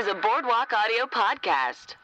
is 0.00 0.06
a 0.06 0.14
Boardwalk 0.14 0.72
Audio 0.72 1.04
podcast. 1.04 1.94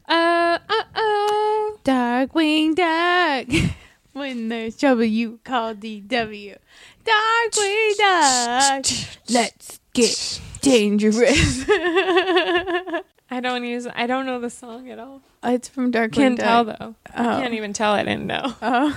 Uh, 0.09 0.59
uh, 0.70 0.84
oh. 0.94 1.78
Darkwing 1.86 2.76
Duck. 2.76 3.48
when 4.12 4.50
there's 4.50 4.76
trouble, 4.76 5.06
you 5.06 5.40
call 5.45 5.73
DW. 5.73 6.58
Darkwing 7.06 7.95
Duck. 7.98 8.86
Let's 9.30 9.80
get 9.94 10.42
dangerous. 10.59 11.64
I 11.70 13.40
don't 13.40 13.64
use. 13.64 13.88
I 13.96 14.06
don't 14.06 14.25
know 14.25 14.41
the 14.41 14.50
song 14.50 14.90
at 14.90 15.00
all. 15.00 15.22
it's 15.46 15.69
from 15.69 15.94
Darkwing 15.94 16.12
Can't 16.12 16.38
Duck. 16.38 16.46
tell 16.46 16.63
though. 16.66 16.96
Oh. 17.16 17.30
I 17.38 17.41
can't 17.41 17.53
even 17.53 17.72
tell. 17.72 17.94
I 17.94 18.03
didn't 18.03 18.28
know. 18.28 18.53
Oh. 18.62 18.94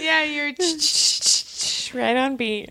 yeah, 0.00 0.24
you're. 0.24 0.54
right 1.92 2.16
on 2.16 2.36
beat. 2.36 2.70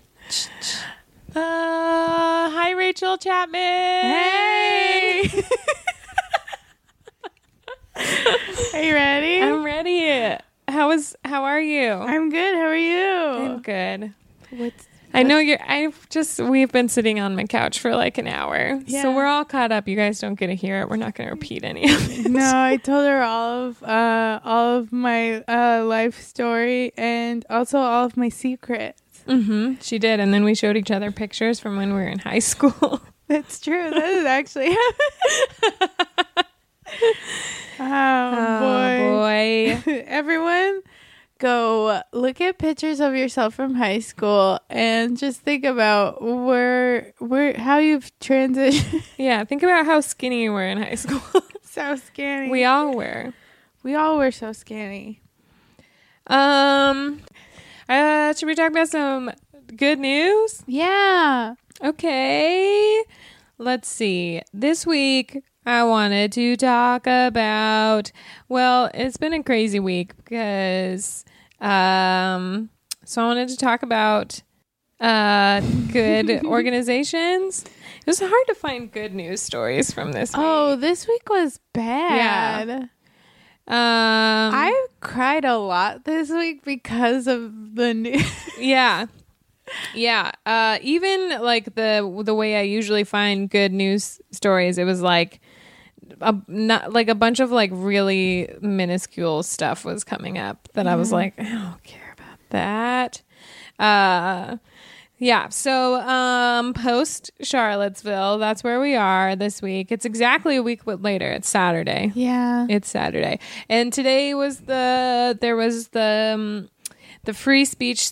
Uh, 1.36 2.50
hi, 2.50 2.70
Rachel 2.72 3.16
Chapman. 3.18 3.60
hey. 3.60 5.30
Are 8.74 8.82
you 8.82 8.94
ready? 8.94 9.40
I'm 9.42 9.64
ready. 9.64 10.36
How 10.68 10.90
is? 10.92 11.16
How 11.24 11.42
are 11.44 11.60
you? 11.60 11.90
I'm 11.92 12.30
good. 12.30 12.54
How 12.54 12.62
are 12.66 12.76
you? 12.76 13.04
I'm 13.52 13.62
good. 13.62 14.12
What's 14.50 14.86
I 15.12 15.22
know 15.22 15.38
you're. 15.38 15.58
I've 15.64 16.08
just. 16.08 16.38
We've 16.40 16.70
been 16.70 16.88
sitting 16.88 17.18
on 17.20 17.34
my 17.36 17.44
couch 17.44 17.78
for 17.80 17.94
like 17.96 18.18
an 18.18 18.26
hour, 18.26 18.80
Yeah. 18.86 19.02
so 19.02 19.14
we're 19.14 19.26
all 19.26 19.44
caught 19.44 19.70
up. 19.72 19.86
You 19.88 19.94
guys 19.96 20.18
don't 20.20 20.34
get 20.34 20.48
to 20.48 20.54
hear 20.56 20.80
it. 20.80 20.88
We're 20.88 20.96
not 20.96 21.14
going 21.14 21.28
to 21.28 21.34
repeat 21.34 21.62
any 21.64 21.84
of 21.92 22.10
it. 22.26 22.30
no, 22.30 22.50
I 22.54 22.76
told 22.78 23.06
her 23.06 23.22
all 23.22 23.66
of 23.68 23.82
uh, 23.82 24.40
all 24.44 24.76
of 24.78 24.92
my 24.92 25.42
uh, 25.42 25.84
life 25.84 26.20
story 26.20 26.92
and 26.96 27.44
also 27.50 27.78
all 27.78 28.04
of 28.06 28.16
my 28.16 28.28
secrets. 28.28 29.00
Mm-hmm. 29.26 29.74
She 29.80 29.98
did, 29.98 30.20
and 30.20 30.32
then 30.32 30.44
we 30.44 30.54
showed 30.54 30.76
each 30.76 30.90
other 30.90 31.10
pictures 31.10 31.58
from 31.60 31.76
when 31.76 31.94
we 31.94 32.00
were 32.00 32.06
in 32.06 32.18
high 32.18 32.38
school. 32.40 33.00
That's 33.28 33.58
true. 33.60 33.90
That 33.90 34.04
is 34.04 34.24
actually. 34.26 34.76
oh, 37.80 38.60
boy. 38.60 39.82
boy. 39.86 39.92
Everyone, 40.06 40.82
go 41.38 42.02
look 42.12 42.40
at 42.42 42.58
pictures 42.58 43.00
of 43.00 43.14
yourself 43.16 43.54
from 43.54 43.74
high 43.74 44.00
school 44.00 44.60
and 44.68 45.16
just 45.16 45.40
think 45.40 45.64
about 45.64 46.22
where 46.22 47.14
where 47.18 47.56
how 47.58 47.78
you've 47.78 48.10
transitioned. 48.18 49.02
Yeah, 49.16 49.44
think 49.44 49.62
about 49.62 49.86
how 49.86 50.00
skinny 50.00 50.42
you 50.42 50.52
were 50.52 50.66
in 50.66 50.78
high 50.78 50.96
school. 50.96 51.42
so 51.62 51.96
skinny. 51.96 52.50
we 52.50 52.64
all 52.64 52.94
were. 52.94 53.32
we 53.82 53.94
all 53.94 54.18
were 54.18 54.30
so 54.30 54.52
skinny. 54.52 55.22
Um, 56.26 57.20
uh, 57.88 58.32
should 58.34 58.46
we 58.46 58.54
talk 58.54 58.70
about 58.70 58.88
some 58.88 59.30
good 59.76 59.98
news? 59.98 60.62
Yeah. 60.66 61.54
Okay. 61.82 63.02
Let's 63.58 63.88
see. 63.88 64.42
This 64.52 64.86
week, 64.86 65.42
I 65.66 65.84
wanted 65.84 66.32
to 66.32 66.56
talk 66.56 67.06
about, 67.06 68.12
well, 68.48 68.90
it's 68.94 69.16
been 69.16 69.32
a 69.32 69.42
crazy 69.42 69.80
week 69.80 70.16
because, 70.16 71.24
um, 71.60 72.70
so 73.04 73.22
I 73.22 73.26
wanted 73.26 73.48
to 73.48 73.56
talk 73.56 73.82
about, 73.82 74.42
uh, 75.00 75.60
good 75.92 76.44
organizations. 76.44 77.64
It 77.64 78.06
was 78.06 78.20
hard 78.20 78.46
to 78.48 78.54
find 78.54 78.90
good 78.92 79.14
news 79.14 79.40
stories 79.40 79.92
from 79.92 80.12
this 80.12 80.32
week. 80.32 80.44
Oh, 80.44 80.76
this 80.76 81.08
week 81.08 81.28
was 81.28 81.60
bad. 81.72 82.90
Um, 83.66 83.74
I 83.76 84.86
cried 85.00 85.44
a 85.46 85.56
lot 85.56 86.04
this 86.04 86.28
week 86.30 86.64
because 86.64 87.26
of 87.26 87.74
the 87.74 87.94
news. 87.94 88.22
Yeah. 88.58 89.06
Yeah. 89.94 90.32
Uh 90.44 90.78
even 90.82 91.40
like 91.40 91.74
the 91.74 92.22
the 92.24 92.34
way 92.34 92.56
I 92.56 92.62
usually 92.62 93.04
find 93.04 93.48
good 93.48 93.72
news 93.72 94.20
stories, 94.30 94.76
it 94.78 94.84
was 94.84 95.00
like 95.00 95.40
a 96.20 96.34
not 96.46 96.92
like 96.92 97.08
a 97.08 97.14
bunch 97.14 97.40
of 97.40 97.50
like 97.50 97.70
really 97.72 98.54
minuscule 98.60 99.42
stuff 99.42 99.84
was 99.84 100.04
coming 100.04 100.36
up 100.38 100.68
that 100.74 100.86
I 100.86 100.96
was 100.96 101.10
like, 101.12 101.34
I 101.38 101.44
don't 101.44 101.82
care 101.82 102.12
about 102.12 102.38
that. 102.50 103.22
Uh 103.78 104.58
yeah, 105.24 105.48
so 105.48 105.94
um 106.02 106.74
post 106.74 107.30
Charlottesville, 107.40 108.36
that's 108.36 108.62
where 108.62 108.78
we 108.78 108.94
are 108.94 109.34
this 109.34 109.62
week. 109.62 109.90
It's 109.90 110.04
exactly 110.04 110.56
a 110.56 110.62
week 110.62 110.82
later. 110.86 111.30
It's 111.32 111.48
Saturday. 111.48 112.12
yeah. 112.14 112.66
It's 112.68 112.88
Saturday, 112.90 113.38
and 113.70 113.90
today 113.90 114.34
was 114.34 114.60
the 114.60 115.38
there 115.40 115.56
was 115.56 115.88
the 115.88 116.32
um, 116.34 116.68
the 117.24 117.32
free 117.32 117.64
speech 117.64 118.10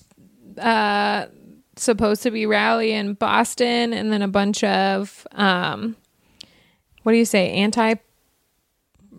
uh, 0.58 1.26
supposed 1.76 2.22
to 2.22 2.30
be 2.30 2.46
rally 2.46 2.92
in 2.92 3.12
Boston, 3.12 3.92
and 3.92 4.10
then 4.10 4.22
a 4.22 4.28
bunch 4.28 4.64
of 4.64 5.26
um, 5.32 5.96
what 7.02 7.12
do 7.12 7.18
you 7.18 7.26
say 7.26 7.50
anti 7.52 7.94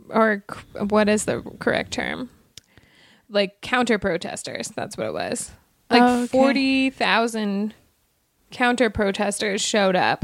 or 0.10 0.44
what 0.90 1.08
is 1.10 1.26
the 1.26 1.42
correct 1.60 1.92
term? 1.94 2.32
Like 3.30 3.62
counter 3.62 4.00
protesters. 4.00 4.70
That's 4.70 4.98
what 4.98 5.06
it 5.06 5.14
was. 5.14 5.52
Like 5.92 6.02
Oh, 6.02 6.24
okay. 6.24 6.28
forty 6.28 6.90
thousand 6.90 7.76
counter 8.54 8.90
protesters 8.90 9.62
showed 9.62 9.98
up 9.98 10.24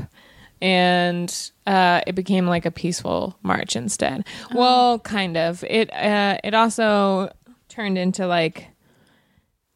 and 0.61 1.51
uh, 1.67 2.01
it 2.07 2.15
became 2.15 2.47
like 2.47 2.65
a 2.65 2.71
peaceful 2.71 3.37
march 3.43 3.75
instead. 3.75 4.25
Well, 4.53 4.99
kind 4.99 5.37
of. 5.37 5.63
It 5.63 5.91
uh, 5.93 6.37
it 6.43 6.53
also 6.53 7.31
turned 7.67 7.97
into 7.97 8.27
like 8.27 8.67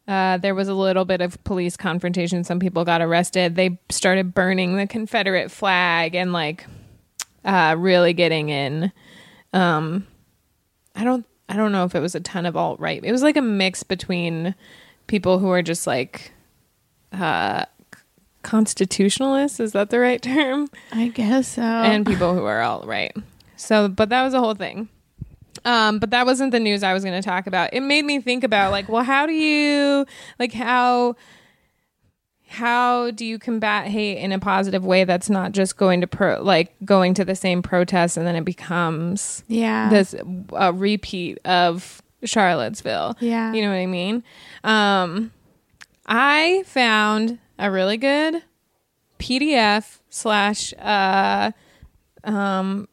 uh, 0.07 0.37
there 0.37 0.55
was 0.55 0.67
a 0.67 0.73
little 0.73 1.05
bit 1.05 1.21
of 1.21 1.41
police 1.43 1.77
confrontation. 1.77 2.43
Some 2.43 2.59
people 2.59 2.83
got 2.85 3.01
arrested. 3.01 3.55
They 3.55 3.79
started 3.89 4.33
burning 4.33 4.75
the 4.75 4.87
Confederate 4.87 5.49
flag 5.51 6.15
and 6.15 6.33
like 6.33 6.65
uh, 7.45 7.75
really 7.77 8.13
getting 8.13 8.49
in. 8.49 8.91
Um, 9.53 10.07
I 10.95 11.03
don't 11.03 11.25
I 11.47 11.55
don't 11.55 11.71
know 11.71 11.85
if 11.85 11.95
it 11.95 11.99
was 11.99 12.15
a 12.15 12.19
ton 12.19 12.45
of 12.45 12.57
alt 12.57 12.79
right. 12.79 13.01
It 13.03 13.11
was 13.11 13.23
like 13.23 13.37
a 13.37 13.41
mix 13.41 13.83
between 13.83 14.55
people 15.07 15.39
who 15.39 15.49
are 15.49 15.61
just 15.61 15.87
like 15.87 16.31
uh 17.11 17.65
constitutionalists. 18.43 19.59
Is 19.59 19.71
that 19.71 19.89
the 19.89 19.99
right 19.99 20.21
term? 20.21 20.69
I 20.91 21.07
guess 21.07 21.47
so. 21.49 21.61
and 21.61 22.05
people 22.05 22.33
who 22.33 22.45
are 22.45 22.61
all 22.61 22.83
right. 22.85 23.15
So, 23.55 23.87
but 23.87 24.09
that 24.09 24.23
was 24.23 24.33
the 24.33 24.39
whole 24.39 24.55
thing. 24.55 24.89
Um, 25.65 25.99
but 25.99 26.09
that 26.11 26.25
wasn't 26.25 26.51
the 26.51 26.59
news 26.59 26.83
I 26.83 26.93
was 26.93 27.03
going 27.03 27.19
to 27.19 27.25
talk 27.27 27.47
about. 27.47 27.73
It 27.73 27.81
made 27.81 28.03
me 28.05 28.19
think 28.19 28.43
about 28.43 28.71
like, 28.71 28.89
well, 28.89 29.03
how 29.03 29.25
do 29.25 29.33
you 29.33 30.05
like 30.39 30.51
how 30.51 31.15
how 32.53 33.09
do 33.11 33.25
you 33.25 33.39
combat 33.39 33.87
hate 33.87 34.17
in 34.19 34.31
a 34.31 34.37
positive 34.37 34.85
way 34.85 35.05
that's 35.05 35.29
not 35.29 35.53
just 35.53 35.75
going 35.75 36.01
to 36.01 36.07
pro 36.07 36.41
like 36.41 36.75
going 36.85 37.15
to 37.15 37.25
the 37.25 37.35
same 37.35 37.63
protest 37.63 38.15
and 38.15 38.27
then 38.27 38.35
it 38.35 38.45
becomes 38.45 39.43
yeah. 39.47 39.89
this 39.89 40.13
a 40.53 40.71
repeat 40.71 41.39
of 41.45 42.01
Charlottesville. 42.23 43.17
Yeah. 43.19 43.53
You 43.53 43.63
know 43.63 43.69
what 43.69 43.77
I 43.77 43.85
mean? 43.87 44.23
Um 44.63 45.31
I 46.05 46.63
found 46.67 47.39
a 47.57 47.71
really 47.71 47.97
good 47.97 48.43
PDF 49.19 49.99
slash 50.09 50.73
uh 50.79 51.51
um 52.23 52.87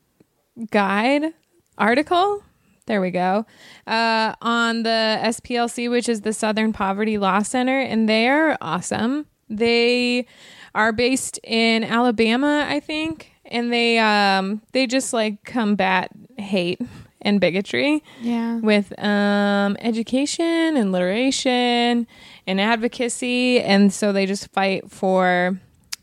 guide 0.70 1.34
article. 1.78 2.42
There 2.86 3.00
we 3.00 3.10
go. 3.10 3.46
Uh 3.86 4.34
on 4.40 4.82
the 4.82 5.18
SPLC, 5.22 5.90
which 5.90 6.08
is 6.08 6.22
the 6.22 6.32
Southern 6.32 6.72
Poverty 6.72 7.18
Law 7.18 7.40
Center, 7.42 7.80
and 7.80 8.08
they're 8.08 8.56
awesome. 8.60 9.26
They 9.48 10.26
are 10.74 10.92
based 10.92 11.40
in 11.42 11.82
Alabama, 11.82 12.66
I 12.68 12.80
think, 12.80 13.32
and 13.44 13.72
they 13.72 13.98
um 13.98 14.62
they 14.72 14.86
just 14.86 15.12
like 15.12 15.44
combat 15.44 16.10
hate 16.38 16.80
and 17.22 17.40
bigotry 17.40 18.02
yeah. 18.20 18.56
with 18.56 18.98
um, 18.98 19.76
education 19.80 20.76
and 20.76 20.92
literation 20.92 22.06
and 22.46 22.60
advocacy. 22.60 23.60
And 23.60 23.92
so 23.92 24.12
they 24.12 24.26
just 24.26 24.50
fight 24.52 24.90
for 24.90 25.58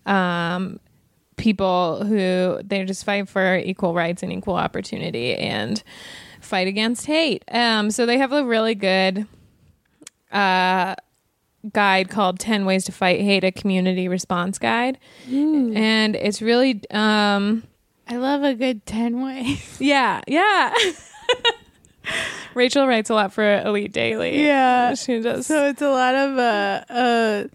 um, 0.05 0.79
people 1.37 2.03
who 2.05 2.59
they 2.63 2.83
just 2.85 3.05
fight 3.05 3.29
for 3.29 3.57
equal 3.57 3.93
rights 3.93 4.23
and 4.23 4.31
equal 4.31 4.55
opportunity 4.55 5.35
and 5.35 5.81
fight 6.41 6.67
against 6.67 7.05
hate. 7.05 7.43
Um, 7.51 7.91
so 7.91 8.05
they 8.05 8.17
have 8.17 8.33
a 8.33 8.45
really 8.45 8.75
good 8.75 9.27
uh, 10.31 10.95
guide 11.73 12.09
called 12.09 12.39
10 12.39 12.65
Ways 12.65 12.85
to 12.85 12.91
Fight 12.91 13.21
Hate, 13.21 13.43
a 13.43 13.51
community 13.51 14.07
response 14.07 14.57
guide. 14.59 14.97
And 15.77 16.15
it's 16.15 16.41
really. 16.41 16.81
Um, 16.91 17.63
I 18.09 18.17
love 18.17 18.43
a 18.43 18.53
good 18.53 18.85
10 18.85 19.21
ways. 19.23 19.77
yeah, 19.79 20.21
yeah. 20.27 20.73
Rachel 22.53 22.87
writes 22.87 23.09
a 23.09 23.13
lot 23.13 23.33
for 23.33 23.59
Elite 23.61 23.91
Daily. 23.91 24.43
Yeah. 24.43 24.93
She 24.95 25.19
does. 25.19 25.45
So 25.45 25.67
it's 25.67 25.81
a 25.81 25.89
lot 25.89 26.15
of 26.15 26.37
uh 26.37 26.83
uh 26.89 27.47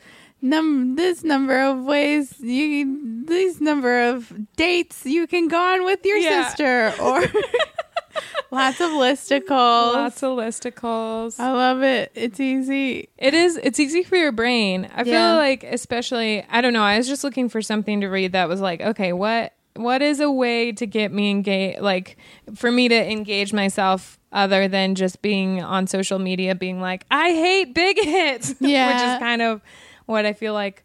num 0.42 0.96
this 0.96 1.24
number 1.24 1.58
of 1.62 1.82
ways 1.84 2.38
you 2.40 3.24
these 3.26 3.60
number 3.60 4.10
of 4.10 4.32
dates 4.56 5.06
you 5.06 5.26
can 5.26 5.48
go 5.48 5.58
on 5.58 5.84
with 5.84 6.04
your 6.04 6.18
Yeah. 6.18 6.48
sister 6.48 6.92
or 7.02 7.22
lots 8.50 8.80
of 8.80 8.90
listicles. 8.90 9.94
Lots 9.94 10.22
of 10.22 10.36
listicles. 10.36 11.40
I 11.40 11.50
love 11.52 11.82
it. 11.82 12.12
It's 12.14 12.38
easy. 12.38 13.08
It 13.16 13.32
is. 13.34 13.56
It's 13.56 13.80
easy 13.80 14.02
for 14.02 14.16
your 14.16 14.32
brain. 14.32 14.88
I 14.94 15.04
feel 15.04 15.34
like, 15.36 15.64
especially, 15.64 16.44
I 16.50 16.60
don't 16.60 16.72
know. 16.74 16.82
I 16.82 16.98
was 16.98 17.08
just 17.08 17.24
looking 17.24 17.48
for 17.48 17.62
something 17.62 18.02
to 18.02 18.08
read 18.08 18.32
that 18.32 18.48
was 18.48 18.60
like, 18.60 18.82
okay, 18.82 19.12
what 19.14 19.54
what 19.74 20.02
is 20.02 20.20
a 20.20 20.30
way 20.30 20.72
to 20.72 20.86
get 20.86 21.12
me 21.12 21.30
engaged? 21.30 21.80
Like, 21.80 22.16
for 22.54 22.70
me 22.70 22.88
to 22.88 23.10
engage 23.10 23.52
myself 23.52 24.18
other 24.32 24.68
than 24.68 24.94
just 24.94 25.22
being 25.22 25.62
on 25.62 25.86
social 25.86 26.18
media, 26.18 26.54
being 26.54 26.80
like, 26.80 27.04
I 27.10 27.30
hate 27.30 27.74
bigots. 27.74 28.54
which 28.92 29.02
is 29.02 29.18
kind 29.18 29.42
of 29.42 29.60
what 30.06 30.26
I 30.26 30.32
feel 30.32 30.54
like 30.54 30.84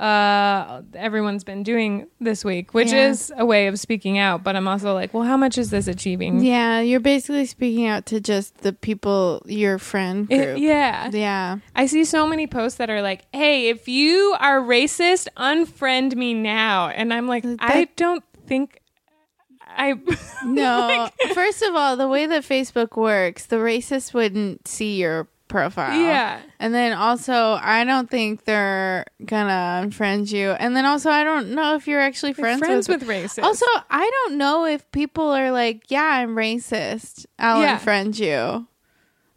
uh 0.00 0.80
everyone's 0.94 1.44
been 1.44 1.62
doing 1.62 2.06
this 2.20 2.42
week 2.44 2.72
which 2.72 2.90
Yeah. 2.90 3.08
is 3.10 3.30
a 3.36 3.44
way 3.44 3.66
of 3.66 3.78
speaking 3.78 4.16
out 4.18 4.42
but 4.42 4.56
i'm 4.56 4.66
also 4.66 4.94
like 4.94 5.12
well 5.12 5.24
how 5.24 5.36
much 5.36 5.58
is 5.58 5.68
this 5.70 5.86
achieving 5.88 6.40
Yeah, 6.40 6.80
you're 6.80 7.00
basically 7.00 7.44
speaking 7.44 7.86
out 7.86 8.06
to 8.06 8.20
just 8.20 8.58
the 8.62 8.72
people 8.72 9.42
your 9.44 9.78
friend 9.78 10.26
It- 10.32 10.58
yeah 10.58 11.10
Yeah. 11.12 11.58
I 11.76 11.84
see 11.86 12.04
so 12.06 12.26
many 12.26 12.46
posts 12.46 12.78
that 12.78 12.88
are 12.90 13.02
like, 13.02 13.22
"Hey, 13.32 13.68
if 13.68 13.88
you 13.88 14.34
are 14.40 14.60
racist, 14.60 15.28
unfriend 15.36 16.14
me 16.16 16.32
now." 16.34 16.88
And 16.88 17.12
I'm 17.12 17.26
like, 17.28 17.44
I 17.58 17.88
don't 17.96 18.24
think 18.46 18.80
I 19.66 19.94
No. 20.44 21.08
First 21.34 21.62
of 21.62 21.74
all, 21.74 21.96
the 21.96 22.08
way 22.08 22.26
that 22.26 22.42
Facebook 22.42 22.96
works, 22.96 23.46
the 23.46 23.56
racist 23.56 24.14
wouldn't 24.14 24.66
see 24.66 24.96
your 24.96 25.28
profile. 25.50 26.00
Yeah. 26.00 26.40
And 26.58 26.72
then 26.72 26.92
also, 26.94 27.58
I 27.60 27.84
don't 27.84 28.08
think 28.08 28.44
they're 28.44 29.04
gonna 29.24 29.82
unfriend 29.86 30.32
you. 30.32 30.52
And 30.52 30.74
then 30.74 30.86
also, 30.86 31.10
I 31.10 31.22
don't 31.24 31.50
know 31.50 31.74
if 31.74 31.86
you're 31.86 32.00
actually 32.00 32.32
friends, 32.32 32.60
friends 32.60 32.88
with. 32.88 33.00
with 33.02 33.08
racists. 33.10 33.42
Also, 33.42 33.66
I 33.90 34.08
don't 34.24 34.38
know 34.38 34.64
if 34.64 34.90
people 34.92 35.28
are 35.30 35.50
like, 35.50 35.90
"Yeah, 35.90 36.02
I'm 36.04 36.34
racist. 36.36 37.26
I'll 37.38 37.60
Yeah. 37.60 37.78
unfriend 37.78 38.18
you." 38.18 38.66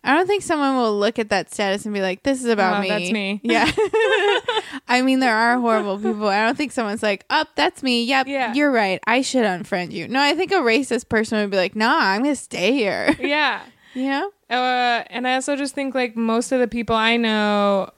I 0.06 0.14
don't 0.14 0.28
think 0.28 0.44
someone 0.44 0.76
will 0.76 1.00
look 1.00 1.18
at 1.18 1.30
that 1.30 1.50
status 1.54 1.86
and 1.86 1.94
be 1.94 2.02
like, 2.02 2.24
"This 2.24 2.40
is 2.44 2.50
about 2.50 2.78
Oh, 2.78 2.82
me." 2.82 2.90
that's 2.90 3.12
me. 3.12 3.40
Yeah. 3.44 3.72
I 4.88 5.02
mean, 5.02 5.20
there 5.20 5.34
are 5.36 5.58
horrible 5.60 5.98
people. 5.98 6.28
I 6.28 6.46
don't 6.46 6.58
think 6.58 6.72
someone's 6.74 7.02
like, 7.04 7.26
"Up, 7.30 7.50
that's 7.56 7.82
me." 7.84 8.04
Yep, 8.04 8.28
Yeah. 8.28 8.54
you're 8.54 8.72
right. 8.72 9.00
I 9.08 9.22
should 9.22 9.46
unfriend 9.46 9.92
you. 9.92 10.08
No, 10.10 10.20
I 10.22 10.36
think 10.36 10.52
a 10.52 10.56
racist 10.56 11.08
person 11.10 11.40
would 11.40 11.50
be 11.52 11.58
like, 11.58 11.76
"Nah, 11.76 11.96
I'm 11.98 12.24
gonna 12.24 12.36
stay 12.36 12.74
here." 12.74 13.16
yeah. 13.20 13.62
You 13.94 14.10
know? 14.10 14.32
Uh, 14.50 15.04
and 15.10 15.28
I 15.28 15.36
also 15.36 15.56
just 15.56 15.74
think 15.76 15.96
like 15.96 16.16
most 16.16 16.52
of 16.52 16.60
the 16.60 16.68
people 16.68 16.96
I 16.96 17.18
know 17.18 17.92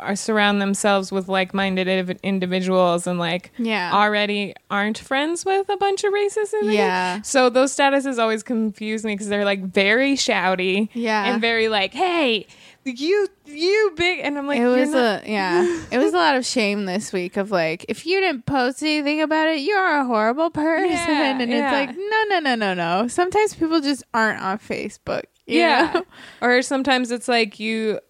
are 0.00 0.16
surround 0.16 0.60
themselves 0.62 1.10
with 1.10 1.28
like-minded 1.28 1.86
indiv- 1.86 2.22
individuals 2.22 3.06
and 3.06 3.18
like 3.18 3.50
Yeah. 3.58 3.90
already 3.92 4.54
aren't 4.70 4.96
friends 4.98 5.44
with 5.44 5.68
a 5.68 5.76
bunch 5.76 6.04
of 6.04 6.12
racists 6.12 6.52
in 6.54 6.60
the 6.66 6.72
game. 6.72 6.74
Yeah. 6.76 7.22
So 7.22 7.50
those 7.50 7.74
statuses 7.76 8.18
always 8.18 8.42
confuse 8.42 9.04
me 9.04 9.14
because 9.14 9.28
they're 9.28 9.44
like 9.44 9.62
very 9.64 10.14
shouty. 10.14 10.88
Yeah. 10.94 11.24
And 11.32 11.40
very 11.40 11.68
like, 11.68 11.92
hey, 11.94 12.46
you 12.86 13.28
you 13.46 13.92
big 13.96 14.20
and 14.20 14.38
I'm 14.38 14.46
like, 14.46 14.60
It 14.60 14.66
was 14.66 14.90
not- 14.90 15.24
a 15.24 15.30
yeah. 15.30 15.82
It 15.90 15.98
was 15.98 16.12
a 16.14 16.16
lot 16.16 16.36
of 16.36 16.46
shame 16.46 16.84
this 16.86 17.12
week 17.12 17.36
of 17.36 17.50
like, 17.50 17.84
if 17.88 18.06
you 18.06 18.20
didn't 18.20 18.46
post 18.46 18.82
anything 18.82 19.20
about 19.20 19.48
it, 19.48 19.60
you're 19.60 19.98
a 20.00 20.04
horrible 20.04 20.50
person. 20.50 20.90
Yeah, 20.90 21.38
and 21.40 21.50
yeah. 21.50 21.80
it's 21.80 21.88
like, 21.88 21.96
no, 21.96 22.22
no, 22.28 22.38
no, 22.40 22.54
no, 22.54 22.74
no. 22.74 23.08
Sometimes 23.08 23.54
people 23.54 23.80
just 23.80 24.04
aren't 24.14 24.40
on 24.42 24.58
Facebook. 24.58 25.24
you 25.46 25.58
yeah. 25.60 25.90
know? 25.94 26.04
or 26.46 26.62
sometimes 26.62 27.10
it's 27.10 27.28
like 27.28 27.58
you 27.60 28.00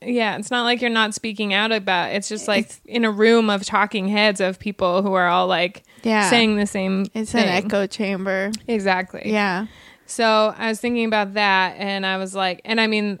yeah, 0.00 0.36
it's 0.36 0.52
not 0.52 0.62
like 0.62 0.80
you're 0.80 0.90
not 0.90 1.12
speaking 1.12 1.52
out 1.52 1.72
about. 1.72 2.12
It's 2.12 2.28
just 2.28 2.46
like 2.46 2.66
It's- 2.66 2.80
in 2.84 3.04
a 3.04 3.10
room 3.10 3.50
of 3.50 3.64
talking 3.64 4.06
heads 4.08 4.40
of 4.40 4.58
people 4.60 5.02
who 5.02 5.12
are 5.14 5.26
all 5.26 5.48
like 5.48 5.82
Yeah. 6.04 6.30
saying 6.30 6.56
the 6.56 6.66
same 6.66 7.06
It's 7.14 7.32
thing. 7.32 7.42
an 7.44 7.48
echo 7.48 7.86
chamber. 7.88 8.52
Exactly. 8.68 9.22
Yeah. 9.24 9.66
So 10.06 10.54
I 10.56 10.68
was 10.68 10.80
thinking 10.80 11.04
about 11.04 11.34
that, 11.34 11.74
and 11.78 12.06
I 12.06 12.16
was 12.16 12.34
like, 12.34 12.62
and 12.64 12.80
I 12.80 12.86
mean, 12.86 13.20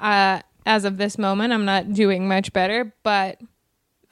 uh, 0.00 0.40
as 0.66 0.84
of 0.84 0.96
this 0.96 1.18
moment, 1.18 1.52
I'm 1.52 1.64
not 1.64 1.92
doing 1.92 2.28
much 2.28 2.52
better, 2.52 2.92
but 3.02 3.40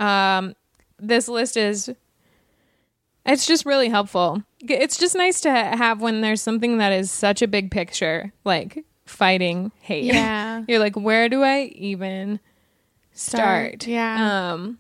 um, 0.01 0.55
this 0.99 1.29
list 1.29 1.57
is. 1.57 1.91
It's 3.27 3.47
just 3.47 3.67
really 3.67 3.91
helpful. 3.91 4.43
It's 4.61 4.97
just 4.97 5.15
nice 5.15 5.43
to 5.43 5.51
have 5.51 6.01
when 6.01 6.23
there's 6.23 6.41
something 6.41 6.79
that 6.79 6.95
is 6.95 7.11
such 7.11 7.43
a 7.43 7.47
big 7.47 7.71
picture, 7.71 8.33
like 8.45 8.87
fighting 9.05 9.71
hate. 9.81 10.05
Yeah. 10.05 10.65
You're 10.69 10.79
like, 10.79 10.97
where 10.97 11.29
do 11.29 11.43
I 11.43 11.65
even 11.75 12.41
start? 13.13 13.83
Start, 13.83 13.87
yeah. 13.87 14.53
Um, 14.53 14.79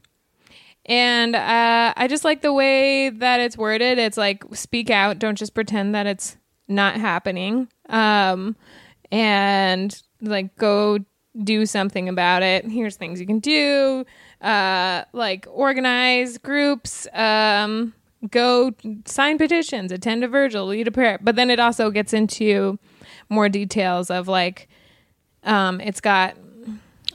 and 0.86 1.36
uh, 1.36 1.92
I 1.94 2.08
just 2.08 2.24
like 2.24 2.40
the 2.40 2.52
way 2.52 3.10
that 3.10 3.40
it's 3.40 3.58
worded. 3.58 3.98
It's 3.98 4.16
like 4.16 4.42
speak 4.54 4.88
out. 4.88 5.18
Don't 5.18 5.36
just 5.36 5.52
pretend 5.52 5.94
that 5.94 6.06
it's 6.06 6.38
not 6.66 6.96
happening. 6.96 7.68
Um, 7.90 8.56
and 9.12 10.02
like 10.20 10.56
go 10.56 10.98
do 11.42 11.66
something 11.66 12.08
about 12.08 12.42
it. 12.42 12.64
Here's 12.64 12.96
things 12.96 13.20
you 13.20 13.26
can 13.26 13.38
do. 13.38 14.04
Uh, 14.40 15.04
like 15.12 15.46
organize 15.50 16.38
groups. 16.38 17.06
Um, 17.12 17.94
go 18.30 18.72
sign 19.04 19.38
petitions. 19.38 19.92
Attend 19.92 20.24
a 20.24 20.28
Virgil. 20.28 20.66
Lead 20.66 20.88
a 20.88 20.90
prayer. 20.90 21.18
But 21.22 21.36
then 21.36 21.50
it 21.50 21.60
also 21.60 21.90
gets 21.90 22.12
into 22.12 22.78
more 23.28 23.48
details 23.48 24.10
of 24.10 24.26
like, 24.28 24.68
um, 25.44 25.80
it's 25.80 26.00
got 26.00 26.36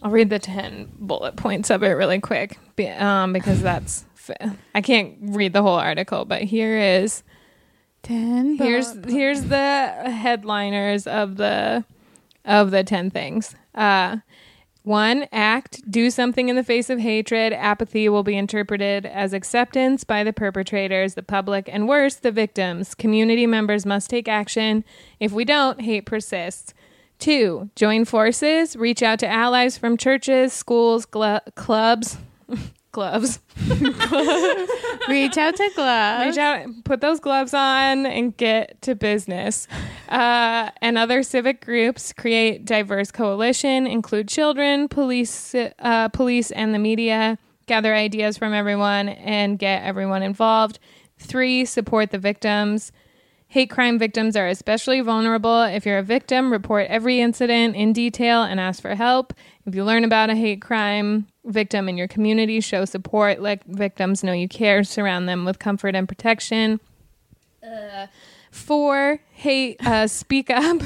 I'll 0.03 0.12
read 0.12 0.29
the 0.29 0.39
10 0.39 0.91
bullet 1.00 1.38
points 1.38 1.69
of 1.69 1.81
it 1.81 1.91
really 1.91 2.19
quick 2.19 2.60
um, 3.00 3.31
because 3.31 3.62
that's, 3.62 4.03
I 4.75 4.81
can't 4.81 5.15
read 5.22 5.53
the 5.53 5.62
whole 5.62 5.77
article, 5.77 6.25
but 6.25 6.41
here 6.41 6.77
is, 6.77 7.24
Ten. 8.01 8.57
here's, 8.57 8.93
here's 9.05 9.43
the 9.43 9.88
headliners 10.12 11.07
of 11.07 11.38
the, 11.38 11.86
of 12.45 12.71
the 12.71 12.83
10 12.83 13.09
things. 13.09 13.55
Uh, 13.73 14.17
one, 14.83 15.27
act, 15.31 15.89
do 15.89 16.09
something 16.09 16.50
in 16.50 16.57
the 16.57 16.63
face 16.63 16.89
of 16.89 17.00
hatred. 17.00 17.53
Apathy 17.53 18.09
will 18.09 18.23
be 18.23 18.35
interpreted 18.35 19.05
as 19.05 19.31
acceptance 19.31 20.03
by 20.03 20.25
the 20.25 20.33
perpetrators, 20.33 21.13
the 21.13 21.23
public, 21.23 21.69
and 21.71 21.88
worse, 21.88 22.15
the 22.15 22.33
victims. 22.33 22.93
Community 22.93 23.47
members 23.47 23.85
must 23.85 24.09
take 24.09 24.27
action. 24.27 24.83
If 25.21 25.31
we 25.31 25.45
don't, 25.45 25.79
hate 25.79 26.05
persists. 26.05 26.73
Two, 27.17 27.69
join 27.77 28.03
forces, 28.03 28.75
reach 28.75 29.01
out 29.01 29.19
to 29.19 29.27
allies 29.27 29.77
from 29.77 29.95
churches, 29.95 30.51
schools, 30.51 31.05
glu- 31.05 31.39
clubs, 31.55 32.17
gloves. 32.93 33.39
Reach 35.09 35.38
out 35.38 35.55
to 35.57 35.71
gloves. 35.75 36.25
Reach 36.25 36.38
out, 36.38 36.65
put 36.85 37.01
those 37.01 37.19
gloves 37.19 37.53
on, 37.53 38.05
and 38.05 38.35
get 38.38 38.81
to 38.83 38.95
business. 38.95 39.67
Uh, 40.07 40.69
and 40.81 40.97
other 40.97 41.23
civic 41.23 41.65
groups 41.65 42.13
create 42.13 42.63
diverse 42.63 43.12
coalition, 43.12 43.85
include 43.85 44.29
children, 44.29 44.88
police, 44.88 45.53
uh, 45.53 46.07
police, 46.09 46.51
and 46.51 46.73
the 46.73 46.79
media. 46.79 47.38
Gather 47.65 47.93
ideas 47.93 48.38
from 48.38 48.53
everyone 48.53 49.09
and 49.09 49.59
get 49.59 49.83
everyone 49.83 50.23
involved. 50.23 50.79
Three, 51.17 51.65
support 51.65 52.12
the 52.12 52.17
victims. 52.17 52.91
Hate 53.47 53.69
crime 53.69 54.00
victims 54.00 54.35
are 54.35 54.47
especially 54.47 55.01
vulnerable. 55.01 55.62
If 55.62 55.85
you're 55.85 56.00
a 56.00 56.03
victim, 56.03 56.51
report 56.51 56.88
every 56.88 57.21
incident 57.21 57.75
in 57.75 57.93
detail 57.93 58.43
and 58.43 58.59
ask 58.59 58.81
for 58.81 58.95
help. 58.95 59.33
If 59.65 59.75
you 59.75 59.83
learn 59.83 60.03
about 60.03 60.29
a 60.29 60.35
hate 60.35 60.62
crime 60.62 61.27
victim 61.45 61.89
in 61.89 61.97
your 61.97 62.07
community, 62.07 62.59
show 62.59 62.85
support. 62.85 63.39
Let 63.39 63.63
victims 63.65 64.23
know 64.23 64.33
you 64.33 64.47
care. 64.47 64.83
Surround 64.83 65.27
them 65.27 65.45
with 65.45 65.59
comfort 65.59 65.95
and 65.95 66.07
protection. 66.07 66.79
Uh, 67.62 68.07
four, 68.51 69.19
hate, 69.31 69.85
uh, 69.85 70.07
speak 70.07 70.50
up. 70.50 70.81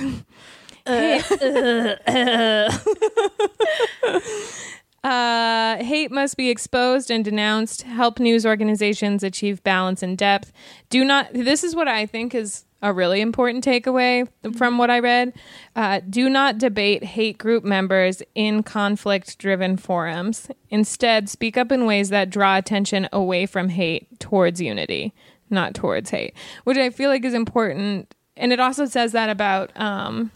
Uh, 5.03 5.77
hate 5.77 6.11
must 6.11 6.35
be 6.35 6.49
exposed 6.49 7.09
and 7.09 7.23
denounced. 7.23 7.83
Help 7.83 8.19
news 8.19 8.45
organizations 8.45 9.23
achieve 9.23 9.63
balance 9.63 10.03
and 10.03 10.17
depth. 10.17 10.51
Do 10.89 11.05
not, 11.05 11.31
this 11.31 11.63
is 11.63 11.75
what 11.75 11.87
I 11.87 12.05
think 12.05 12.35
is 12.35 12.65
a 12.81 12.93
really 12.93 13.21
important 13.21 13.65
takeaway 13.65 14.27
from 14.55 14.77
what 14.77 14.89
I 14.89 14.99
read. 14.99 15.33
Uh, 15.75 16.01
do 16.07 16.29
not 16.29 16.57
debate 16.57 17.03
hate 17.03 17.37
group 17.37 17.63
members 17.63 18.21
in 18.35 18.63
conflict 18.63 19.37
driven 19.39 19.77
forums. 19.77 20.47
Instead, 20.69 21.29
speak 21.29 21.57
up 21.57 21.71
in 21.71 21.85
ways 21.85 22.09
that 22.09 22.29
draw 22.29 22.57
attention 22.57 23.09
away 23.11 23.45
from 23.45 23.69
hate 23.69 24.19
towards 24.19 24.61
unity, 24.61 25.13
not 25.49 25.73
towards 25.73 26.09
hate, 26.09 26.33
which 26.65 26.77
I 26.77 26.89
feel 26.89 27.09
like 27.09 27.25
is 27.25 27.33
important. 27.33 28.13
And 28.35 28.53
it 28.53 28.59
also 28.59 28.85
says 28.85 29.11
that 29.13 29.29
about, 29.29 29.71
um, 29.79 30.31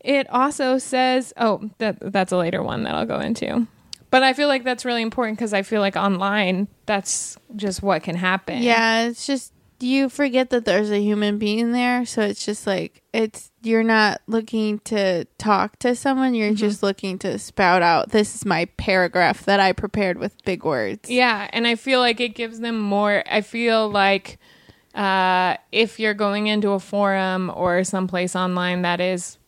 it 0.00 0.28
also 0.30 0.78
says, 0.78 1.32
oh, 1.36 1.68
that 1.78 1.96
that's 2.00 2.30
a 2.30 2.36
later 2.36 2.62
one 2.62 2.84
that 2.84 2.94
I'll 2.94 3.06
go 3.06 3.18
into. 3.18 3.66
But 4.10 4.22
I 4.22 4.34
feel 4.34 4.46
like 4.46 4.62
that's 4.62 4.84
really 4.84 5.02
important 5.02 5.36
because 5.36 5.52
I 5.52 5.62
feel 5.62 5.80
like 5.80 5.96
online, 5.96 6.68
that's 6.86 7.36
just 7.56 7.82
what 7.82 8.04
can 8.04 8.14
happen. 8.14 8.62
Yeah, 8.62 9.08
it's 9.08 9.26
just 9.26 9.52
you 9.80 10.08
forget 10.08 10.50
that 10.50 10.64
there's 10.64 10.90
a 10.90 11.00
human 11.00 11.38
being 11.38 11.72
there, 11.72 12.04
so 12.06 12.22
it's 12.22 12.44
just 12.44 12.66
like 12.66 13.02
it's 13.12 13.50
you're 13.62 13.82
not 13.82 14.20
looking 14.26 14.78
to 14.80 15.24
talk 15.38 15.78
to 15.80 15.94
someone, 15.94 16.34
you're 16.34 16.54
just 16.54 16.82
looking 16.82 17.18
to 17.20 17.38
spout 17.38 17.82
out 17.82 18.10
this 18.10 18.34
is 18.34 18.44
my 18.44 18.66
paragraph 18.76 19.44
that 19.44 19.60
I 19.60 19.72
prepared 19.72 20.18
with 20.18 20.44
big 20.44 20.64
words. 20.64 21.10
Yeah, 21.10 21.48
and 21.52 21.66
I 21.66 21.74
feel 21.74 22.00
like 22.00 22.20
it 22.20 22.34
gives 22.34 22.60
them 22.60 22.78
more. 22.78 23.22
I 23.30 23.40
feel 23.40 23.88
like 23.88 24.38
uh, 24.94 25.56
if 25.72 26.00
you're 26.00 26.14
going 26.14 26.46
into 26.46 26.70
a 26.70 26.80
forum 26.80 27.52
or 27.54 27.84
someplace 27.84 28.34
online 28.34 28.82
that 28.82 29.00
is 29.00 29.38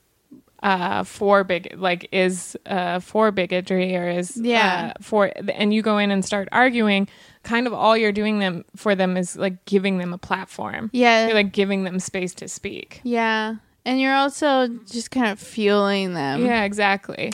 uh, 0.62 1.04
for 1.04 1.44
big, 1.44 1.74
like 1.76 2.08
is 2.12 2.56
uh, 2.66 2.98
for 3.00 3.30
bigotry 3.30 3.96
or 3.96 4.08
is 4.08 4.36
Yeah. 4.36 4.92
uh, 4.96 5.02
for, 5.02 5.32
and 5.54 5.72
you 5.72 5.82
go 5.82 5.98
in 5.98 6.10
and 6.10 6.24
start 6.24 6.48
arguing. 6.52 7.08
Kind 7.44 7.66
of 7.66 7.72
all 7.72 7.96
you're 7.96 8.12
doing 8.12 8.40
them 8.40 8.64
for 8.76 8.94
them 8.94 9.16
is 9.16 9.36
like 9.36 9.64
giving 9.64 9.98
them 9.98 10.12
a 10.12 10.18
platform. 10.18 10.90
Yeah. 10.92 11.26
You're 11.26 11.34
like 11.34 11.52
giving 11.52 11.84
them 11.84 11.98
space 12.00 12.34
to 12.34 12.48
speak. 12.48 13.00
Yeah. 13.04 13.56
And 13.84 14.00
you're 14.00 14.14
also 14.14 14.66
just 14.90 15.10
kind 15.10 15.28
of 15.28 15.38
fueling 15.38 16.12
them. 16.14 16.44
Yeah, 16.44 16.64
exactly. 16.64 17.32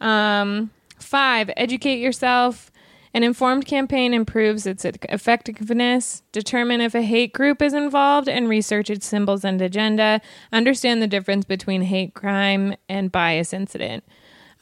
Um, 0.00 0.70
five, 0.98 1.50
educate 1.56 1.98
yourself. 2.00 2.70
An 3.14 3.22
informed 3.22 3.66
campaign 3.66 4.12
improves 4.12 4.66
its 4.66 4.84
effectiveness. 4.84 6.22
Determine 6.32 6.80
if 6.80 6.94
a 6.94 7.02
hate 7.02 7.32
group 7.32 7.62
is 7.62 7.72
involved 7.72 8.28
and 8.28 8.48
research 8.48 8.90
its 8.90 9.06
symbols 9.06 9.44
and 9.44 9.60
agenda. 9.62 10.20
Understand 10.52 11.00
the 11.00 11.06
difference 11.06 11.44
between 11.44 11.82
hate 11.82 12.14
crime 12.14 12.74
and 12.88 13.10
bias 13.10 13.52
incident. 13.52 14.04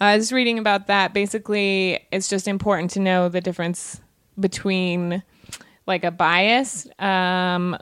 Uh, 0.00 0.04
I 0.04 0.16
was 0.16 0.32
reading 0.32 0.58
about 0.58 0.86
that. 0.86 1.12
Basically, 1.12 2.06
it's 2.12 2.28
just 2.28 2.46
important 2.46 2.90
to 2.92 3.00
know 3.00 3.28
the 3.28 3.40
difference 3.40 4.00
between 4.38 5.22
like 5.86 6.04
a 6.04 6.10
bias 6.10 6.86
um, 6.98 7.76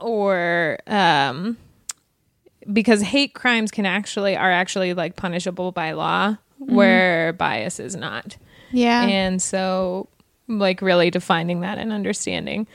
or 0.00 0.78
um, 0.86 1.58
because 2.72 3.02
hate 3.02 3.34
crimes 3.34 3.70
can 3.70 3.86
actually 3.86 4.36
are 4.36 4.50
actually 4.50 4.94
like 4.94 5.16
punishable 5.16 5.72
by 5.72 5.92
law 5.92 6.36
where 6.58 7.32
bias 7.32 7.78
is 7.80 7.96
not 7.96 8.36
Yeah. 8.72 9.02
and 9.02 9.40
so 9.40 10.08
like 10.48 10.80
really 10.80 11.10
defining 11.10 11.60
that 11.60 11.78
and 11.78 11.92
understanding 11.92 12.66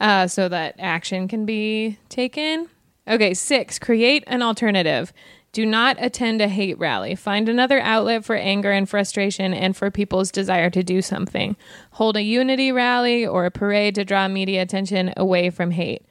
uh, 0.00 0.26
so 0.26 0.48
that 0.48 0.74
action 0.78 1.28
can 1.28 1.44
be 1.46 1.98
taken. 2.08 2.68
Okay 3.08 3.34
six 3.34 3.78
create 3.78 4.24
an 4.26 4.42
alternative. 4.42 5.12
Do 5.52 5.66
not 5.66 5.96
attend 5.98 6.40
a 6.40 6.46
hate 6.46 6.78
rally. 6.78 7.16
Find 7.16 7.48
another 7.48 7.80
outlet 7.80 8.24
for 8.24 8.36
anger 8.36 8.70
and 8.70 8.88
frustration 8.88 9.52
and 9.52 9.76
for 9.76 9.90
people's 9.90 10.30
desire 10.30 10.70
to 10.70 10.82
do 10.84 11.02
something. 11.02 11.56
Hold 11.92 12.16
a 12.16 12.22
unity 12.22 12.70
rally 12.70 13.26
or 13.26 13.46
a 13.46 13.50
parade 13.50 13.96
to 13.96 14.04
draw 14.04 14.28
media 14.28 14.62
attention 14.62 15.12
away 15.16 15.50
from 15.50 15.72
hate. 15.72 16.02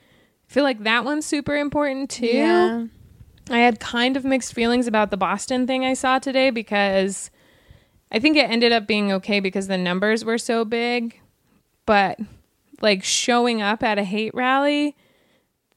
I 0.49 0.53
feel 0.53 0.63
like 0.63 0.83
that 0.83 1.05
one's 1.05 1.25
super 1.25 1.55
important 1.55 2.09
too. 2.09 2.25
Yeah. 2.25 2.85
I 3.49 3.59
had 3.59 3.79
kind 3.79 4.17
of 4.17 4.25
mixed 4.25 4.53
feelings 4.53 4.87
about 4.87 5.09
the 5.09 5.17
Boston 5.17 5.65
thing 5.65 5.85
I 5.85 5.93
saw 5.93 6.19
today 6.19 6.49
because 6.49 7.31
I 8.11 8.19
think 8.19 8.37
it 8.37 8.49
ended 8.49 8.71
up 8.71 8.87
being 8.87 9.11
okay 9.13 9.39
because 9.39 9.67
the 9.67 9.77
numbers 9.77 10.25
were 10.25 10.37
so 10.37 10.65
big. 10.65 11.19
But 11.85 12.19
like 12.81 13.03
showing 13.03 13.61
up 13.61 13.83
at 13.83 13.97
a 13.97 14.03
hate 14.03 14.33
rally, 14.33 14.95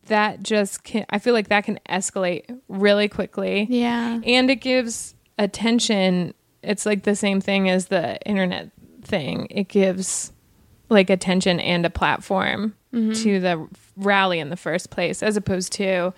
that 0.06 0.42
just 0.42 0.84
can, 0.84 1.06
I 1.10 1.18
feel 1.18 1.34
like 1.34 1.48
that 1.48 1.64
can 1.64 1.78
escalate 1.88 2.44
really 2.68 3.08
quickly. 3.08 3.66
Yeah. 3.68 4.20
And 4.24 4.50
it 4.50 4.56
gives 4.56 5.14
attention. 5.38 6.34
It's 6.62 6.86
like 6.86 7.04
the 7.04 7.16
same 7.16 7.40
thing 7.40 7.68
as 7.68 7.86
the 7.86 8.20
internet 8.26 8.70
thing. 9.02 9.46
It 9.50 9.68
gives 9.68 10.32
like 10.88 11.10
attention 11.10 11.60
and 11.60 11.86
a 11.86 11.90
platform 11.90 12.74
mm-hmm. 12.92 13.12
to 13.22 13.40
the 13.40 13.68
rally 13.96 14.38
in 14.38 14.50
the 14.50 14.56
first 14.56 14.90
place 14.90 15.22
as 15.22 15.36
opposed 15.36 15.72
to 15.72 16.12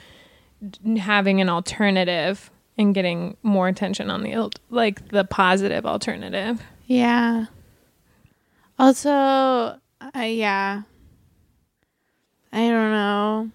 having 0.98 1.40
an 1.40 1.48
alternative 1.48 2.50
and 2.76 2.94
getting 2.94 3.36
more 3.42 3.68
attention 3.68 4.10
on 4.10 4.22
the 4.22 4.50
like 4.70 5.08
the 5.08 5.24
positive 5.24 5.86
alternative. 5.86 6.60
Yeah. 6.86 7.46
Also, 8.78 9.10
uh, 9.12 9.78
yeah. 10.16 10.82
I 12.52 12.68
don't 12.68 12.90
know. 12.90 13.50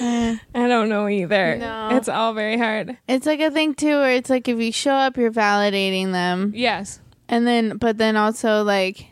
Eh. 0.00 0.36
I 0.54 0.68
don't 0.68 0.88
know 0.88 1.08
either. 1.08 1.56
No. 1.58 1.90
It's 1.92 2.08
all 2.08 2.32
very 2.34 2.56
hard. 2.58 2.96
It's 3.08 3.26
like 3.26 3.40
a 3.40 3.50
thing 3.50 3.74
too 3.74 3.98
where 3.98 4.12
it's 4.12 4.30
like 4.30 4.48
if 4.48 4.58
you 4.58 4.72
show 4.72 4.92
up 4.94 5.16
you're 5.16 5.30
validating 5.32 6.12
them 6.12 6.52
Yes. 6.54 7.00
and 7.28 7.46
then 7.46 7.76
but 7.78 7.98
then 7.98 8.16
also 8.16 8.62
like 8.62 9.06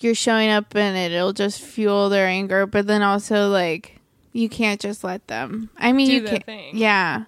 you're 0.00 0.14
showing 0.14 0.50
up 0.50 0.74
and 0.76 0.96
it'll 0.96 1.32
just 1.32 1.60
fuel 1.60 2.08
their 2.08 2.26
anger 2.26 2.66
but 2.66 2.86
then 2.86 3.02
also 3.02 3.48
like 3.48 3.98
you 4.32 4.48
can't 4.48 4.80
just 4.80 5.04
let 5.04 5.26
them. 5.26 5.70
I 5.76 5.92
mean 5.92 6.06
Do 6.06 6.12
you 6.14 6.22
can't 6.24 6.44
thing. 6.44 6.76
Yeah. 6.76 7.24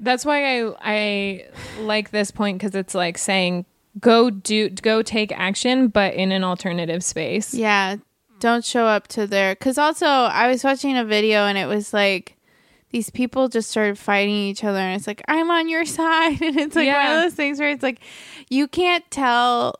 That's 0.00 0.24
why 0.24 0.58
I 0.58 0.74
I 0.80 1.46
like 1.80 2.10
this 2.10 2.30
point 2.30 2.58
because 2.58 2.74
it's 2.74 2.94
like 2.94 3.18
saying 3.18 3.66
go 4.00 4.30
do 4.30 4.68
go 4.70 5.02
take 5.02 5.32
action, 5.32 5.88
but 5.88 6.14
in 6.14 6.32
an 6.32 6.44
alternative 6.44 7.04
space. 7.04 7.54
Yeah, 7.54 7.96
don't 8.40 8.64
show 8.64 8.86
up 8.86 9.08
to 9.08 9.26
their. 9.26 9.54
Because 9.54 9.78
also, 9.78 10.06
I 10.06 10.48
was 10.48 10.64
watching 10.64 10.96
a 10.96 11.04
video 11.04 11.46
and 11.46 11.58
it 11.58 11.66
was 11.66 11.92
like 11.92 12.36
these 12.90 13.10
people 13.10 13.48
just 13.48 13.70
started 13.70 13.98
fighting 13.98 14.34
each 14.34 14.64
other, 14.64 14.78
and 14.78 14.96
it's 14.96 15.06
like 15.06 15.22
I'm 15.28 15.50
on 15.50 15.68
your 15.68 15.84
side, 15.98 16.40
and 16.42 16.58
it's 16.58 16.76
like 16.76 16.92
one 16.92 17.16
of 17.16 17.22
those 17.22 17.34
things 17.34 17.58
where 17.58 17.70
it's 17.70 17.82
like 17.82 18.00
you 18.48 18.68
can't 18.68 19.08
tell 19.10 19.76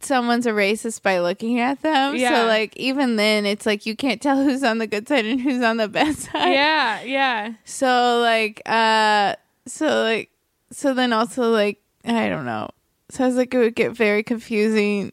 someone's 0.00 0.46
a 0.46 0.50
racist 0.50 1.02
by 1.02 1.20
looking 1.20 1.60
at 1.60 1.82
them. 1.82 2.16
Yeah. 2.16 2.34
So 2.34 2.46
like 2.46 2.76
even 2.76 3.16
then, 3.16 3.46
it's 3.46 3.66
like 3.66 3.86
you 3.86 3.96
can't 3.96 4.20
tell 4.22 4.42
who's 4.42 4.62
on 4.62 4.78
the 4.78 4.86
good 4.86 5.08
side 5.08 5.24
and 5.26 5.40
who's 5.40 5.62
on 5.62 5.76
the 5.76 5.88
bad 5.88 6.16
side. 6.16 6.52
Yeah, 6.52 7.02
yeah. 7.02 7.52
So 7.64 8.20
like, 8.20 8.62
uh, 8.66 9.36
so 9.66 10.02
like, 10.02 10.30
so 10.70 10.94
then 10.94 11.12
also 11.12 11.50
like 11.50 11.80
I 12.04 12.28
don't 12.28 12.46
know. 12.46 12.70
So 13.10 13.24
I 13.24 13.26
was 13.26 13.36
like, 13.36 13.52
it 13.54 13.58
would 13.58 13.74
get 13.74 13.92
very 13.92 14.22
confusing. 14.22 15.12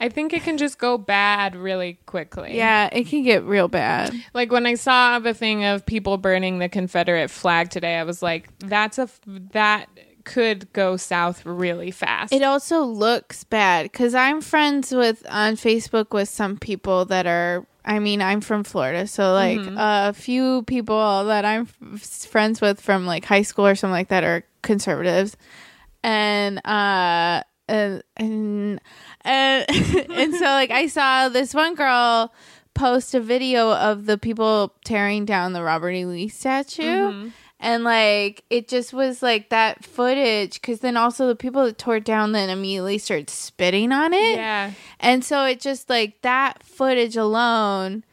I 0.00 0.08
think 0.08 0.32
it 0.32 0.42
can 0.42 0.58
just 0.58 0.78
go 0.78 0.98
bad 0.98 1.54
really 1.54 1.94
quickly. 2.06 2.56
Yeah, 2.56 2.88
it 2.92 3.06
can 3.06 3.22
get 3.22 3.44
real 3.44 3.68
bad. 3.68 4.12
Like 4.34 4.50
when 4.50 4.66
I 4.66 4.74
saw 4.74 5.18
the 5.20 5.32
thing 5.32 5.64
of 5.64 5.86
people 5.86 6.18
burning 6.18 6.58
the 6.58 6.68
Confederate 6.68 7.30
flag 7.30 7.70
today, 7.70 7.96
I 7.96 8.02
was 8.02 8.20
like, 8.22 8.48
that's 8.58 8.98
a 8.98 9.02
f- 9.02 9.20
that 9.52 9.88
could 10.24 10.72
go 10.72 10.96
south 10.96 11.44
really 11.44 11.90
fast. 11.90 12.32
It 12.32 12.42
also 12.42 12.82
looks 12.82 13.44
bad 13.44 13.84
because 13.84 14.14
I'm 14.14 14.40
friends 14.40 14.92
with 14.92 15.24
on 15.28 15.54
Facebook 15.56 16.12
with 16.12 16.28
some 16.28 16.56
people 16.56 17.04
that 17.06 17.26
are. 17.26 17.66
I 17.86 17.98
mean, 17.98 18.22
I'm 18.22 18.40
from 18.40 18.64
Florida, 18.64 19.06
so 19.06 19.34
like 19.34 19.60
a 19.60 20.14
few 20.14 20.62
people 20.62 21.26
that 21.26 21.44
I'm 21.44 21.68
f- 21.94 22.00
friends 22.02 22.62
with 22.62 22.80
from 22.80 23.04
like 23.04 23.26
high 23.26 23.42
school 23.42 23.66
or 23.66 23.74
something 23.74 23.92
like 23.92 24.08
that 24.08 24.24
are 24.24 24.42
conservatives, 24.62 25.36
and 26.02 26.66
uh, 26.66 27.42
and 27.68 28.02
and 28.16 28.80
and, 29.20 29.70
and 30.10 30.34
so 30.34 30.44
like 30.44 30.70
I 30.70 30.86
saw 30.86 31.28
this 31.28 31.52
one 31.52 31.74
girl 31.74 32.32
post 32.74 33.14
a 33.14 33.20
video 33.20 33.70
of 33.72 34.06
the 34.06 34.18
people 34.18 34.74
tearing 34.84 35.24
down 35.24 35.52
the 35.52 35.62
Robert 35.62 35.90
E. 35.92 36.04
Lee 36.04 36.28
statue. 36.28 36.82
Mm-hmm. 36.82 37.28
And 37.64 37.82
like 37.82 38.44
it 38.50 38.68
just 38.68 38.92
was 38.92 39.22
like 39.22 39.48
that 39.48 39.82
footage, 39.84 40.60
because 40.60 40.80
then 40.80 40.98
also 40.98 41.26
the 41.26 41.34
people 41.34 41.64
that 41.64 41.78
tore 41.78 41.96
it 41.96 42.04
down 42.04 42.32
then 42.32 42.50
immediately 42.50 42.98
started 42.98 43.30
spitting 43.30 43.90
on 43.90 44.12
it. 44.12 44.36
Yeah. 44.36 44.72
And 45.00 45.24
so 45.24 45.44
it 45.46 45.60
just 45.60 45.88
like 45.88 46.20
that 46.20 46.62
footage 46.62 47.16
alone 47.16 48.04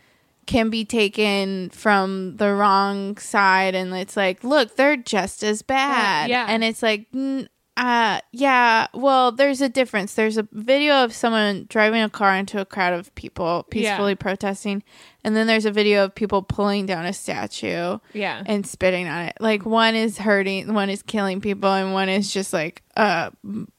can 0.48 0.70
be 0.70 0.86
taken 0.86 1.70
from 1.70 2.38
the 2.38 2.53
wrong 2.53 3.17
side 3.17 3.75
and 3.75 3.93
it's 3.93 4.17
like 4.17 4.43
look 4.43 4.75
they're 4.75 4.98
just 4.98 5.43
as 5.43 5.62
bad 5.62 6.29
Yeah, 6.29 6.46
yeah. 6.48 6.53
and 6.53 6.63
it's 6.63 6.81
like 6.81 7.12
mm, 7.12 7.48
uh 7.81 8.19
yeah 8.31 8.85
well 8.93 9.31
there's 9.31 9.59
a 9.59 9.67
difference 9.67 10.13
there's 10.13 10.38
a 10.38 10.47
video 10.51 11.03
of 11.03 11.11
someone 11.13 11.65
driving 11.67 12.01
a 12.01 12.09
car 12.09 12.35
into 12.35 12.61
a 12.61 12.65
crowd 12.65 12.93
of 12.93 13.13
people 13.15 13.63
peacefully 13.71 14.13
protesting 14.13 14.83
and 15.23 15.35
then 15.35 15.47
there's 15.47 15.65
a 15.65 15.71
video 15.71 16.03
of 16.03 16.13
people 16.13 16.43
pulling 16.43 16.85
down 16.85 17.05
a 17.07 17.11
statue 17.13 17.97
Yeah. 18.13 18.43
and 18.45 18.67
spitting 18.67 19.07
on 19.07 19.25
it 19.25 19.35
like 19.39 19.65
one 19.65 19.95
is 19.95 20.19
hurting 20.19 20.73
one 20.75 20.91
is 20.91 21.01
killing 21.01 21.41
people 21.41 21.71
and 21.73 21.91
one 21.91 22.07
is 22.07 22.31
just 22.31 22.53
like 22.53 22.83
uh 22.95 23.31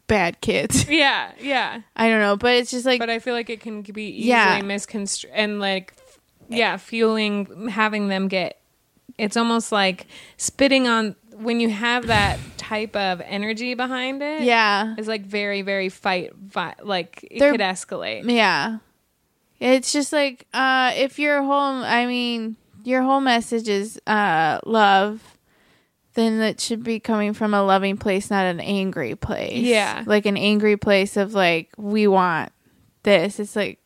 bad 0.09 0.40
kids 0.40 0.88
Yeah. 0.90 1.30
Yeah. 1.40 1.82
i 1.94 2.09
don't 2.09 2.21
know 2.21 2.37
but 2.37 2.54
it's 2.56 2.73
just 2.73 2.85
like 2.85 2.99
But 2.99 3.09
I 3.11 3.21
feel 3.21 3.35
like 3.35 3.50
it 3.50 3.61
can 3.61 3.82
be 3.82 4.06
easily 4.09 4.28
Yeah. 4.30 4.62
misconstrued 4.62 5.32
and 5.32 5.61
like, 5.61 5.94
yeah, 6.49 6.76
fueling, 6.76 7.68
having 7.68 8.09
them 8.09 8.28
get, 8.28 8.61
it's 9.16 9.37
almost 9.38 9.73
like 9.73 10.06
spitting 10.37 10.87
on, 10.87 11.16
when 11.35 11.61
you 11.61 11.71
have 11.71 12.09
that 12.09 12.38
type 12.73 12.97
of 12.97 13.21
energy 13.25 13.75
behind 13.75 14.23
it. 14.23 14.43
yeah 14.43 14.95
It's 14.99 15.09
like 15.09 15.25
very, 15.26 15.62
very 15.62 15.88
fight, 15.88 16.31
vi- 16.35 16.75
like 16.83 17.25
it 17.31 17.38
They're- 17.38 17.52
could 17.52 17.61
escalate. 17.61 18.23
Yeah. 18.31 18.79
It's 19.61 19.93
just 19.93 20.12
like 20.12 20.47
uh 20.52 20.93
if 20.97 21.19
your 21.19 21.43
whole 21.43 21.85
I 21.85 22.07
mean, 22.07 22.57
your 22.85 23.02
whole 23.02 23.21
message 23.21 23.69
is 23.69 24.00
uh 24.07 24.59
love, 24.67 25.21
then 26.14 26.41
it 26.41 26.61
should 26.61 26.83
be 26.83 26.99
coming 27.00 27.33
from 27.33 27.55
a 27.55 27.62
loving 27.62 27.97
place, 27.97 28.29
not 28.31 28.45
an 28.45 28.61
angry 28.61 29.14
place. 29.14 29.62
Yeah. 29.62 30.02
Like 30.05 30.26
an 30.26 30.37
angry 30.37 30.76
place 30.76 31.17
of 31.17 31.33
like 31.35 31.71
we 31.79 32.07
want 32.09 32.52
this. 33.05 33.38
It's 33.38 33.55
like 33.57 33.79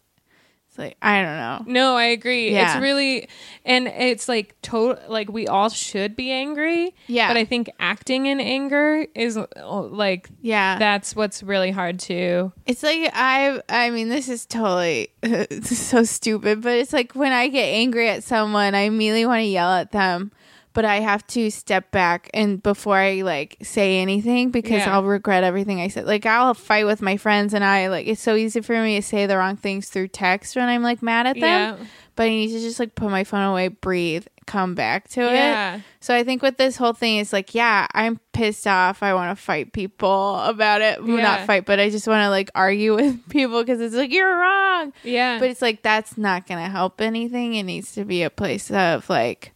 it's 0.77 0.79
like 0.79 0.97
I 1.03 1.23
don't 1.23 1.37
know. 1.37 1.73
No, 1.73 1.97
I 1.97 2.05
agree. 2.07 2.53
Yeah. 2.53 2.75
It's 2.75 2.83
really, 2.83 3.29
and 3.65 3.89
it's 3.89 4.29
like 4.29 4.55
total. 4.63 4.99
Like 5.11 5.31
we 5.31 5.47
all 5.47 5.69
should 5.69 6.17
be 6.17 6.31
angry. 6.31 6.95
Yeah. 7.07 7.29
But 7.29 7.37
I 7.39 7.45
think 7.45 7.71
acting 7.81 8.27
in 8.27 8.41
anger 8.41 9.07
is 9.15 9.39
like 9.57 10.29
Yeah. 10.43 10.79
that's 10.79 11.17
what's 11.17 11.43
really 11.43 11.71
hard 11.71 11.99
to. 12.01 12.53
It's 12.67 12.83
like 12.83 13.11
I 13.15 13.61
I 13.69 13.91
mean 13.91 14.09
this 14.09 14.29
is 14.29 14.47
totally 14.47 15.09
this 15.23 15.73
is 15.73 15.79
so 15.79 16.03
stupid, 16.05 16.63
but 16.63 16.75
it's 16.77 16.93
like 16.93 17.13
when 17.13 17.33
I 17.33 17.49
get 17.49 17.65
angry 17.67 18.09
at 18.09 18.23
someone, 18.25 18.75
I 18.75 18.81
immediately 18.81 19.27
want 19.27 19.41
to 19.41 19.45
yell 19.47 19.71
at 19.73 19.93
them, 19.93 20.31
but 20.77 20.85
I 20.85 21.01
have 21.01 21.27
to 21.29 21.49
step 21.51 21.91
back 21.91 22.29
and 22.35 22.63
before 22.63 22.97
I 22.99 23.23
like 23.23 23.57
say 23.63 23.99
anything 24.03 24.51
because 24.51 24.83
Yeah. 24.85 24.95
I'll 24.95 25.05
regret 25.05 25.43
everything 25.43 25.81
I 25.81 25.89
said. 25.89 26.05
Like 26.07 26.27
I'll 26.27 26.53
fight 26.53 26.85
with 26.85 27.01
my 27.01 27.17
friends 27.17 27.55
and 27.55 27.65
I 27.65 27.89
like 27.89 28.07
it's 28.07 28.21
so 28.21 28.35
easy 28.37 28.61
for 28.61 28.81
me 28.83 28.97
to 28.97 29.03
say 29.03 29.25
the 29.25 29.39
wrong 29.39 29.57
things 29.57 29.89
through 29.89 30.09
text 30.09 30.55
when 30.55 30.69
I'm 30.69 30.83
like 30.83 31.03
mad 31.03 31.27
at 31.27 31.35
them. 31.41 31.43
Yeah. 31.81 31.87
But 32.15 32.25
I 32.25 32.29
need 32.29 32.49
to 32.49 32.61
just 32.61 32.79
like 32.79 32.95
put 32.95 33.11
my 33.11 33.25
phone 33.25 33.43
away, 33.43 33.69
breathe, 33.69 34.27
come 34.47 34.75
back 34.75 35.09
to 35.11 35.23
Yeah. 35.23 35.77
it. 35.77 35.83
So 36.01 36.15
I 36.15 36.25
think 36.25 36.43
with 36.43 36.57
this 36.59 36.77
whole 36.77 36.93
thing 36.93 37.17
is 37.19 37.33
like, 37.33 37.55
yeah, 37.55 37.87
I'm 37.95 38.21
pissed 38.33 38.67
off. 38.67 39.03
I 39.03 39.13
want 39.15 39.37
to 39.37 39.43
fight 39.43 39.73
people 39.73 40.37
about 40.41 40.83
it. 40.83 41.03
Well, 41.03 41.17
not 41.17 41.47
fight, 41.47 41.65
but 41.67 41.81
I 41.81 41.89
just 41.91 42.07
want 42.07 42.21
to 42.23 42.29
like 42.31 42.51
argue 42.55 42.95
with 43.01 43.29
people 43.31 43.63
because 43.63 43.81
it's 43.81 43.95
like 43.95 44.13
you're 44.13 44.39
wrong. 44.39 44.93
Yeah. 45.05 45.39
But 45.39 45.49
it's 45.51 45.63
like 45.63 45.81
that's 45.83 46.17
not 46.19 46.47
going 46.47 46.63
to 46.63 46.71
help 46.71 47.01
anything. 47.01 47.55
It 47.55 47.63
needs 47.65 47.93
to 47.95 48.05
be 48.05 48.23
a 48.23 48.31
place 48.31 48.71
of 48.71 49.09
like 49.09 49.53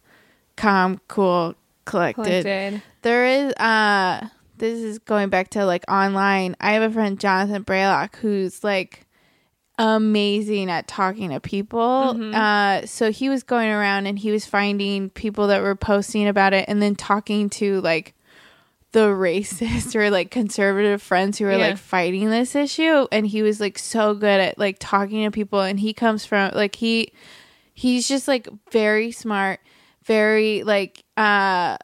calm, 0.61 0.99
cool, 1.07 1.55
collected. 1.85 2.43
collected. 2.43 2.81
There 3.01 3.25
is 3.25 3.53
uh 3.53 4.27
this 4.57 4.79
is 4.79 4.99
going 4.99 5.29
back 5.29 5.49
to 5.51 5.65
like 5.65 5.83
online. 5.89 6.55
I 6.61 6.73
have 6.73 6.83
a 6.83 6.93
friend 6.93 7.19
Jonathan 7.19 7.63
Braylock 7.63 8.15
who's 8.17 8.63
like 8.63 9.05
amazing 9.79 10.69
at 10.69 10.87
talking 10.87 11.31
to 11.31 11.39
people. 11.39 12.15
Uh 12.35 12.85
so 12.85 13.11
he 13.11 13.29
was 13.29 13.43
going 13.43 13.69
around 13.69 14.05
and 14.07 14.19
he 14.19 14.31
was 14.31 14.45
finding 14.45 15.09
people 15.09 15.47
that 15.47 15.61
were 15.61 15.75
posting 15.75 16.27
about 16.27 16.53
it 16.53 16.65
and 16.67 16.81
then 16.81 16.95
talking 16.95 17.49
to 17.51 17.81
like 17.81 18.13
the 18.91 19.07
racist 19.07 19.95
or 19.95 20.09
like 20.11 20.29
conservative 20.29 21.01
friends 21.01 21.39
who 21.39 21.45
were 21.45 21.51
Yeah. 21.53 21.69
like 21.69 21.77
fighting 21.77 22.29
this 22.29 22.55
issue 22.55 23.07
and 23.11 23.25
he 23.25 23.41
was 23.41 23.59
like 23.59 23.79
so 23.79 24.13
good 24.13 24.39
at 24.39 24.59
like 24.59 24.77
talking 24.79 25.23
to 25.23 25.31
people 25.31 25.61
and 25.61 25.79
he 25.79 25.93
comes 25.93 26.25
from 26.25 26.51
like 26.53 26.75
he 26.75 27.11
he's 27.73 28.07
just 28.07 28.27
like 28.27 28.47
very 28.69 29.11
smart 29.11 29.61
very 30.05 30.63
like 30.63 31.03
uh 31.17 31.77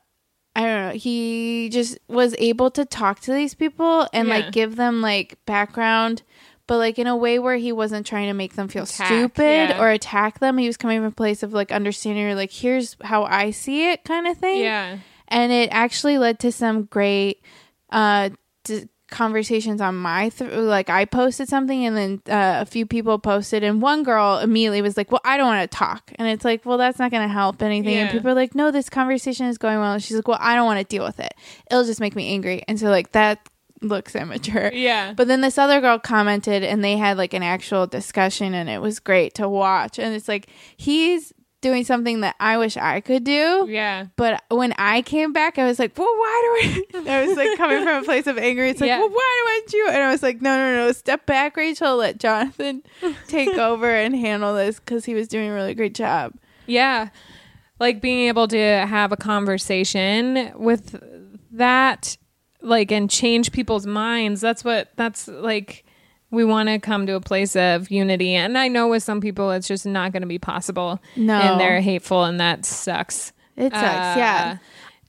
I 0.56 0.62
don't 0.62 0.88
know. 0.88 0.92
He 0.98 1.70
just 1.72 2.00
was 2.08 2.34
able 2.40 2.72
to 2.72 2.84
talk 2.86 3.20
to 3.22 3.34
these 3.34 3.54
people 3.54 4.08
and 4.12 4.28
Yeah. 4.28 4.34
like 4.36 4.52
give 4.52 4.76
them 4.76 5.02
like 5.02 5.38
background, 5.46 6.24
but 6.66 6.78
like 6.78 6.98
in 6.98 7.06
a 7.06 7.16
way 7.16 7.38
where 7.38 7.58
he 7.58 7.72
wasn't 7.72 8.08
trying 8.08 8.26
to 8.28 8.34
make 8.34 8.56
them 8.56 8.68
feel 8.68 8.84
Attack, 8.84 9.06
stupid 9.08 9.70
yeah. 9.70 9.80
or 9.80 9.90
attack 9.92 10.40
them. 10.40 10.58
He 10.58 10.66
was 10.66 10.76
coming 10.78 10.98
from 11.00 11.08
a 11.08 11.12
place 11.12 11.44
of 11.44 11.54
like 11.54 11.72
understanding 11.72 12.26
or 12.26 12.34
like, 12.34 12.52
here's 12.52 12.98
how 13.04 13.24
I 13.26 13.52
see 13.52 13.92
it 13.92 14.04
kind 14.04 14.26
of 14.26 14.38
thing 14.38 14.62
Yeah. 14.62 14.98
and 15.28 15.52
it 15.52 15.70
actually 15.72 16.18
led 16.18 16.40
to 16.40 16.52
some 16.52 16.86
great 16.86 17.44
uh 17.92 18.32
d- 18.64 18.90
conversations 19.10 19.80
on 19.80 19.96
my 19.96 20.30
th- 20.30 20.52
like 20.52 20.90
i 20.90 21.06
posted 21.06 21.48
something 21.48 21.86
and 21.86 21.96
then 21.96 22.22
uh, 22.30 22.62
a 22.62 22.66
few 22.66 22.86
people 22.86 23.18
posted 23.18 23.64
and 23.64 23.82
one 23.82 24.04
girl 24.04 24.38
immediately 24.40 24.82
was 24.82 24.98
like 24.98 25.12
well 25.12 25.22
i 25.24 25.38
don't 25.38 25.48
want 25.48 25.70
to 25.70 25.78
talk. 25.78 26.12
And 26.16 26.28
it's 26.28 26.44
like 26.44 26.66
well 26.66 26.78
that's 26.78 27.00
not 27.00 27.12
going 27.12 27.28
to 27.28 27.34
help 27.34 27.62
anything. 27.62 27.96
And 27.96 28.12
people 28.12 28.30
are 28.32 28.34
like 28.34 28.54
no 28.56 28.72
this 28.72 28.90
conversation 28.90 29.46
is 29.48 29.58
going 29.58 29.80
well. 29.80 29.94
And 29.94 30.04
she's 30.04 30.16
like 30.18 30.28
well 30.28 30.40
i 30.42 30.56
don't 30.56 30.66
want 30.66 30.80
to 30.80 30.86
deal 30.86 31.04
with 31.06 31.20
it. 31.20 31.34
It'll 31.72 31.86
just 31.86 32.00
make 32.00 32.16
me 32.16 32.34
angry. 32.34 32.64
And 32.68 32.80
so 32.80 32.88
like 32.90 33.12
that 33.14 33.48
looks 33.82 34.16
immature. 34.16 34.72
Yeah. 34.74 35.14
but 35.14 35.28
then 35.28 35.42
this 35.42 35.58
other 35.58 35.80
girl 35.82 36.00
commented 36.00 36.64
and 36.64 36.84
they 36.84 36.98
had 36.98 37.18
like 37.18 37.34
an 37.34 37.44
actual 37.44 37.88
discussion 37.88 38.54
and 38.54 38.70
it 38.70 38.82
was 38.82 39.00
great 39.00 39.36
to 39.36 39.48
watch. 39.48 40.00
And 40.00 40.16
it's 40.16 40.28
like 40.28 40.48
he's 40.76 41.34
doing 41.68 41.84
something 41.84 42.22
that 42.22 42.36
i 42.40 42.58
wish 42.58 42.78
i 42.78 43.02
could 43.02 43.24
do 43.24 43.66
yeah. 43.70 44.08
but 44.16 44.44
when 44.50 44.74
I 44.78 45.02
came 45.02 45.34
back, 45.34 45.58
I 45.58 45.66
was 45.66 45.80
like, 45.80 45.98
well, 45.98 46.08
why 46.08 46.60
do 46.92 47.00
I? 47.00 47.10
I 47.18 47.26
was 47.26 47.38
like 47.38 47.58
coming 47.58 47.84
from 47.84 48.02
a 48.02 48.06
place 48.06 48.28
of 48.28 48.38
anger. 48.38 48.64
It's 48.64 48.80
like, 48.80 48.88
Yeah. 48.88 49.00
well, 49.00 49.10
why 49.10 49.16
do 49.16 49.50
I 49.50 49.62
do? 49.68 49.88
And 49.94 50.04
I 50.04 50.12
was 50.12 50.24
like, 50.24 50.42
no, 50.42 50.56
no, 50.56 50.86
no, 50.86 50.92
step 50.92 51.26
back, 51.26 51.58
Rachel. 51.58 51.98
Let 51.98 52.20
Jonathan 52.20 52.84
take 53.28 53.58
over 53.58 53.90
and 53.90 54.16
handle 54.16 54.54
this 54.56 54.80
because 54.80 55.06
he 55.06 55.14
was 55.14 55.28
doing 55.28 55.50
a 55.50 55.54
really 55.54 55.74
great 55.74 55.94
job. 55.94 56.34
Yeah. 56.66 57.10
Like 57.80 58.02
being 58.02 58.28
able 58.28 58.48
to 58.50 58.58
have 58.58 59.12
a 59.12 59.18
conversation 59.18 60.52
with 60.56 60.96
that, 61.52 62.18
like, 62.62 62.92
and 62.92 63.10
change 63.10 63.52
people's 63.52 63.86
minds. 63.86 64.42
That's 64.42 64.64
what, 64.64 64.90
that's 64.96 65.28
like, 65.28 65.86
we 66.30 66.44
want 66.44 66.70
to 66.70 66.80
come 66.80 67.06
to 67.08 67.14
a 67.16 67.22
place 67.22 67.56
of 67.56 67.90
unity. 67.90 68.36
And 68.36 68.58
I 68.58 68.68
know 68.68 68.88
with 68.88 69.04
some 69.04 69.22
people, 69.22 69.52
it's 69.52 69.68
just 69.68 69.86
not 69.86 70.12
going 70.12 70.22
to 70.22 70.28
be 70.28 70.40
possible. 70.40 71.00
No. 71.16 71.36
And 71.40 71.60
they're 71.60 71.82
hateful, 71.82 72.24
and 72.24 72.40
that 72.40 72.66
sucks. 72.66 73.32
It 73.56 73.72
sucks. 73.72 73.84
Uh, 73.86 74.20
yeah. 74.20 74.58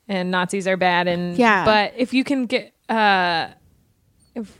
And 0.08 0.30
Nazis 0.30 0.66
are 0.66 0.76
bad. 0.76 1.08
And, 1.08 1.36
Yeah. 1.36 1.64
But 1.64 1.94
if 1.96 2.14
you 2.14 2.24
can 2.24 2.46
get, 2.46 2.72
uh, 2.88 3.48
if 4.34 4.58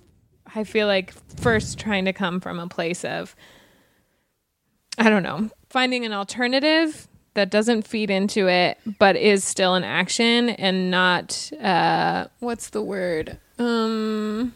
I 0.54 0.64
feel 0.64 0.86
like 0.86 1.12
first 1.38 1.78
trying 1.78 2.04
to 2.06 2.12
come 2.12 2.40
from 2.40 2.58
a 2.58 2.68
place 2.68 3.04
of, 3.04 3.34
I 4.98 5.08
don't 5.08 5.22
know, 5.22 5.48
finding 5.70 6.04
an 6.04 6.12
alternative 6.12 7.06
that 7.34 7.50
doesn't 7.50 7.86
feed 7.86 8.10
into 8.10 8.48
it, 8.48 8.78
but 8.98 9.14
is 9.14 9.44
still 9.44 9.74
an 9.74 9.84
action 9.84 10.50
and 10.50 10.90
not 10.90 11.52
uh, 11.60 12.26
what's 12.40 12.70
the 12.70 12.82
word? 12.82 13.38
Um, 13.58 14.54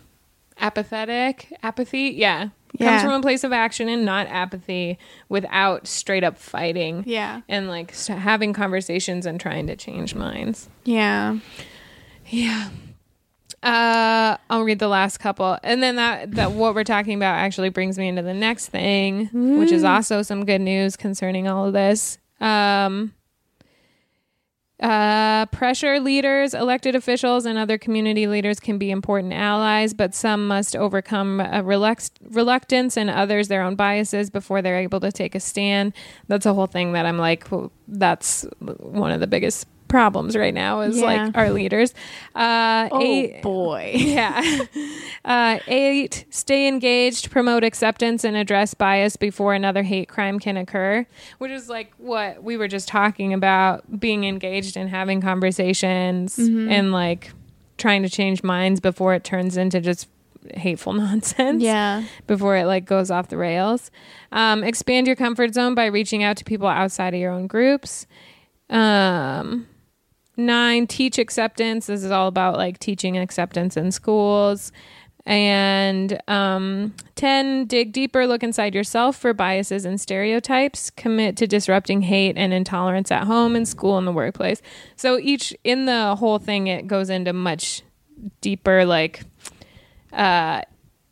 apathetic, 0.62 1.52
apathy. 1.62 2.14
Yeah, 2.16 2.48
Yeah. 2.78 2.88
comes 2.90 3.02
from 3.02 3.12
a 3.12 3.20
place 3.20 3.44
of 3.44 3.52
action 3.52 3.88
and 3.88 4.04
not 4.06 4.26
apathy, 4.28 4.98
without 5.28 5.86
straight 5.86 6.24
up 6.24 6.38
fighting. 6.38 7.04
Yeah. 7.06 7.42
and 7.48 7.68
like 7.68 7.92
st- 7.94 8.18
having 8.20 8.52
conversations 8.54 9.26
and 9.26 9.38
trying 9.38 9.66
to 9.66 9.76
change 9.76 10.14
minds. 10.14 10.68
Yeah. 10.84 11.36
Yeah. 12.28 12.68
Uh, 13.62 14.36
I'll 14.50 14.64
read 14.64 14.80
the 14.80 14.88
last 14.88 15.18
couple, 15.18 15.56
and 15.62 15.80
then 15.82 15.94
that 15.96 16.32
that 16.32 16.50
what 16.52 16.74
we're 16.74 16.82
talking 16.82 17.14
about 17.14 17.34
actually 17.36 17.68
brings 17.68 17.96
me 17.96 18.08
into 18.08 18.22
the 18.22 18.34
next 18.34 18.68
thing, 18.68 19.28
which 19.32 19.70
is 19.70 19.84
also 19.84 20.22
some 20.22 20.44
good 20.44 20.60
news 20.60 20.96
concerning 20.96 21.46
all 21.46 21.66
of 21.66 21.72
this. 21.72 22.18
Um, 22.40 23.12
uh, 24.82 25.46
pressure 25.46 26.00
leaders, 26.00 26.54
elected 26.54 26.96
officials, 26.96 27.46
and 27.46 27.56
other 27.56 27.78
community 27.78 28.26
leaders 28.26 28.58
can 28.58 28.78
be 28.78 28.90
important 28.90 29.32
allies, 29.32 29.94
but 29.94 30.12
some 30.12 30.48
must 30.48 30.74
overcome 30.74 31.40
a 31.40 31.62
relux- 31.62 32.10
reluctance 32.30 32.96
and 32.96 33.08
others 33.08 33.46
their 33.46 33.62
own 33.62 33.76
biases 33.76 34.28
before 34.28 34.60
they're 34.60 34.80
able 34.80 34.98
to 34.98 35.12
take 35.12 35.36
a 35.36 35.40
stand. 35.40 35.92
That's 36.26 36.46
a 36.46 36.52
whole 36.52 36.66
thing 36.66 36.92
that 36.94 37.06
I'm 37.06 37.18
like, 37.18 37.46
that's 37.86 38.44
one 38.58 39.12
of 39.12 39.20
the 39.20 39.28
biggest 39.28 39.68
problems 39.92 40.34
right 40.34 40.54
now 40.54 40.80
as 40.80 40.98
Yeah. 40.98 41.04
like 41.04 41.36
our 41.36 41.50
leaders. 41.50 41.92
Uh, 42.34 42.88
Oh 42.90 43.00
eight, 43.02 43.42
boy. 43.42 43.92
yeah. 43.94 44.62
Uh, 45.24 45.58
eight, 45.68 46.24
stay 46.30 46.66
engaged, 46.66 47.30
promote 47.30 47.62
acceptance, 47.62 48.24
and 48.24 48.34
address 48.36 48.72
bias 48.74 49.16
before 49.16 49.52
another 49.54 49.82
hate 49.82 50.08
crime 50.08 50.38
can 50.40 50.56
occur, 50.56 51.06
which 51.38 51.50
is 51.52 51.68
like 51.68 51.92
what 51.98 52.42
we 52.42 52.56
were 52.56 52.68
just 52.68 52.88
talking 52.88 53.34
about 53.34 54.00
being 54.00 54.24
engaged 54.24 54.76
and 54.78 54.88
having 54.88 55.20
conversations 55.20 56.38
and 56.38 56.90
like 56.90 57.30
trying 57.76 58.02
to 58.02 58.08
change 58.08 58.42
minds 58.42 58.80
before 58.80 59.12
it 59.12 59.24
turns 59.24 59.56
into 59.58 59.78
just 59.80 60.08
hateful 60.54 60.92
nonsense 61.04 61.62
Yeah. 61.62 62.02
before 62.26 62.56
it 62.56 62.64
like 62.64 62.86
goes 62.86 63.10
off 63.10 63.28
the 63.28 63.36
rails. 63.36 63.90
Um, 64.32 64.64
expand 64.64 65.06
your 65.06 65.16
comfort 65.16 65.52
zone 65.54 65.74
by 65.74 65.86
reaching 65.86 66.22
out 66.22 66.36
to 66.38 66.44
people 66.44 66.66
outside 66.66 67.12
of 67.12 67.20
your 67.20 67.30
own 67.30 67.46
groups. 67.46 68.06
Um, 68.70 69.66
nine, 70.36 70.86
teach 70.86 71.18
acceptance. 71.18 71.86
This 71.86 72.02
is 72.02 72.10
all 72.10 72.28
about 72.28 72.56
like 72.56 72.78
teaching 72.78 73.16
acceptance 73.18 73.76
in 73.76 73.92
schools. 73.92 74.72
And 75.24 76.20
um, 76.26 76.94
10, 77.14 77.66
dig 77.66 77.92
deeper, 77.92 78.26
look 78.26 78.42
inside 78.42 78.74
yourself 78.74 79.16
for 79.16 79.32
biases 79.32 79.84
and 79.84 80.00
stereotypes. 80.00 80.90
Commit 80.90 81.36
to 81.36 81.46
disrupting 81.46 82.02
hate 82.02 82.36
and 82.36 82.52
intolerance 82.52 83.12
at 83.12 83.24
home, 83.24 83.54
in 83.54 83.64
school, 83.64 83.98
and 83.98 84.06
the 84.06 84.12
workplace. 84.12 84.60
So 84.96 85.18
each, 85.18 85.54
in 85.62 85.86
the 85.86 86.16
whole 86.16 86.38
thing, 86.38 86.66
it 86.66 86.88
goes 86.88 87.08
into 87.08 87.32
much 87.32 87.82
deeper, 88.40 88.84
like, 88.84 89.22
uh, 90.12 90.62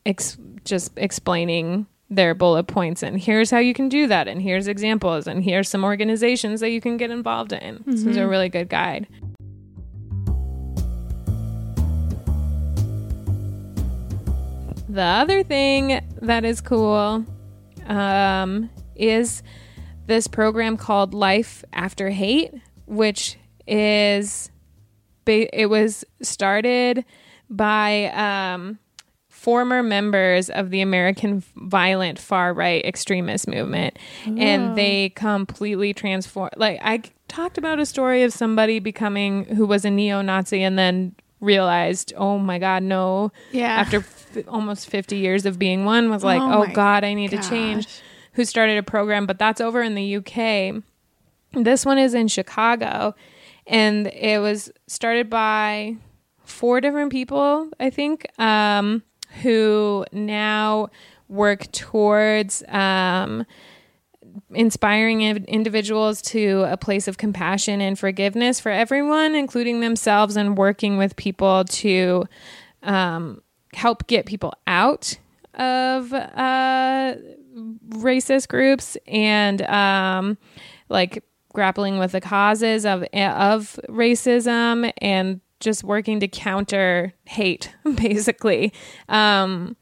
ex- 0.04 0.38
just 0.64 0.90
explaining 0.96 1.87
their 2.11 2.35
bullet 2.35 2.64
points 2.64 3.03
and 3.05 3.20
here's 3.20 3.51
how 3.51 3.59
you 3.59 3.73
can 3.73 3.88
do 3.88 4.07
that 4.09 4.27
and 4.27 4.42
here's 4.42 4.66
examples 4.66 5.27
and 5.29 5.44
here's 5.44 5.68
some 5.68 5.85
organizations 5.85 6.61
that 6.61 6.70
you 6.70 6.81
can 6.81 6.96
get 6.96 7.11
involved 7.11 7.53
in. 7.53 7.83
This 7.87 8.05
is 8.05 8.16
a 8.16 8.27
really 8.27 8.49
good 8.49 8.68
guide. 8.68 9.07
The 14.88 15.03
other 15.03 15.44
thing 15.44 16.05
that 16.20 16.44
is 16.44 16.61
cool 16.61 17.25
um, 17.87 18.70
is 18.96 19.42
this 20.07 20.27
program 20.27 20.77
called 20.77 21.14
life 21.14 21.64
after 21.73 22.11
hate 22.11 22.53
which 22.87 23.38
is 23.68 24.51
ba- 25.25 25.59
it 25.59 25.66
was 25.66 26.05
started 26.23 27.05
by 27.49 28.07
um, 28.07 28.81
former 29.40 29.83
members 29.83 30.50
of 30.50 30.68
the 30.68 30.83
American 30.83 31.42
violent 31.57 32.18
far 32.18 32.53
right 32.53 32.85
extremist 32.85 33.48
movement, 33.48 33.98
and 34.26 34.76
they 34.76 35.09
completely 35.16 35.94
transformed. 35.94 36.53
Like 36.59 36.79
I 36.83 37.00
talked 37.26 37.57
about 37.57 37.81
a 37.81 37.87
story 37.87 38.22
of 38.22 38.35
somebody 38.35 38.81
becoming 38.81 39.46
who 39.46 39.64
was 39.64 39.87
a 39.87 39.90
neo-Nazi 39.90 40.62
and 40.62 40.79
then 40.79 41.14
realized, 41.40 42.12
oh 42.18 42.37
my 42.37 42.59
god, 42.59 42.83
no. 42.83 43.33
Yeah. 43.50 43.76
After 43.76 43.98
f- 44.00 44.37
almost 44.46 44.90
fifty 44.90 45.16
years 45.16 45.46
of 45.46 45.59
being 45.59 45.87
one, 45.87 46.11
was 46.11 46.22
like, 46.22 46.42
Oh 46.42 46.66
oh, 46.68 46.74
god, 46.74 47.03
I 47.03 47.14
need 47.14 47.31
to 47.31 47.42
change. 47.48 47.88
Who 48.35 48.44
started 48.44 48.76
a 48.76 48.83
program? 48.83 49.24
But 49.24 49.38
that's 49.38 49.62
over 49.62 49.81
in 49.81 49.94
the 49.94 50.16
UK. 50.16 50.83
This 51.53 51.87
one 51.87 51.96
is 51.96 52.12
in 52.12 52.29
Chicago, 52.29 53.14
and 53.66 54.07
it 54.09 54.40
was 54.42 54.70
started 54.87 55.31
by 55.31 55.96
four 56.44 56.83
different 56.83 57.11
people, 57.11 57.70
I 57.81 57.88
think, 57.88 58.26
um, 58.38 59.03
who 59.43 60.05
now 60.12 60.90
work 61.29 61.71
towards 61.73 62.62
um, 62.69 63.47
inspiring 64.51 65.23
individuals 65.23 66.21
to 66.23 66.64
a 66.69 66.77
place 66.77 67.09
of 67.09 67.19
compassion 67.19 67.81
and 67.81 67.99
forgiveness 67.99 68.61
for 68.61 68.71
everyone, 68.71 69.35
including 69.35 69.81
themselves, 69.81 70.37
and 70.37 70.59
working 70.59 70.97
with 70.97 71.16
people 71.16 71.64
to 71.64 72.27
um, 72.83 73.43
help 73.75 74.07
get 74.07 74.27
people 74.27 74.53
out 74.66 75.19
of 75.55 76.12
uh, 76.12 77.14
racist 77.88 78.49
groups 78.49 78.97
and 79.07 79.62
um, 79.62 80.38
like 80.88 81.25
grappling 81.53 81.99
with 81.99 82.12
the 82.12 82.21
causes 82.21 82.87
of 82.87 83.03
of 83.12 83.79
racism 83.88 84.93
and 84.99 85.40
just 85.61 85.85
working 85.85 86.20
to 86.20 86.29
counter 86.29 87.12
hate 87.27 87.75
basically. 87.96 88.73
Um 89.09 89.77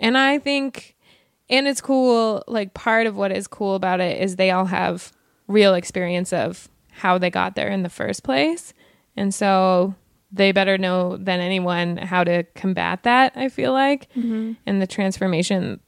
and 0.00 0.18
i 0.18 0.38
think 0.40 0.96
and 1.48 1.68
it's 1.68 1.80
cool 1.80 2.42
like 2.48 2.74
part 2.74 3.06
of 3.06 3.14
what 3.16 3.30
is 3.30 3.46
cool 3.46 3.74
about 3.76 4.00
it 4.00 4.20
is 4.20 4.34
they 4.36 4.50
all 4.50 4.64
have 4.64 5.12
real 5.46 5.74
experience 5.74 6.32
of 6.32 6.68
how 6.90 7.16
they 7.18 7.30
got 7.30 7.54
there 7.54 7.68
in 7.68 7.82
the 7.82 7.88
first 7.88 8.22
place. 8.24 8.72
And 9.16 9.32
so 9.34 9.94
they 10.32 10.50
better 10.52 10.78
know 10.78 11.16
than 11.16 11.38
anyone 11.40 11.96
how 11.96 12.24
to 12.24 12.42
combat 12.54 13.02
that 13.04 13.32
i 13.36 13.48
feel 13.48 13.72
like. 13.72 14.08
And 14.66 14.82
the 14.82 14.86
transformation 14.86 15.80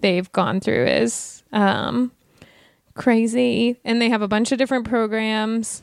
they've 0.00 0.30
gone 0.32 0.60
through 0.60 0.86
is 0.86 1.42
um 1.52 2.12
crazy. 2.94 3.78
And 3.84 4.00
they 4.02 4.10
have 4.10 4.20
a 4.22 4.28
bunch 4.28 4.52
of 4.52 4.58
different 4.58 4.86
programs. 4.86 5.82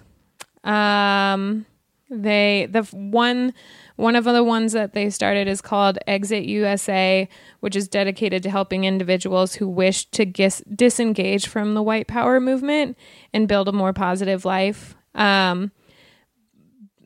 Um 0.63 1.65
they 2.09 2.67
the 2.69 2.83
one 2.91 3.53
one 3.95 4.15
of 4.15 4.23
the 4.23 4.43
ones 4.43 4.73
that 4.73 4.93
they 4.93 5.09
started 5.09 5.47
is 5.47 5.61
called 5.61 5.99
exit 6.07 6.45
usa 6.45 7.27
which 7.59 7.75
is 7.75 7.87
dedicated 7.87 8.41
to 8.43 8.49
helping 8.49 8.83
individuals 8.83 9.55
who 9.55 9.67
wish 9.67 10.05
to 10.05 10.25
gis- 10.25 10.63
disengage 10.73 11.47
from 11.47 11.73
the 11.73 11.83
white 11.83 12.07
power 12.07 12.39
movement 12.39 12.97
and 13.33 13.47
build 13.47 13.67
a 13.67 13.71
more 13.71 13.93
positive 13.93 14.45
life. 14.45 14.95
Um 15.15 15.71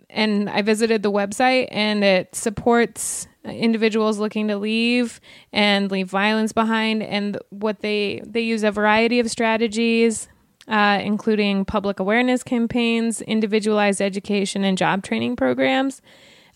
and 0.09 0.49
I 0.49 0.61
visited 0.61 1.01
the 1.01 1.11
website 1.11 1.67
and 1.71 2.03
it 2.03 2.35
supports 2.35 3.27
individuals 3.43 4.19
looking 4.19 4.47
to 4.47 4.57
leave 4.57 5.19
and 5.51 5.91
leave 5.91 6.07
violence 6.07 6.53
behind. 6.53 7.01
And 7.03 7.37
what 7.49 7.79
they 7.81 8.21
they 8.25 8.41
use 8.41 8.63
a 8.63 8.71
variety 8.71 9.19
of 9.19 9.29
strategies 9.29 10.29
uh, 10.67 10.99
including 11.01 11.65
public 11.65 11.99
awareness 11.99 12.43
campaigns 12.43 13.21
individualized 13.21 14.01
education 14.01 14.63
and 14.63 14.77
job 14.77 15.03
training 15.03 15.35
programs. 15.35 16.01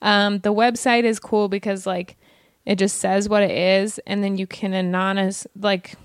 Um, 0.01 0.39
the 0.39 0.53
website 0.53 1.03
is 1.03 1.19
cool 1.19 1.49
because 1.49 1.85
like 1.85 2.17
it 2.65 2.75
just 2.75 2.97
says 2.97 3.27
what 3.27 3.43
it 3.43 3.51
is 3.51 3.99
and 4.05 4.23
then 4.23 4.37
you 4.37 4.45
can 4.45 4.73
anonymous 4.73 5.47
like 5.59 5.95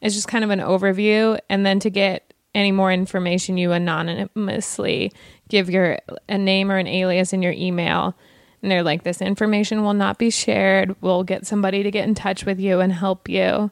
it's 0.00 0.14
just 0.14 0.28
kind 0.28 0.44
of 0.44 0.50
an 0.50 0.60
overview. 0.60 1.38
And 1.48 1.64
then 1.64 1.80
to 1.80 1.90
get 1.90 2.34
any 2.54 2.72
more 2.72 2.92
information 2.92 3.58
you 3.58 3.72
anonymously 3.72 5.12
give 5.48 5.68
your 5.68 5.98
a 6.28 6.38
name 6.38 6.70
or 6.70 6.78
an 6.78 6.86
alias 6.86 7.32
in 7.32 7.42
your 7.42 7.52
email. 7.52 8.16
And 8.62 8.70
they're 8.70 8.82
like 8.82 9.02
this 9.02 9.20
information 9.20 9.82
will 9.82 9.94
not 9.94 10.18
be 10.18 10.30
shared. 10.30 10.96
We'll 11.00 11.22
get 11.22 11.46
somebody 11.46 11.82
to 11.82 11.90
get 11.90 12.08
in 12.08 12.14
touch 12.14 12.46
with 12.46 12.58
you 12.58 12.80
and 12.80 12.92
help 12.92 13.28
you. 13.28 13.70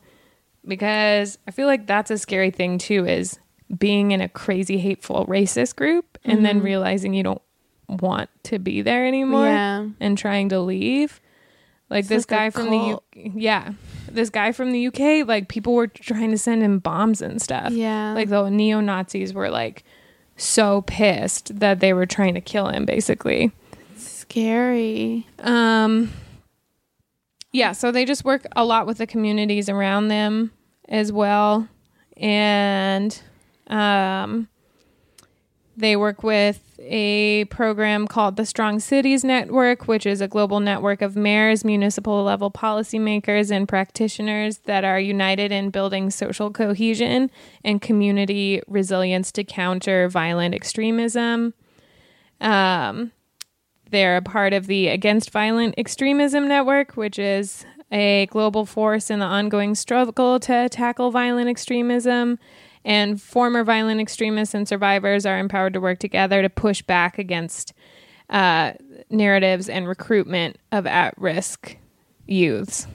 Because 0.66 1.38
i 1.46 1.50
feel 1.50 1.66
like 1.66 1.86
that's 1.86 2.10
a 2.10 2.16
scary 2.16 2.50
thing 2.50 2.78
too 2.78 3.06
is 3.06 3.38
being 3.78 4.12
in 4.12 4.20
a 4.20 4.28
crazy 4.28 4.78
hateful 4.78 5.26
racist 5.26 5.76
group 5.76 6.18
and 6.24 6.44
then 6.44 6.60
realizing 6.60 7.14
you 7.14 7.22
don't 7.22 7.42
want 7.88 8.30
to 8.44 8.58
be 8.58 8.82
there 8.82 9.06
anymore 9.06 9.46
Yeah. 9.46 9.86
and 10.00 10.16
trying 10.18 10.48
to 10.50 10.60
leave 10.60 11.20
like 11.90 12.00
It's 12.00 12.08
this 12.08 12.22
like 12.30 12.38
guy 12.38 12.50
from 12.50 12.64
the 12.70 12.78
cult. 12.78 13.04
UK, 13.16 13.32
yeah 13.34 13.72
this 14.10 14.30
guy 14.30 14.52
from 14.52 14.72
the 14.72 14.86
UK 14.88 15.26
like 15.26 15.48
people 15.48 15.74
were 15.74 15.86
trying 15.86 16.30
to 16.30 16.38
send 16.38 16.62
him 16.62 16.78
bombs 16.78 17.20
and 17.22 17.40
stuff 17.42 17.72
Yeah. 17.72 18.12
like 18.14 18.28
the 18.28 18.48
neo-Nazis 18.48 19.32
were 19.34 19.50
like 19.50 19.82
so 20.36 20.82
pissed 20.82 21.58
that 21.60 21.80
they 21.80 21.92
were 21.92 22.06
trying 22.06 22.34
to 22.34 22.40
kill 22.40 22.68
him 22.68 22.84
basically 22.84 23.52
Scary. 23.96 25.26
um 25.40 26.10
yeah 27.52 27.72
so 27.72 27.90
they 27.92 28.04
just 28.04 28.24
work 28.24 28.46
a 28.56 28.64
lot 28.64 28.86
with 28.86 28.98
the 28.98 29.06
communities 29.06 29.68
around 29.68 30.08
them 30.08 30.50
as 30.88 31.12
well 31.12 31.68
and 32.16 33.20
um 33.74 34.48
they 35.76 35.96
work 35.96 36.22
with 36.22 36.78
a 36.78 37.46
program 37.46 38.06
called 38.06 38.36
the 38.36 38.46
Strong 38.46 38.80
Cities 38.80 39.24
Network, 39.24 39.88
which 39.88 40.06
is 40.06 40.20
a 40.20 40.28
global 40.28 40.60
network 40.60 41.02
of 41.02 41.16
mayors, 41.16 41.64
municipal 41.64 42.22
level 42.22 42.50
policymakers, 42.50 43.50
and 43.50 43.68
practitioners 43.68 44.58
that 44.58 44.84
are 44.84 45.00
united 45.00 45.50
in 45.50 45.70
building 45.70 46.10
social 46.10 46.50
cohesion 46.50 47.30
and 47.64 47.82
community 47.82 48.62
resilience 48.68 49.32
to 49.32 49.42
counter 49.42 50.08
violent 50.08 50.54
extremism. 50.54 51.54
Um, 52.40 53.10
they're 53.90 54.16
a 54.16 54.22
part 54.22 54.52
of 54.52 54.66
the 54.66 54.88
Against 54.88 55.30
Violent 55.30 55.74
Extremism 55.76 56.46
Network, 56.46 56.92
which 56.92 57.18
is 57.18 57.64
a 57.90 58.26
global 58.26 58.66
force 58.66 59.10
in 59.10 59.18
the 59.18 59.26
ongoing 59.26 59.74
struggle 59.74 60.38
to 60.40 60.68
tackle 60.68 61.10
violent 61.10 61.48
extremism. 61.48 62.38
And 62.84 63.20
former 63.20 63.64
violent 63.64 64.00
extremists 64.00 64.54
and 64.54 64.68
survivors 64.68 65.24
are 65.24 65.38
empowered 65.38 65.72
to 65.74 65.80
work 65.80 65.98
together 65.98 66.42
to 66.42 66.50
push 66.50 66.82
back 66.82 67.18
against 67.18 67.72
uh, 68.30 68.72
narratives 69.10 69.68
and 69.68 69.88
recruitment 69.88 70.56
of 70.72 70.86
at 70.86 71.14
risk 71.18 71.76
youths. 72.26 72.86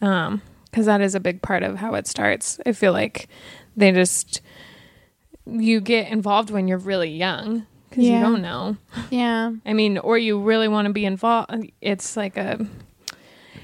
Because 0.00 0.86
that 0.86 1.00
is 1.00 1.14
a 1.14 1.20
big 1.20 1.42
part 1.42 1.62
of 1.62 1.76
how 1.76 1.94
it 1.94 2.06
starts. 2.06 2.58
I 2.66 2.72
feel 2.72 2.92
like 2.92 3.28
they 3.76 3.90
just, 3.92 4.40
you 5.46 5.80
get 5.80 6.08
involved 6.10 6.50
when 6.50 6.68
you're 6.68 6.78
really 6.78 7.10
young 7.10 7.66
because 7.90 8.04
Yeah. 8.04 8.18
you 8.18 8.22
don't 8.24 8.42
know. 8.42 8.76
Yeah. 9.10 9.52
I 9.66 9.72
mean, 9.72 9.98
or 9.98 10.18
you 10.18 10.40
really 10.40 10.68
want 10.68 10.86
to 10.86 10.92
be 10.92 11.04
involved. 11.04 11.50
It's 11.80 12.16
like 12.16 12.36
a, 12.36 12.64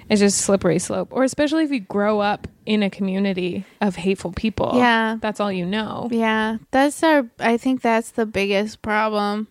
it's 0.08 0.20
just 0.20 0.38
slippery 0.38 0.78
slope. 0.78 1.08
Or 1.12 1.24
especially 1.24 1.64
if 1.64 1.70
you 1.70 1.80
grow 1.80 2.20
up 2.20 2.46
in 2.66 2.82
a 2.82 2.90
community 2.90 3.64
of 3.80 3.96
hateful 3.96 4.32
people. 4.32 4.72
Yeah. 4.74 5.16
That's 5.20 5.40
all 5.40 5.50
you 5.52 5.66
know. 5.66 6.08
Yeah, 6.10 6.58
that's 6.70 7.02
our. 7.02 7.28
I 7.38 7.56
think 7.56 7.82
that's 7.82 8.10
the 8.12 8.26
biggest 8.26 8.82
problem, 8.82 9.48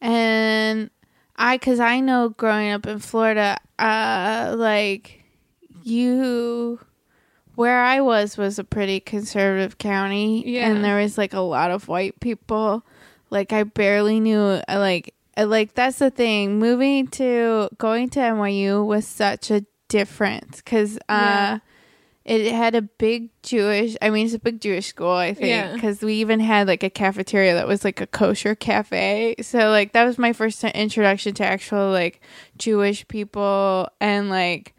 and 0.00 0.90
I, 1.36 1.58
cause 1.58 1.80
I 1.80 2.00
know 2.00 2.28
growing 2.30 2.70
up 2.70 2.86
in 2.86 2.98
Florida, 3.00 3.58
uh, 3.78 4.54
like 4.56 5.22
you, 5.82 6.78
where 7.56 7.80
I 7.82 8.00
was 8.00 8.36
was 8.36 8.58
a 8.58 8.64
pretty 8.64 9.00
conservative 9.00 9.78
county, 9.78 10.42
Yeah. 10.48 10.68
and 10.70 10.84
there 10.84 10.96
was 11.00 11.18
like 11.18 11.32
a 11.34 11.40
lot 11.40 11.70
of 11.70 11.88
white 11.88 12.20
people. 12.20 12.84
Like 13.30 13.52
I 13.52 13.64
barely 13.64 14.20
knew, 14.20 14.38
uh, 14.40 14.62
like, 14.78 15.14
like 15.36 15.74
that's 15.74 15.98
the 15.98 16.10
thing. 16.10 16.58
Moving 16.58 17.06
to 17.08 17.68
going 17.78 18.08
to 18.10 18.20
NYU 18.20 18.84
was 18.86 19.06
such 19.06 19.50
a 19.50 19.64
difference, 19.88 20.60
cause 20.62 20.96
uh 21.08 21.12
Yeah. 21.12 21.58
it 22.24 22.52
had 22.52 22.74
a 22.74 22.82
big 22.82 23.30
Jewish. 23.42 23.96
I 24.00 24.10
mean, 24.10 24.26
it's 24.26 24.34
a 24.34 24.38
big 24.38 24.60
Jewish 24.60 24.86
school, 24.86 25.10
I 25.12 25.34
think, 25.34 25.74
because 25.74 26.00
we 26.02 26.14
even 26.14 26.40
had 26.40 26.66
like 26.66 26.82
a 26.82 26.90
cafeteria 26.90 27.54
that 27.54 27.68
was 27.68 27.84
like 27.84 28.00
a 28.00 28.06
kosher 28.06 28.54
cafe. 28.54 29.34
So 29.42 29.68
like 29.70 29.92
that 29.92 30.04
was 30.04 30.18
my 30.18 30.32
first 30.32 30.62
introduction 30.64 31.34
to 31.34 31.44
actual 31.44 31.90
like 31.90 32.20
Jewish 32.58 33.06
people, 33.08 33.88
and 34.00 34.30
like 34.30 34.74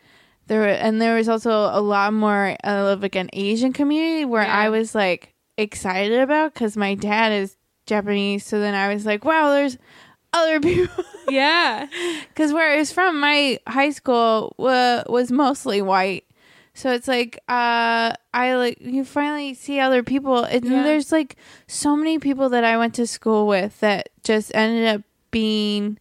there 0.47 0.59
were, 0.61 0.67
and 0.67 1.01
there 1.01 1.15
was 1.15 1.27
also 1.29 1.51
a 1.51 1.81
lot 1.81 2.13
more 2.13 2.55
of 2.63 3.01
like 3.01 3.15
an 3.15 3.29
Asian 3.33 3.73
community 3.73 4.25
where 4.25 4.43
Yeah. 4.43 4.57
I 4.57 4.69
was 4.69 4.93
like 4.95 5.33
excited 5.57 6.19
about 6.19 6.53
because 6.53 6.75
my 6.75 6.95
dad 6.95 7.31
is 7.31 7.55
Japanese. 7.85 8.45
So 8.45 8.59
then 8.59 8.73
I 8.73 8.93
was 8.93 9.05
like, 9.05 9.23
wow, 9.23 9.51
there's 9.51 9.77
other 10.35 10.59
people. 10.69 11.03
Yeah. 11.29 11.87
Because 12.29 12.53
where 12.53 12.73
I 12.73 12.77
was 12.77 12.91
from, 12.91 13.19
my 13.19 13.59
high 13.67 13.89
school 13.91 14.53
wa 14.57 15.03
was 15.07 15.31
mostly 15.31 15.81
white. 15.81 16.25
So 16.75 16.91
it's 16.91 17.07
like 17.07 17.37
uh 17.47 18.13
I 18.33 18.55
like 18.55 18.77
you 18.81 19.05
finally 19.05 19.53
see 19.53 19.79
other 19.79 20.03
people 20.03 20.43
and 20.43 20.65
Yeah. 20.65 20.83
there's 20.83 21.11
like 21.11 21.37
so 21.67 21.95
many 21.95 22.19
people 22.19 22.49
that 22.49 22.63
I 22.65 22.77
went 22.77 22.93
to 22.95 23.07
school 23.07 23.47
with 23.47 23.79
that 23.79 24.09
just 24.23 24.51
ended 24.53 24.85
up 24.93 25.01
being 25.31 25.97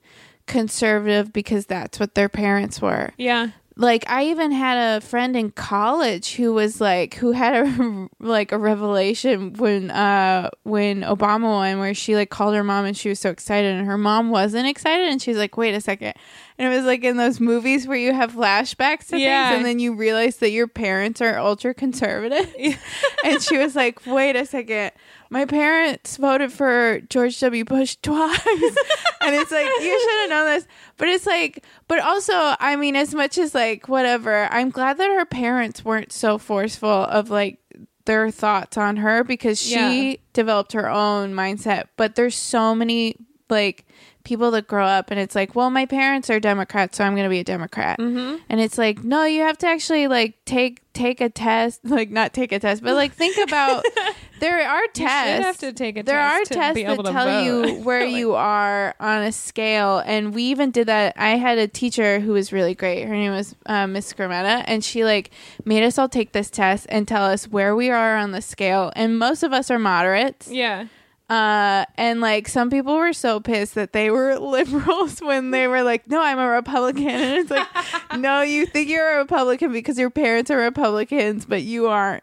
conservative 0.46 1.32
because 1.32 1.66
that's 1.66 1.98
what 1.98 2.14
their 2.14 2.28
parents 2.28 2.82
were. 2.82 3.10
Yeah. 3.16 3.48
Like 3.76 4.08
I 4.08 4.26
even 4.26 4.52
had 4.52 4.96
a 4.96 5.00
friend 5.00 5.37
in 5.37 5.50
college 5.50 6.34
who 6.34 6.52
was 6.54 6.80
like 6.80 7.14
who 7.14 7.32
had 7.32 7.66
a 7.66 8.08
like 8.20 8.52
a 8.52 8.58
revelation 8.58 9.54
when 9.54 9.90
uh 9.90 10.50
when 10.62 11.02
Obama 11.02 11.42
won 11.42 11.78
where 11.80 11.94
she 11.94 12.14
like 12.14 12.30
called 12.30 12.54
her 12.54 12.62
mom 12.62 12.84
and 12.84 12.96
she 12.96 13.08
was 13.08 13.18
so 13.18 13.30
excited 13.30 13.74
and 13.74 13.87
her 13.87 13.98
mom 13.98 14.30
wasn't 14.30 14.68
excited 14.68 15.08
and 15.08 15.20
she 15.20 15.30
was 15.32 15.38
like 15.38 15.56
wait 15.56 15.74
a 15.74 15.80
second 15.80 16.14
and 16.58 16.72
it 16.72 16.76
was 16.76 16.84
like 16.84 17.02
in 17.04 17.16
those 17.16 17.40
movies 17.40 17.86
where 17.86 17.96
you 17.96 18.12
have 18.12 18.32
flashbacks 18.32 19.08
to 19.08 19.18
Yeah. 19.18 19.48
things 19.48 19.56
and 19.58 19.66
then 19.66 19.78
you 19.78 19.94
realize 19.94 20.36
that 20.36 20.50
your 20.50 20.68
parents 20.68 21.20
are 21.20 21.36
ultra 21.38 21.74
conservative 21.74 22.54
and 23.24 23.42
she 23.42 23.58
was 23.58 23.74
like 23.74 24.04
wait 24.06 24.36
a 24.36 24.46
second 24.46 24.92
my 25.30 25.46
parents 25.46 26.16
voted 26.16 26.52
for 26.52 27.00
George 27.08 27.40
W. 27.40 27.64
Bush 27.64 27.96
twice. 28.02 28.40
and 28.44 29.34
it's 29.34 29.50
like, 29.50 29.66
you 29.66 30.00
should 30.00 30.20
have 30.20 30.30
known 30.30 30.44
this. 30.46 30.66
But 30.96 31.08
it's 31.08 31.26
like, 31.26 31.64
but 31.88 31.98
also, 31.98 32.32
I 32.60 32.76
mean, 32.76 32.94
as 32.94 33.12
much 33.16 33.36
as 33.38 33.52
like, 33.52 33.88
whatever, 33.88 34.44
I'm 34.52 34.70
glad 34.70 34.98
that 34.98 35.08
her 35.10 35.24
parents 35.24 35.84
weren't 35.84 36.12
so 36.12 36.38
forceful 36.38 36.88
of 36.88 37.30
like 37.30 37.58
their 38.04 38.30
thoughts 38.30 38.76
on 38.76 38.98
her 38.98 39.24
because 39.24 39.60
she 39.60 40.10
Yeah. 40.10 40.16
developed 40.34 40.72
her 40.72 40.88
own 40.88 41.34
mindset. 41.34 41.84
But 41.96 42.14
there's 42.14 42.36
so 42.36 42.72
many 42.72 43.16
like 43.50 43.86
people 44.24 44.50
that 44.52 44.66
grow 44.66 44.87
up 44.87 45.10
and 45.10 45.20
it's 45.20 45.34
like, 45.34 45.54
well, 45.54 45.70
my 45.70 45.87
parents 45.87 46.30
are 46.30 46.40
Democrats, 46.40 46.96
so 46.96 47.04
I'm 47.04 47.14
going 47.14 47.24
to 47.24 47.30
be 47.30 47.40
a 47.40 47.44
Democrat. 47.44 47.98
Mm-hmm. 47.98 48.37
And 48.48 48.60
it's 48.60 48.78
like, 48.78 49.04
no, 49.04 49.24
you 49.24 49.42
have 49.42 49.58
to 49.58 49.66
actually 49.66 50.08
like 50.08 50.42
take 50.44 50.80
take 50.94 51.20
a 51.20 51.28
test, 51.28 51.80
like 51.84 52.10
not 52.10 52.32
take 52.32 52.50
a 52.52 52.58
test, 52.58 52.82
but 52.82 52.94
like 52.94 53.12
think 53.12 53.37
about 53.37 53.84
there 54.40 54.66
are 54.68 54.82
tests. 54.94 55.37
should 55.37 55.44
have 55.44 55.58
to 55.58 55.72
take 55.72 55.98
a 55.98 56.02
there 56.02 56.16
test 56.16 56.40
are 56.40 56.44
to 56.46 56.54
tests 56.54 56.74
be 56.74 56.84
that 56.84 56.96
to 56.96 57.02
tell 57.02 57.26
vote. 57.26 57.44
you 57.44 57.74
where 57.84 58.06
Like, 58.06 58.14
you 58.16 58.34
are 58.34 58.94
on 58.98 59.22
a 59.22 59.32
scale, 59.32 59.98
and 60.04 60.34
we 60.34 60.44
even 60.44 60.70
did 60.70 60.88
that. 60.88 61.14
I 61.16 61.37
had 61.37 61.58
a 61.58 61.68
teacher 61.68 62.20
who 62.20 62.32
was 62.32 62.52
really 62.52 62.74
great. 62.74 63.04
Her 63.04 63.14
name 63.14 63.32
was 63.32 63.54
uh, 63.66 63.87
Miss 63.87 64.12
Scrametta, 64.12 64.64
and 64.66 64.82
she 64.82 65.04
like 65.04 65.30
made 65.64 65.84
us 65.84 65.98
all 65.98 66.08
take 66.08 66.32
this 66.32 66.50
test 66.50 66.87
and 66.88 67.06
tell 67.06 67.24
us 67.24 67.46
where 67.46 67.76
we 67.76 67.90
are 67.90 68.16
on 68.16 68.32
the 68.32 68.42
scale. 68.42 68.90
And 68.96 69.18
most 69.18 69.42
of 69.42 69.52
us 69.52 69.70
are 69.70 69.78
moderates. 69.78 70.50
Yeah. 70.50 70.87
Uh, 71.30 71.87
and 71.96 72.20
like 72.20 72.48
some 72.48 72.68
people 72.68 72.96
were 72.96 73.12
so 73.14 73.40
pissed 73.40 73.74
that 73.76 73.92
they 73.94 74.10
were 74.10 74.38
liberals 74.38 75.20
when 75.20 75.50
they 75.52 75.66
were 75.66 75.82
like, 75.82 76.06
"No, 76.08 76.20
I'm 76.22 76.38
a 76.38 76.48
Republican," 76.48 77.08
and 77.08 77.38
it's 77.38 77.50
like, 77.50 77.66
"No, 78.18 78.42
you 78.42 78.66
think 78.66 78.88
you're 78.90 79.14
a 79.14 79.18
Republican 79.18 79.72
because 79.72 79.98
your 79.98 80.10
parents 80.10 80.50
are 80.50 80.58
Republicans, 80.58 81.46
but 81.46 81.62
you 81.62 81.87
aren't." 81.88 82.22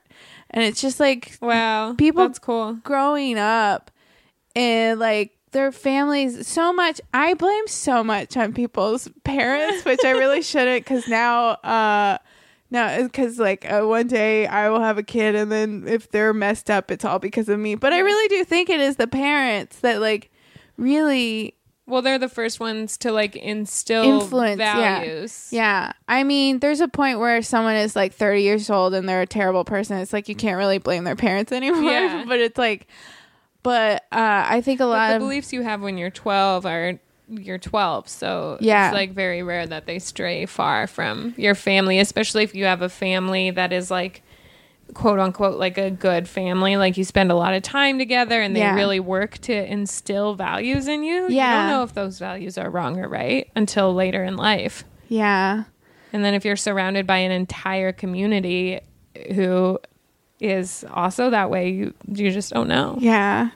And 0.51 0.63
it's 0.63 0.81
just 0.81 0.99
like 0.99 1.37
Wow. 1.41 1.93
People- 1.95 2.27
That's 2.27 2.37
cool. 2.39 2.73
growing 2.83 3.37
up 3.39 3.89
and 4.55 4.99
like 4.99 5.31
their 5.51 5.71
families 5.71 6.45
so 6.47 6.71
much 6.71 6.99
i 7.13 7.33
blame 7.33 7.67
so 7.67 8.03
much 8.03 8.35
on 8.37 8.53
people's 8.53 9.09
parents 9.25 9.83
which 9.85 9.99
i 10.05 10.11
really 10.11 10.41
shouldn't 10.51 10.83
because 10.85 11.07
now 11.09 11.49
uh 11.63 12.17
now 12.71 13.03
because 13.03 13.37
like 13.37 13.69
uh, 13.71 13.81
one 13.83 14.07
day 14.07 14.47
i 14.47 14.69
will 14.69 14.79
have 14.81 14.97
a 14.97 15.03
kid 15.03 15.35
and 15.35 15.51
then 15.51 15.83
if 15.87 16.09
they're 16.09 16.33
messed 16.33 16.69
up 16.71 16.89
it's 16.89 17.05
all 17.05 17.19
because 17.19 17.47
of 17.49 17.59
me 17.59 17.75
but 17.75 17.93
i 17.93 17.99
really 17.99 18.27
do 18.29 18.43
think 18.43 18.69
it 18.69 18.79
is 18.79 18.95
the 18.95 19.07
parents 19.07 19.79
that 19.81 20.01
like 20.01 20.31
really 20.77 21.53
Well, 21.85 22.01
they're 22.01 22.17
the 22.19 22.29
first 22.29 22.59
ones 22.59 22.97
to 22.99 23.11
like 23.11 23.35
instill 23.35 24.03
Influence, 24.21 24.59
yeah. 24.59 24.99
values. 25.01 25.49
yeah 25.51 25.91
i 26.07 26.23
mean 26.23 26.59
there's 26.59 26.79
a 26.81 26.87
point 26.87 27.19
where 27.19 27.41
someone 27.41 27.75
is 27.75 27.95
like 27.95 28.13
30 28.13 28.41
years 28.41 28.69
old 28.69 28.93
and 28.93 29.07
they're 29.07 29.21
a 29.21 29.27
terrible 29.27 29.65
person 29.65 29.97
it's 29.97 30.13
like 30.13 30.27
you 30.29 30.35
can't 30.35 30.57
really 30.57 30.77
blame 30.79 31.03
their 31.03 31.15
parents 31.15 31.51
anymore 31.61 31.83
Yeah. 31.91 32.23
but 32.27 32.39
it's 32.39 32.57
like 32.57 32.87
but 33.63 34.03
uh 34.11 34.45
i 34.47 34.61
think 34.61 34.79
a 34.79 34.85
lot 34.85 35.09
the 35.09 35.15
of 35.15 35.19
beliefs 35.19 35.53
you 35.53 35.61
have 35.61 35.81
when 35.81 35.97
you're 35.97 36.09
12 36.09 36.65
are 36.65 36.99
you're 37.39 37.57
12 37.57 38.07
so 38.09 38.57
Yeah. 38.59 38.87
it's 38.89 38.93
like 38.93 39.11
very 39.13 39.41
rare 39.43 39.65
that 39.65 39.85
they 39.85 39.99
stray 39.99 40.45
far 40.45 40.85
from 40.87 41.33
your 41.37 41.55
family 41.55 41.99
especially 41.99 42.43
if 42.43 42.53
you 42.53 42.65
have 42.65 42.81
a 42.81 42.89
family 42.89 43.51
that 43.51 43.71
is 43.71 43.89
like 43.89 44.21
quote 44.93 45.19
unquote 45.19 45.57
like 45.57 45.77
a 45.77 45.89
good 45.89 46.27
family 46.27 46.75
like 46.75 46.97
you 46.97 47.05
spend 47.05 47.31
a 47.31 47.35
lot 47.35 47.53
of 47.53 47.63
time 47.63 47.97
together 47.97 48.41
and 48.41 48.53
they 48.55 48.59
Yeah. 48.59 48.75
really 48.75 48.99
work 48.99 49.37
to 49.39 49.53
instill 49.53 50.35
values 50.35 50.87
in 50.89 51.03
you 51.03 51.29
you 51.29 51.35
Yeah. 51.35 51.57
don't 51.61 51.67
know 51.69 51.83
if 51.83 51.93
those 51.93 52.19
values 52.19 52.57
are 52.57 52.69
wrong 52.69 52.99
or 52.99 53.07
right 53.07 53.49
until 53.55 53.93
later 53.93 54.23
in 54.23 54.35
life 54.35 54.83
yeah 55.07 55.63
and 56.11 56.25
then 56.25 56.33
if 56.33 56.43
you're 56.43 56.57
surrounded 56.57 57.07
by 57.07 57.17
an 57.19 57.31
entire 57.31 57.93
community 57.93 58.81
who 59.35 59.79
is 60.41 60.83
also 60.91 61.29
that 61.29 61.49
way 61.49 61.69
you 61.69 61.93
you 62.07 62.29
just 62.31 62.51
don't 62.51 62.67
know 62.67 62.97
Yeah. 62.99 63.51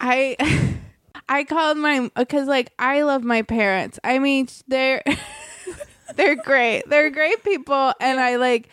I 0.00 0.36
I 1.28 1.44
called 1.44 1.76
my 1.78 2.10
cuz 2.28 2.46
like 2.46 2.70
I 2.78 3.02
love 3.02 3.24
my 3.24 3.42
parents. 3.42 3.98
I 4.04 4.18
mean, 4.18 4.48
they're 4.68 5.02
they're 6.16 6.36
great. 6.36 6.84
They're 6.88 7.10
great 7.10 7.42
people 7.44 7.92
and 8.00 8.20
I 8.20 8.36
like 8.36 8.68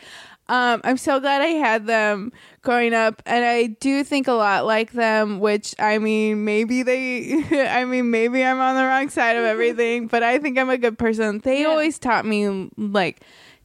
um 0.49 0.81
I'm 0.83 0.97
so 0.97 1.19
glad 1.19 1.41
I 1.41 1.47
had 1.47 1.87
them 1.87 2.31
growing 2.61 2.93
up 2.93 3.21
and 3.25 3.43
I 3.43 3.67
do 3.67 4.03
think 4.03 4.27
a 4.27 4.33
lot 4.33 4.65
like 4.65 4.91
them, 4.91 5.39
which 5.39 5.73
I 5.79 5.97
mean, 5.97 6.43
maybe 6.45 6.83
they 6.83 7.67
I 7.69 7.85
mean, 7.85 8.11
maybe 8.11 8.43
I'm 8.43 8.59
on 8.59 8.75
the 8.75 8.83
wrong 8.83 9.09
side 9.09 9.35
of 9.37 9.45
everything, 9.53 10.07
but 10.07 10.21
I 10.23 10.37
think 10.39 10.57
I'm 10.59 10.69
a 10.69 10.77
good 10.77 10.97
person. 10.97 11.39
They 11.39 11.61
Yeah. 11.61 11.67
always 11.69 11.97
taught 11.97 12.25
me 12.25 12.69
like 12.77 13.21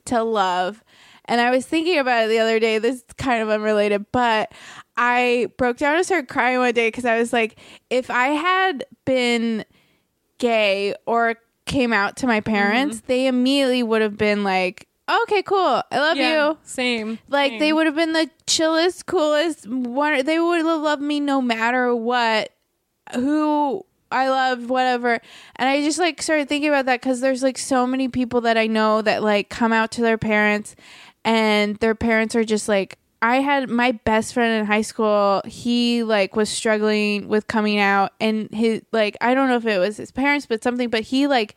to 0.06 0.22
love. 0.22 0.82
And 1.26 1.42
I 1.42 1.50
was 1.50 1.66
thinking 1.66 1.98
about 1.98 2.24
it 2.24 2.28
the 2.28 2.38
other 2.38 2.58
day. 2.58 2.78
This 2.78 2.96
is 2.96 3.04
kind 3.18 3.42
of 3.42 3.50
unrelated, 3.50 4.06
but 4.12 4.50
I 4.98 5.46
broke 5.56 5.76
down 5.76 5.96
and 5.96 6.04
started 6.04 6.28
crying 6.28 6.58
one 6.58 6.74
day 6.74 6.88
because 6.88 7.04
I 7.04 7.18
was 7.18 7.32
like, 7.32 7.56
if 7.88 8.10
I 8.10 8.28
had 8.28 8.84
been 9.04 9.64
gay 10.38 10.94
or 11.06 11.36
came 11.66 11.92
out 11.92 12.16
to 12.18 12.26
my 12.26 12.40
parents, 12.40 12.96
mm-hmm. 12.98 13.06
they 13.06 13.26
immediately 13.28 13.82
would 13.84 14.02
have 14.02 14.16
been 14.16 14.42
like, 14.42 14.88
okay, 15.22 15.42
cool. 15.42 15.82
I 15.90 15.98
love 15.98 16.16
yeah 16.16 16.48
you. 16.48 16.58
same 16.64 17.18
Like 17.28 17.52
same. 17.52 17.60
they 17.60 17.72
would 17.72 17.86
have 17.86 17.94
been 17.94 18.12
the 18.12 18.28
chillest, 18.46 19.06
coolest 19.06 19.68
one. 19.68 20.24
They 20.24 20.40
would 20.40 20.64
have 20.64 20.82
loved 20.82 21.02
me 21.02 21.20
no 21.20 21.40
matter 21.40 21.94
what, 21.94 22.50
who 23.14 23.86
I 24.10 24.28
loved, 24.28 24.68
whatever. 24.68 25.20
And 25.56 25.68
I 25.68 25.82
just 25.82 25.98
like 25.98 26.20
started 26.22 26.48
thinking 26.48 26.70
about 26.70 26.86
that 26.86 27.00
because 27.00 27.20
there's 27.20 27.42
like 27.42 27.58
so 27.58 27.86
many 27.86 28.08
people 28.08 28.40
that 28.42 28.56
I 28.56 28.66
know 28.66 29.00
that 29.02 29.22
like 29.22 29.48
come 29.48 29.72
out 29.72 29.92
to 29.92 30.02
their 30.02 30.18
parents, 30.18 30.74
and 31.24 31.76
their 31.76 31.94
parents 31.94 32.34
are 32.34 32.44
just 32.44 32.68
like. 32.68 32.98
I 33.20 33.36
had 33.40 33.68
my 33.68 33.92
best 33.92 34.32
friend 34.34 34.60
in 34.60 34.66
high 34.66 34.82
school. 34.82 35.42
He 35.44 36.02
like 36.04 36.36
was 36.36 36.48
struggling 36.48 37.28
with 37.28 37.46
coming 37.46 37.78
out, 37.78 38.12
and 38.20 38.48
his 38.52 38.82
like 38.92 39.16
I 39.20 39.34
don't 39.34 39.48
know 39.48 39.56
if 39.56 39.66
it 39.66 39.78
was 39.78 39.96
his 39.96 40.10
parents, 40.12 40.46
but 40.46 40.62
something. 40.62 40.88
But 40.88 41.02
he 41.02 41.26
like 41.26 41.56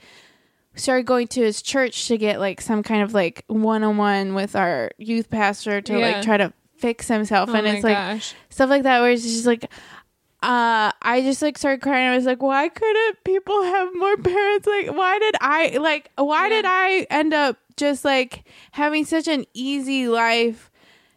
started 0.76 1.06
going 1.06 1.28
to 1.28 1.41
his 1.41 1.62
church 1.62 2.08
to 2.08 2.17
get 2.17 2.39
like 2.39 2.62
some 2.62 2.82
kind 2.82 3.04
of 3.04 3.13
like 3.13 3.43
one 3.47 3.84
on 3.84 3.97
one 3.97 4.34
with 4.34 4.56
our 4.56 4.89
youth 4.97 5.30
pastor 5.30 5.82
to 5.82 5.93
Yeah. 6.00 6.00
like 6.00 6.21
try 6.24 6.38
to 6.38 6.54
fix 6.78 7.08
himself. 7.10 7.50
oh 7.52 7.54
and 7.54 7.67
it's 7.67 7.84
like 7.84 7.95
gosh 7.95 8.34
stuff 8.50 8.69
like 8.69 8.84
that 8.84 9.02
where 9.02 9.12
it's 9.12 9.21
just 9.21 9.45
like 9.45 9.65
uh 10.41 10.91
I 11.02 11.21
just 11.21 11.41
like 11.43 11.58
started 11.58 11.82
crying. 11.82 12.08
I 12.08 12.15
was 12.15 12.26
like, 12.26 12.41
why 12.41 12.69
couldn't 12.69 13.24
people 13.24 13.62
have 13.62 13.89
more 13.93 14.17
parents? 14.17 14.65
Like, 14.65 14.88
why 14.95 15.19
did 15.19 15.36
I 15.41 15.78
like 15.80 16.10
why 16.15 16.50
did 16.50 16.65
I 16.65 17.06
end 17.12 17.34
up 17.34 17.58
just 17.78 18.04
like 18.04 18.45
having 18.71 19.06
such 19.06 19.28
an 19.28 19.45
easy 19.54 20.08
life? 20.08 20.71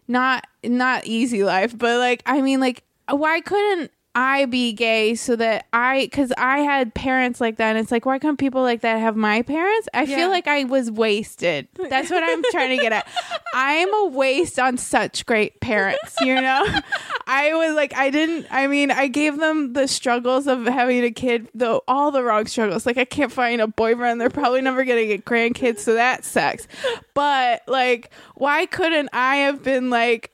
Not 0.07 0.47
not 0.62 1.07
easy 1.07 1.45
life, 1.45 1.77
but 1.77 1.99
like 1.99 2.23
I 2.27 2.40
mean 2.43 2.61
like 2.61 2.85
why 3.09 3.40
couldn't 3.40 3.90
I 4.14 4.44
be 4.46 4.72
gay 4.72 5.14
so 5.16 5.35
that 5.37 5.66
I, 5.72 6.03
because 6.05 6.33
I 6.38 6.61
had 6.61 6.94
parents 6.94 7.40
like 7.40 7.57
that, 7.57 7.70
and 7.70 7.79
it's 7.79 7.90
like, 7.90 8.07
why 8.07 8.18
can't 8.18 8.38
people 8.38 8.62
like 8.62 8.83
that 8.83 8.98
have 9.00 9.16
my 9.16 9.42
parents? 9.42 9.88
I 9.92 10.03
Yeah. 10.05 10.16
feel 10.16 10.29
like 10.29 10.46
I 10.46 10.64
was 10.64 10.90
wasted. 10.90 11.66
That's 11.90 12.11
what 12.11 12.22
I'm 12.22 12.42
trying 12.50 12.77
to 12.77 12.83
get 12.83 12.92
at. 12.92 13.09
I'm 13.55 13.92
a 13.92 14.07
waste 14.09 14.59
on 14.59 14.77
such 14.79 15.27
great 15.27 15.61
parents, 15.61 16.14
you 16.20 16.35
know? 16.35 16.64
I 17.27 17.55
was 17.55 17.74
like, 17.74 17.94
I 17.96 18.11
didn't, 18.11 18.46
I 18.50 18.66
mean, 18.66 18.90
I 18.90 19.07
gave 19.09 19.38
them 19.38 19.72
the 19.72 19.88
struggles 19.88 20.46
of 20.46 20.64
having 20.66 21.03
a 21.05 21.11
kid, 21.11 21.48
though, 21.55 21.83
all 21.88 22.11
the 22.11 22.22
wrong 22.22 22.46
struggles. 22.46 22.87
Like, 22.87 22.98
I 22.98 23.05
can't 23.05 23.33
find 23.33 23.61
a 23.61 23.66
boyfriend. 23.66 24.20
They're 24.20 24.31
probably 24.31 24.61
never 24.61 24.85
going 24.85 25.00
to 25.00 25.07
get 25.07 25.24
grandkids, 25.24 25.79
so 25.81 25.94
that 25.94 26.24
sucks. 26.24 26.68
But, 27.14 27.62
like, 27.66 28.11
why 28.35 28.66
couldn't 28.66 29.09
I 29.12 29.37
have 29.37 29.62
been 29.62 29.90
like, 29.90 30.31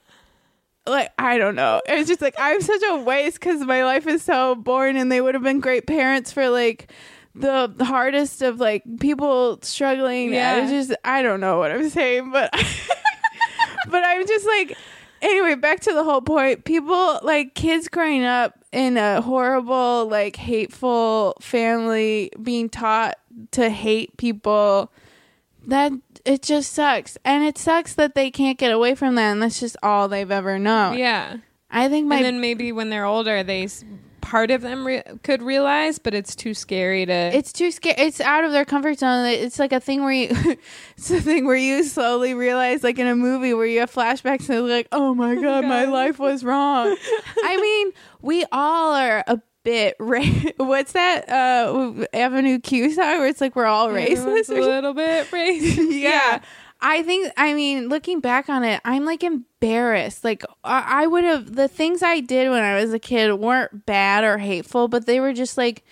like 0.86 1.10
I 1.18 1.38
don't 1.38 1.54
know. 1.54 1.80
It's 1.86 2.08
just 2.08 2.20
like 2.20 2.34
I'm 2.38 2.60
such 2.60 2.82
a 2.88 2.96
waste 2.96 3.40
because 3.40 3.60
my 3.62 3.84
life 3.84 4.06
is 4.06 4.22
so 4.22 4.54
boring, 4.54 4.96
and 4.96 5.10
they 5.10 5.20
would 5.20 5.34
have 5.34 5.42
been 5.42 5.60
great 5.60 5.86
parents 5.86 6.32
for 6.32 6.48
like 6.48 6.92
the 7.34 7.72
hardest 7.80 8.42
of 8.42 8.60
like 8.60 8.82
people 8.98 9.58
struggling. 9.62 10.32
Yeah. 10.32 10.56
Yeah, 10.56 10.62
it's 10.62 10.88
just 10.88 11.00
I 11.04 11.22
don't 11.22 11.40
know 11.40 11.58
what 11.58 11.70
I'm 11.70 11.88
saying, 11.88 12.30
but 12.32 12.50
but 13.88 14.04
I'm 14.04 14.26
just 14.26 14.46
like 14.46 14.76
anyway. 15.22 15.54
Back 15.54 15.80
to 15.80 15.92
the 15.92 16.04
whole 16.04 16.22
point. 16.22 16.64
People 16.64 17.20
like 17.22 17.54
kids 17.54 17.88
growing 17.88 18.24
up 18.24 18.58
in 18.72 18.96
a 18.96 19.20
horrible, 19.20 20.08
like 20.08 20.36
hateful 20.36 21.36
family, 21.40 22.30
being 22.42 22.68
taught 22.68 23.18
to 23.52 23.68
hate 23.68 24.16
people. 24.16 24.92
That 25.66 25.92
it 26.24 26.42
just 26.42 26.72
sucks, 26.72 27.16
and 27.24 27.44
it 27.44 27.58
sucks 27.58 27.94
that 27.94 28.14
they 28.14 28.30
can't 28.30 28.58
get 28.58 28.72
away 28.72 28.94
from 28.94 29.14
that, 29.16 29.32
and 29.32 29.42
that's 29.42 29.60
just 29.60 29.76
all 29.82 30.08
they've 30.08 30.30
ever 30.30 30.58
known. 30.58 30.98
Yeah. 30.98 31.38
I 31.70 31.88
think 31.88 32.08
my 32.08 32.16
and 32.16 32.24
then 32.24 32.40
maybe 32.40 32.72
when 32.72 32.90
they're 32.90 33.04
older, 33.04 33.42
they 33.44 33.68
part 34.20 34.50
of 34.50 34.60
them 34.60 34.86
re- 34.86 35.02
could 35.22 35.42
realize, 35.42 35.98
but 35.98 36.14
it's 36.14 36.34
too 36.34 36.54
scary 36.54 37.06
to. 37.06 37.12
it's 37.12 37.52
too 37.52 37.70
scary. 37.70 37.96
It's 37.98 38.20
out 38.20 38.44
of 38.44 38.52
their 38.52 38.64
comfort 38.64 38.98
zone. 38.98 39.26
It's 39.26 39.58
like 39.58 39.72
a 39.72 39.80
thing 39.80 40.02
where 40.02 40.12
you, 40.12 40.28
it's 40.96 41.10
a 41.10 41.20
thing 41.20 41.46
where 41.46 41.56
you 41.56 41.82
slowly 41.84 42.34
realize, 42.34 42.82
like 42.82 42.98
in 42.98 43.06
a 43.06 43.16
movie 43.16 43.54
where 43.54 43.66
you 43.66 43.80
have 43.80 43.92
flashbacks 43.92 44.48
and 44.48 44.58
you're 44.58 44.68
like, 44.68 44.88
oh 44.92 45.14
my 45.14 45.32
oh 45.38 45.42
god, 45.42 45.64
my 45.64 45.84
God. 45.84 45.92
life 45.92 46.18
was 46.18 46.44
wrong. 46.44 46.96
I 47.44 47.56
mean, 47.56 47.92
we 48.20 48.44
all 48.52 48.94
are 48.94 49.24
a 49.26 49.40
bit. 49.62 49.96
Ra- 49.98 50.24
What's 50.56 50.92
that 50.92 51.28
uh 51.28 52.06
Avenue 52.12 52.58
Q 52.58 52.92
song 52.92 53.18
where 53.18 53.26
it's 53.28 53.40
like 53.40 53.54
we're 53.56 53.66
all 53.66 53.88
Everyone's 53.88 54.48
racist? 54.48 54.56
a 54.56 54.60
little 54.60 54.94
bit 54.94 55.26
racist. 55.30 56.00
yeah. 56.00 56.40
I 56.82 57.02
think, 57.02 57.30
I 57.36 57.52
mean, 57.52 57.90
looking 57.90 58.20
back 58.20 58.48
on 58.48 58.64
it, 58.64 58.80
I'm 58.86 59.04
like 59.04 59.22
embarrassed. 59.22 60.24
Like, 60.24 60.42
I, 60.64 61.02
I 61.02 61.06
would 61.06 61.24
have, 61.24 61.54
the 61.54 61.68
things 61.68 62.02
I 62.02 62.20
did 62.20 62.48
when 62.48 62.62
I 62.62 62.80
was 62.80 62.94
a 62.94 62.98
kid 62.98 63.34
weren't 63.34 63.84
bad 63.84 64.24
or 64.24 64.38
hateful, 64.38 64.88
but 64.88 65.04
they 65.04 65.20
were 65.20 65.34
just 65.34 65.58
like 65.58 65.84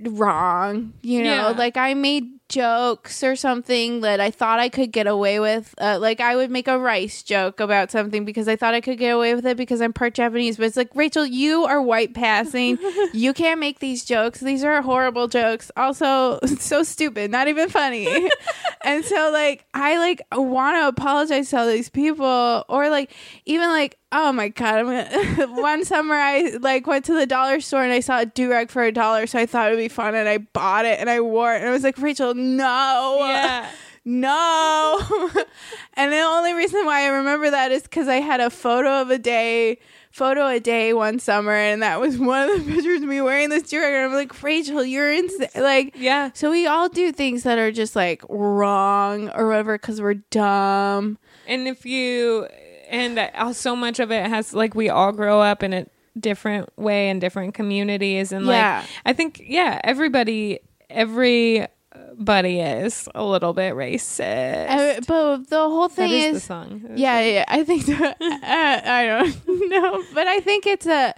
wrong, 0.00 0.94
you 1.02 1.22
know? 1.22 1.34
Yeah. 1.34 1.48
Like, 1.48 1.76
I 1.76 1.92
made 1.94 2.30
jokes 2.50 3.24
or 3.24 3.34
something 3.34 4.02
that 4.02 4.20
I 4.20 4.30
thought 4.30 4.60
I 4.60 4.68
could 4.68 4.92
get 4.92 5.06
away 5.06 5.40
with. 5.40 5.74
Uh, 5.80 5.98
like, 5.98 6.20
I 6.20 6.36
would 6.36 6.50
make 6.50 6.68
a 6.68 6.78
rice 6.78 7.22
joke 7.22 7.60
about 7.60 7.90
something 7.90 8.26
because 8.26 8.48
I 8.48 8.56
thought 8.56 8.74
I 8.74 8.82
could 8.82 8.98
get 8.98 9.10
away 9.10 9.34
with 9.34 9.46
it 9.46 9.56
because 9.56 9.80
I'm 9.80 9.94
part 9.94 10.12
Japanese. 10.14 10.58
But 10.58 10.66
it's 10.66 10.76
like, 10.76 10.90
Rachel, 10.94 11.24
you 11.24 11.64
are 11.64 11.80
white 11.80 12.12
passing. 12.12 12.76
you 13.14 13.32
can't 13.32 13.60
make 13.60 13.78
these 13.78 14.04
jokes. 14.04 14.40
These 14.40 14.64
are 14.64 14.82
horrible 14.82 15.28
jokes. 15.28 15.70
Also, 15.76 16.38
so 16.58 16.82
stupid, 16.82 17.30
not 17.30 17.48
even 17.48 17.70
funny. 17.70 18.28
and 18.84 19.04
so, 19.04 19.30
like, 19.32 19.64
I 19.72 19.98
like 19.98 20.20
want 20.32 20.76
to 20.76 20.88
apologize 20.88 21.50
to 21.50 21.58
all 21.58 21.66
these 21.68 21.88
people, 21.88 22.64
or 22.68 22.90
like, 22.90 23.12
even 23.46 23.70
like, 23.70 23.96
oh 24.12 24.32
my 24.32 24.48
god, 24.48 24.74
I'm 24.80 24.86
gonna. 24.86 25.46
one 25.60 25.84
summer, 25.84 26.14
I 26.14 26.56
like 26.60 26.86
went 26.86 27.04
to 27.06 27.14
the 27.14 27.26
dollar 27.26 27.60
store 27.60 27.82
and 27.82 27.92
I 27.92 28.00
saw 28.00 28.20
a 28.20 28.26
do 28.26 28.50
rag 28.50 28.70
for 28.70 28.82
a 28.82 28.92
dollar, 28.92 29.26
so 29.26 29.38
I 29.38 29.46
thought 29.46 29.68
it 29.68 29.76
would 29.76 29.82
be 29.82 29.88
fun, 29.88 30.14
and 30.14 30.28
I 30.28 30.38
bought 30.38 30.84
it 30.84 30.98
and 31.00 31.08
I 31.10 31.20
wore 31.20 31.54
it, 31.54 31.60
and 31.60 31.68
I 31.68 31.72
was 31.72 31.82
like, 31.84 31.98
Rachel, 31.98 32.34
no, 32.34 33.18
Yeah. 33.20 33.70
no. 34.04 35.00
and 35.94 36.12
the 36.12 36.18
only 36.20 36.52
reason 36.54 36.84
why 36.86 37.02
I 37.02 37.08
remember 37.08 37.50
that 37.50 37.70
is 37.70 37.82
because 37.82 38.08
I 38.08 38.16
had 38.16 38.40
a 38.40 38.50
photo 38.50 39.02
of 39.02 39.10
a 39.10 39.18
day, 39.18 39.78
photo 40.10 40.46
a 40.46 40.58
day 40.58 40.92
one 40.94 41.18
summer, 41.18 41.52
and 41.54 41.82
that 41.82 42.00
was 42.00 42.18
one 42.18 42.48
of 42.48 42.64
the 42.64 42.72
pictures 42.72 43.02
of 43.02 43.08
me 43.08 43.20
wearing 43.20 43.50
this 43.50 43.64
do 43.64 43.78
rag, 43.78 43.94
and 43.94 44.06
I'm 44.06 44.12
like, 44.14 44.42
Rachel, 44.42 44.82
you're 44.84 45.12
insane, 45.12 45.48
like. 45.56 45.94
Yeah. 45.96 46.30
So 46.34 46.50
we 46.50 46.66
all 46.66 46.88
do 46.88 47.12
things 47.12 47.42
that 47.42 47.58
are 47.58 47.70
just 47.70 47.94
like 47.94 48.22
wrong 48.28 49.28
or 49.30 49.46
whatever 49.46 49.76
because 49.76 50.00
we're 50.00 50.14
dumb. 50.14 51.18
And 51.46 51.68
if 51.68 51.84
you, 51.84 52.48
and 52.90 53.18
uh, 53.18 53.52
so 53.52 53.74
much 53.74 53.98
of 54.00 54.10
it 54.10 54.26
has, 54.26 54.52
like, 54.52 54.74
we 54.74 54.88
all 54.90 55.12
grow 55.12 55.40
up 55.40 55.62
in 55.62 55.72
a 55.72 55.86
different 56.18 56.68
way 56.76 57.08
in 57.08 57.18
different 57.20 57.54
communities. 57.54 58.32
And, 58.32 58.44
Yeah. 58.46 58.80
like, 58.80 58.88
I 59.06 59.12
think, 59.14 59.40
yeah, 59.44 59.80
everybody, 59.84 60.58
everybody 60.90 62.60
is 62.60 63.08
a 63.14 63.24
little 63.24 63.52
bit 63.52 63.74
racist. 63.74 64.68
Uh, 64.68 65.00
but 65.06 65.48
the 65.48 65.56
whole 65.58 65.88
thing 65.88 66.10
is, 66.10 66.30
the 66.32 66.36
is, 66.36 66.44
song. 66.44 66.82
yeah, 66.96 67.20
yeah. 67.20 67.44
I 67.48 67.64
think 67.64 67.86
that, 67.86 68.16
uh, 68.20 68.90
I 68.90 69.06
don't 69.06 69.68
know, 69.70 70.04
but 70.14 70.26
I 70.26 70.40
think 70.40 70.66
it's 70.66 70.86
a 70.86 71.14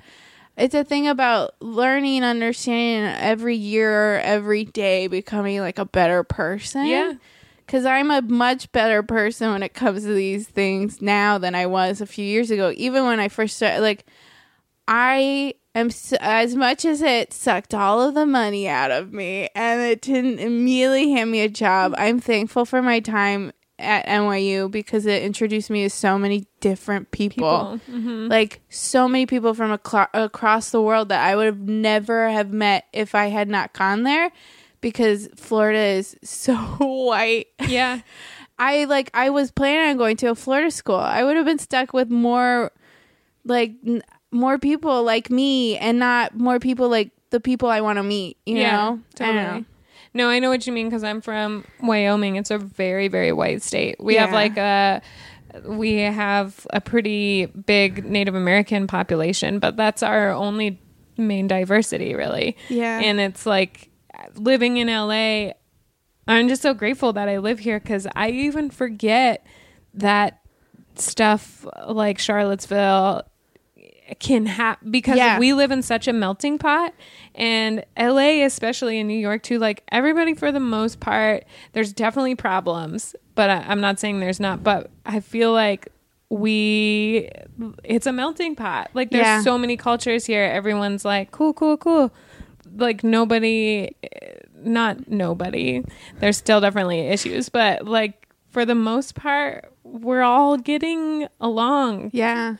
it's 0.58 0.74
a 0.74 0.84
thing 0.84 1.08
about 1.08 1.54
learning, 1.60 2.24
understanding 2.24 3.10
every 3.18 3.56
year, 3.56 4.18
every 4.20 4.64
day, 4.64 5.06
becoming 5.06 5.60
like 5.60 5.78
a 5.78 5.86
better 5.86 6.22
person. 6.24 6.84
Yeah. 6.86 7.14
Because 7.66 7.84
I'm 7.86 8.10
a 8.10 8.22
much 8.22 8.70
better 8.72 9.02
person 9.02 9.50
when 9.52 9.62
it 9.62 9.74
comes 9.74 10.02
to 10.04 10.12
these 10.14 10.46
things 10.48 11.00
now 11.00 11.38
than 11.38 11.54
I 11.54 11.66
was 11.66 12.00
a 12.00 12.06
few 12.06 12.24
years 12.24 12.50
ago. 12.50 12.72
Even 12.76 13.04
when 13.04 13.20
I 13.20 13.28
first 13.28 13.56
started, 13.56 13.80
like, 13.80 14.04
I 14.88 15.54
am 15.74 15.86
s 15.86 16.12
as 16.20 16.54
much 16.54 16.84
as 16.84 17.02
it 17.02 17.32
sucked 17.32 17.72
all 17.74 18.00
of 18.00 18.14
the 18.14 18.26
money 18.26 18.68
out 18.68 18.90
of 18.90 19.12
me 19.12 19.48
and 19.54 19.80
it 19.80 20.02
didn't 20.02 20.38
immediately 20.38 21.10
hand 21.12 21.30
me 21.30 21.40
a 21.40 21.48
job. 21.48 21.94
I'm 21.96 22.20
thankful 22.20 22.64
for 22.64 22.82
my 22.82 23.00
time 23.00 23.52
at 23.78 24.06
NYU 24.06 24.70
because 24.70 25.06
it 25.06 25.22
introduced 25.22 25.70
me 25.70 25.82
to 25.84 25.90
so 25.90 26.18
many 26.18 26.46
different 26.60 27.10
people. 27.10 27.78
People. 27.86 28.00
Mhm. 28.00 28.28
Like 28.30 28.60
so 28.68 29.08
many 29.08 29.24
people 29.26 29.54
from 29.54 29.76
aclo- 29.76 30.08
across 30.14 30.70
the 30.70 30.82
world 30.82 31.08
that 31.08 31.24
I 31.26 31.34
would 31.36 31.46
have 31.46 31.60
never 31.68 32.28
have 32.28 32.52
met 32.52 32.84
if 32.92 33.14
I 33.14 33.26
had 33.28 33.48
not 33.48 33.72
gone 33.72 34.02
there 34.02 34.30
because 34.82 35.28
Florida 35.36 35.78
is 35.78 36.14
so 36.22 36.54
white. 36.78 37.46
Yeah. 37.66 38.00
I 38.58 38.84
like 38.84 39.10
I 39.14 39.30
was 39.30 39.50
planning 39.50 39.90
on 39.90 39.96
going 39.96 40.16
to 40.18 40.26
a 40.26 40.34
Florida 40.34 40.70
school. 40.70 40.96
I 40.96 41.24
would 41.24 41.36
have 41.36 41.46
been 41.46 41.58
stuck 41.58 41.92
with 41.94 42.10
more 42.10 42.70
like 43.44 43.72
n- 43.86 44.02
more 44.30 44.58
people 44.58 45.02
like 45.02 45.30
me 45.30 45.78
and 45.78 45.98
not 45.98 46.36
more 46.36 46.60
people 46.60 46.88
like 46.88 47.10
the 47.30 47.40
people 47.40 47.68
I 47.68 47.80
want 47.80 47.96
to 47.96 48.02
meet, 48.02 48.36
you 48.44 48.56
know? 48.62 48.68
I 48.68 48.84
don't 48.84 49.04
totally. 49.14 49.34
know. 49.42 49.64
No, 50.14 50.28
I 50.28 50.38
know 50.38 50.50
what 50.50 50.66
you 50.66 50.72
mean 50.72 50.88
because 50.88 51.02
I'm 51.02 51.22
from 51.22 51.64
Wyoming. 51.80 52.36
It's 52.36 52.50
a 52.50 52.58
very, 52.58 53.08
very 53.08 53.32
white 53.32 53.62
state. 53.62 53.96
We 53.98 54.16
have 54.16 54.30
like 54.32 54.58
a 54.58 55.00
we 55.64 55.96
have 55.96 56.66
a 56.70 56.80
pretty 56.80 57.46
big 57.46 58.04
Native 58.04 58.34
American 58.34 58.86
population, 58.86 59.58
but 59.58 59.76
that's 59.76 60.02
our 60.02 60.30
only 60.30 60.80
main 61.16 61.46
diversity, 61.46 62.14
really. 62.14 62.56
Yeah. 62.68 63.00
And 63.00 63.20
it's 63.20 63.46
like 63.46 63.88
living 64.34 64.76
in 64.76 64.88
LA. 64.88 65.52
I'm 66.28 66.48
just 66.48 66.62
so 66.62 66.72
grateful 66.74 67.12
that 67.14 67.28
I 67.28 67.38
live 67.38 67.58
here 67.58 67.80
because 67.80 68.06
I 68.14 68.30
even 68.30 68.70
forget 68.70 69.44
that 69.94 70.40
stuff 70.94 71.66
like 71.88 72.18
Charlottesville 72.18 73.22
can 74.20 74.44
happen 74.46 74.90
because 74.90 75.16
Yeah. 75.16 75.38
we 75.38 75.52
live 75.54 75.70
in 75.70 75.80
such 75.82 76.06
a 76.06 76.12
melting 76.12 76.58
pot 76.58 76.92
and 77.34 77.82
LA 77.98 78.44
especially 78.44 78.98
in 78.98 79.06
New 79.06 79.18
York 79.18 79.42
too 79.42 79.58
like 79.58 79.82
everybody 79.90 80.34
for 80.34 80.52
the 80.52 80.60
most 80.60 81.00
part 81.00 81.44
there's 81.72 81.94
definitely 81.94 82.34
problems 82.34 83.16
but 83.34 83.48
I, 83.48 83.64
I'm 83.66 83.80
not 83.80 83.98
saying 83.98 84.20
there's 84.20 84.38
not 84.40 84.62
but 84.62 84.90
I 85.06 85.20
feel 85.20 85.52
like 85.52 85.88
we 86.28 87.30
it's 87.84 88.06
a 88.06 88.12
melting 88.12 88.54
pot 88.54 88.90
like 88.92 89.10
there's 89.10 89.24
Yeah. 89.24 89.40
so 89.42 89.56
many 89.56 89.76
cultures 89.78 90.26
here 90.26 90.44
everyone's 90.44 91.04
like 91.06 91.30
cool 91.30 91.54
cool 91.54 91.78
cool 91.78 92.12
like 92.76 93.04
nobody 93.04 93.94
not 94.56 95.08
nobody 95.08 95.82
there's 96.20 96.36
still 96.36 96.60
definitely 96.60 97.00
issues 97.00 97.48
but 97.48 97.86
like 97.86 98.28
for 98.50 98.64
the 98.64 98.74
most 98.74 99.14
part 99.14 99.72
we're 99.84 100.22
all 100.22 100.56
getting 100.56 101.26
along 101.40 102.10
Yeah. 102.12 102.56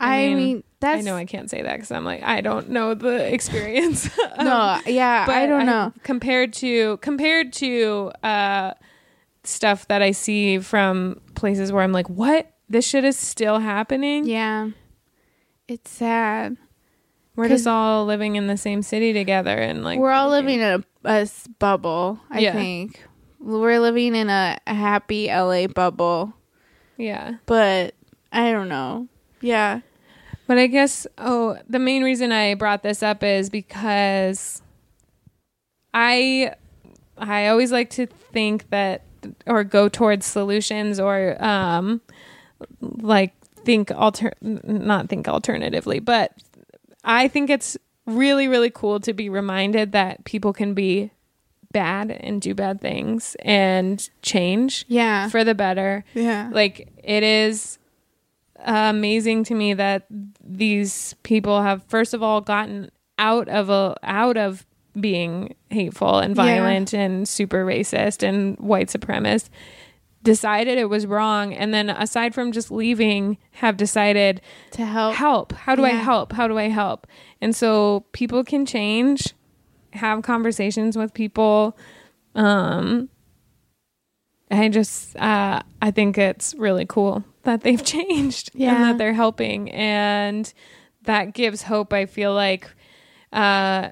I 0.00 0.14
I, 0.24 0.26
mean, 0.28 0.36
mean, 0.36 0.64
that's 0.80 0.98
I 0.98 1.02
know 1.02 1.14
I 1.14 1.24
can't 1.24 1.48
say 1.48 1.62
that 1.62 1.74
because 1.74 1.92
I'm 1.92 2.04
like 2.04 2.22
I 2.24 2.40
don't 2.40 2.70
know 2.70 2.94
the 2.94 3.32
experience. 3.32 4.10
Um, 4.36 4.46
no, 4.46 4.80
yeah, 4.86 5.26
but 5.26 5.36
I 5.36 5.46
don't 5.46 5.64
know. 5.66 5.92
compared 6.02 6.52
to 6.54 6.96
compared 6.96 7.52
to 7.54 8.10
uh, 8.24 8.72
stuff 9.44 9.86
that 9.88 10.02
I 10.02 10.10
see 10.10 10.58
from 10.58 11.20
places 11.36 11.70
where 11.70 11.84
I'm 11.84 11.92
like, 11.92 12.08
what? 12.08 12.50
This 12.68 12.84
shit 12.84 13.04
is 13.04 13.16
still 13.16 13.60
happening. 13.60 14.26
Yeah. 14.26 14.70
It's 15.68 15.90
sad. 15.90 16.56
We're 17.34 17.48
just 17.48 17.66
all 17.66 18.04
living 18.04 18.36
in 18.36 18.46
the 18.46 18.56
same 18.56 18.82
city 18.82 19.12
together 19.12 19.56
and 19.56 19.82
like 19.84 19.98
we're 19.98 20.10
all 20.12 20.28
living 20.30 20.60
in 20.60 20.84
a 21.04 21.26
bubble. 21.58 22.20
I 22.30 22.40
Yeah. 22.40 22.52
think 22.52 23.02
we're 23.40 23.80
living 23.80 24.14
in 24.14 24.28
a, 24.30 24.58
a 24.66 24.74
happy 24.74 25.28
LA 25.28 25.66
bubble, 25.66 26.34
Yeah. 26.96 27.36
but 27.46 27.94
I 28.32 28.52
don't 28.52 28.68
know. 28.68 29.08
Yeah, 29.40 29.80
But 30.46 30.58
I 30.58 30.66
guess 30.68 31.06
oh, 31.18 31.58
the 31.68 31.78
main 31.78 32.02
reason 32.04 32.30
I 32.32 32.54
brought 32.54 32.82
this 32.82 33.02
up 33.02 33.22
is 33.24 33.48
because 33.50 34.62
I 35.94 36.54
I 37.18 37.48
always 37.48 37.72
like 37.72 37.90
to 37.90 38.06
think 38.06 38.70
that 38.70 39.02
or 39.46 39.64
go 39.64 39.88
towards 39.88 40.26
solutions 40.26 40.98
or 41.00 41.36
um 41.42 42.00
like 42.80 43.32
think 43.64 43.90
alter 43.92 44.32
not 44.42 45.08
think 45.08 45.28
alternatively, 45.28 45.98
but 46.00 46.32
I 47.04 47.28
think 47.28 47.50
it's 47.50 47.76
really 48.06 48.48
really 48.48 48.70
cool 48.70 48.98
to 49.00 49.12
be 49.12 49.28
reminded 49.28 49.92
that 49.92 50.24
people 50.24 50.52
can 50.52 50.74
be 50.74 51.10
bad 51.70 52.10
and 52.10 52.40
do 52.42 52.54
bad 52.54 52.80
things 52.80 53.36
and 53.40 54.08
change 54.22 54.84
yeah, 54.88 55.28
for 55.28 55.42
the 55.44 55.54
better. 55.54 56.04
Yeah, 56.14 56.50
like 56.52 56.88
it 57.02 57.22
is 57.22 57.78
amazing 58.64 59.44
to 59.44 59.54
me 59.54 59.74
that 59.74 60.06
these 60.44 61.14
people 61.22 61.62
have 61.62 61.82
first 61.84 62.14
of 62.14 62.22
all 62.22 62.40
gotten 62.40 62.90
out 63.18 63.48
of 63.48 63.70
a 63.70 63.96
out 64.02 64.36
of 64.36 64.66
being 65.00 65.54
hateful 65.70 66.18
and 66.18 66.36
Yeah. 66.36 66.42
violent 66.44 66.92
and 66.92 67.26
super 67.28 67.64
racist 67.64 68.22
and 68.22 68.56
white 68.58 68.88
supremacist 68.88 69.48
decided 70.22 70.78
it 70.78 70.88
was 70.88 71.06
wrong 71.06 71.52
and 71.52 71.74
then 71.74 71.90
aside 71.90 72.34
from 72.34 72.52
just 72.52 72.70
leaving 72.70 73.38
have 73.52 73.76
decided 73.76 74.40
to 74.70 74.84
help. 74.84 75.14
help. 75.14 75.52
How 75.52 75.74
do 75.74 75.84
i 75.84 75.90
help? 75.90 76.32
How 76.32 76.46
do 76.46 76.58
i 76.58 76.68
help? 76.68 77.06
And 77.40 77.54
so 77.54 78.04
people 78.12 78.44
can 78.44 78.64
change 78.64 79.34
have 79.92 80.22
conversations 80.22 80.96
with 80.96 81.12
people. 81.12 81.76
Um 82.34 83.08
i 84.50 84.68
just 84.68 85.16
uh 85.16 85.62
i 85.80 85.90
think 85.90 86.18
it's 86.18 86.54
really 86.56 86.84
cool 86.84 87.24
that 87.44 87.62
they've 87.62 87.84
changed 87.96 88.50
and 88.74 88.84
that 88.84 88.98
they're 88.98 89.14
helping 89.14 89.70
and 89.70 90.52
that 91.04 91.32
gives 91.32 91.62
hope 91.62 91.92
i 91.92 92.06
feel 92.06 92.34
like. 92.34 92.70
Uh 93.32 93.90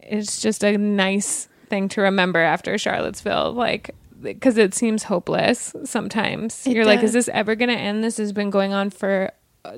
it's 0.00 0.40
just 0.40 0.62
a 0.62 0.78
nice 0.78 1.48
thing 1.68 1.88
to 1.88 2.00
remember 2.00 2.38
after 2.38 2.78
charlottesville 2.78 3.52
like 3.52 3.95
because 4.20 4.56
it 4.58 4.74
seems 4.74 5.04
hopeless 5.04 5.74
sometimes. 5.84 6.66
It 6.66 6.72
you're 6.74 6.84
like 6.86 7.02
is 7.02 7.12
this 7.12 7.28
ever 7.28 7.54
going 7.54 7.68
to 7.70 7.76
end? 7.76 8.02
This 8.04 8.16
has 8.18 8.32
been 8.32 8.50
going 8.50 8.72
on 8.72 8.90
for 8.90 9.30
uh, 9.64 9.76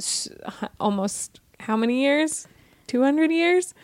almost 0.80 1.41
how 1.61 1.76
many 1.76 2.03
years? 2.03 2.47
200 2.86 3.30
years? 3.30 3.74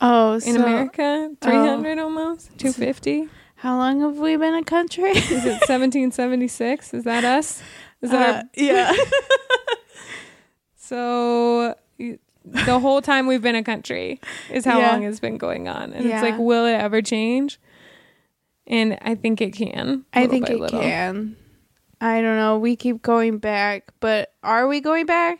Oh, 0.00 0.34
in 0.34 0.40
so 0.40 0.60
america? 0.62 1.30
300 1.40 1.98
almost? 1.98 2.50
250 2.58 3.28
how 3.60 3.78
long 3.78 4.00
have 4.02 4.18
we 4.18 4.36
been 4.36 4.54
a 4.54 4.62
country? 4.62 5.12
is 5.12 5.30
it 5.46 5.62
1776 5.66 6.92
is 6.92 7.04
that 7.04 7.24
us? 7.24 7.62
Is 8.02 8.10
that 8.10 8.22
Uh, 8.22 8.36
our 8.38 8.42
yeah, 8.54 8.92
so 10.76 11.74
the 12.44 12.78
whole 12.78 13.00
time 13.02 13.26
we've 13.26 13.42
been 13.42 13.56
a 13.56 13.62
country 13.64 14.20
is 14.50 14.64
how 14.64 14.78
Yeah. 14.78 14.92
long 14.92 15.02
it's 15.04 15.18
been 15.20 15.38
going 15.38 15.66
on. 15.68 15.92
And 15.92 16.06
Yeah. 16.06 16.14
it's 16.14 16.22
like 16.22 16.38
will 16.38 16.66
it 16.66 16.74
ever 16.74 17.02
change 17.02 17.58
and 18.66 18.98
i 19.02 19.14
think 19.14 19.40
it 19.40 19.52
can 19.52 20.04
I 20.12 20.26
think 20.26 20.48
it 20.48 20.58
little. 20.58 20.80
can. 20.80 21.36
I 22.00 22.20
don't 22.20 22.36
know. 22.36 22.58
We 22.58 22.76
keep 22.76 23.02
going 23.02 23.38
back, 23.38 23.92
but 24.00 24.32
are 24.42 24.66
we 24.66 24.80
going 24.80 25.06
back? 25.06 25.38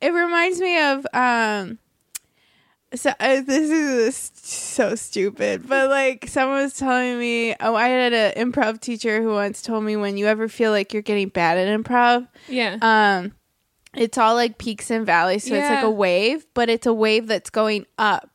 It 0.00 0.12
reminds 0.12 0.60
me 0.60 0.80
of 0.80 1.06
um. 1.12 1.78
So 2.94 3.10
uh, 3.20 3.40
this 3.40 3.70
is 3.70 4.32
so 4.34 4.94
stupid, 4.96 5.66
but 5.66 5.88
like 5.88 6.28
someone 6.28 6.62
was 6.62 6.74
telling 6.74 7.18
me, 7.18 7.54
oh, 7.58 7.74
I 7.74 7.88
had 7.88 8.12
an 8.12 8.52
improv 8.52 8.80
teacher 8.80 9.22
who 9.22 9.30
once 9.30 9.62
told 9.62 9.82
me 9.84 9.96
when 9.96 10.18
you 10.18 10.26
ever 10.26 10.46
feel 10.46 10.72
like 10.72 10.92
you're 10.92 11.02
getting 11.02 11.28
bad 11.28 11.56
at 11.56 11.80
improv, 11.80 12.28
yeah 12.48 12.76
um, 12.82 13.32
it's 13.94 14.18
all 14.18 14.34
like 14.34 14.58
peaks 14.58 14.90
and 14.90 15.06
valleys. 15.06 15.44
So 15.44 15.54
it's 15.54 15.70
like 15.70 15.84
a 15.84 15.90
wave, 15.90 16.46
but 16.52 16.68
it's 16.68 16.86
a 16.86 16.92
wave 16.92 17.28
that's 17.28 17.50
going 17.50 17.86
up. 17.96 18.31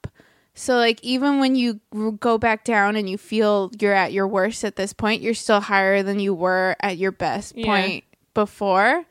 So 0.59 0.75
like 0.77 0.99
even 1.03 1.39
when 1.39 1.55
you 1.55 1.79
go 2.19 2.37
back 2.39 2.63
down 2.63 2.95
and 2.95 3.07
you 3.07 3.17
feel 3.17 3.71
you're 3.79 3.93
at 3.93 4.11
your 4.11 4.27
worst 4.27 4.63
at 4.63 4.75
this 4.75 4.91
point, 4.91 5.21
you're 5.21 5.35
still 5.35 5.61
higher 5.61 6.01
than 6.01 6.19
you 6.19 6.33
were 6.33 6.75
at 6.79 6.97
your 6.97 7.11
best 7.11 7.55
Yeah. 7.55 7.65
point 7.65 8.03
before. 8.33 9.05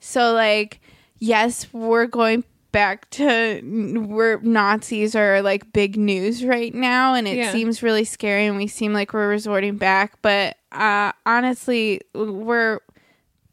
So 0.00 0.32
like 0.32 0.80
yes, 1.18 1.72
we're 1.72 2.06
going 2.06 2.44
back 2.72 3.08
to 3.10 3.60
we're 4.08 4.38
Nazis 4.40 5.14
are 5.14 5.40
like 5.42 5.72
big 5.72 5.96
news 5.96 6.44
right 6.44 6.74
now 6.74 7.14
and 7.14 7.26
it 7.28 7.36
Yeah. 7.36 7.52
seems 7.52 7.82
really 7.82 8.04
scary 8.04 8.46
and 8.46 8.56
we 8.56 8.66
seem 8.66 8.92
like 8.94 9.12
we're 9.12 9.28
resorting 9.28 9.76
back, 9.76 10.20
but 10.22 10.56
uh 10.72 11.12
honestly, 11.26 12.00
we're 12.14 12.80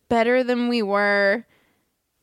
better 0.10 0.44
than 0.44 0.70
we 0.70 0.82
were 0.82 1.46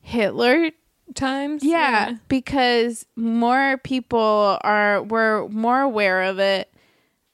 Hitler 0.00 0.70
times 1.14 1.62
yeah, 1.64 2.16
because 2.28 3.06
more 3.16 3.78
people 3.78 4.58
are 4.62 5.02
were 5.02 5.48
more 5.48 5.80
aware 5.80 6.22
of 6.24 6.38
it. 6.38 6.72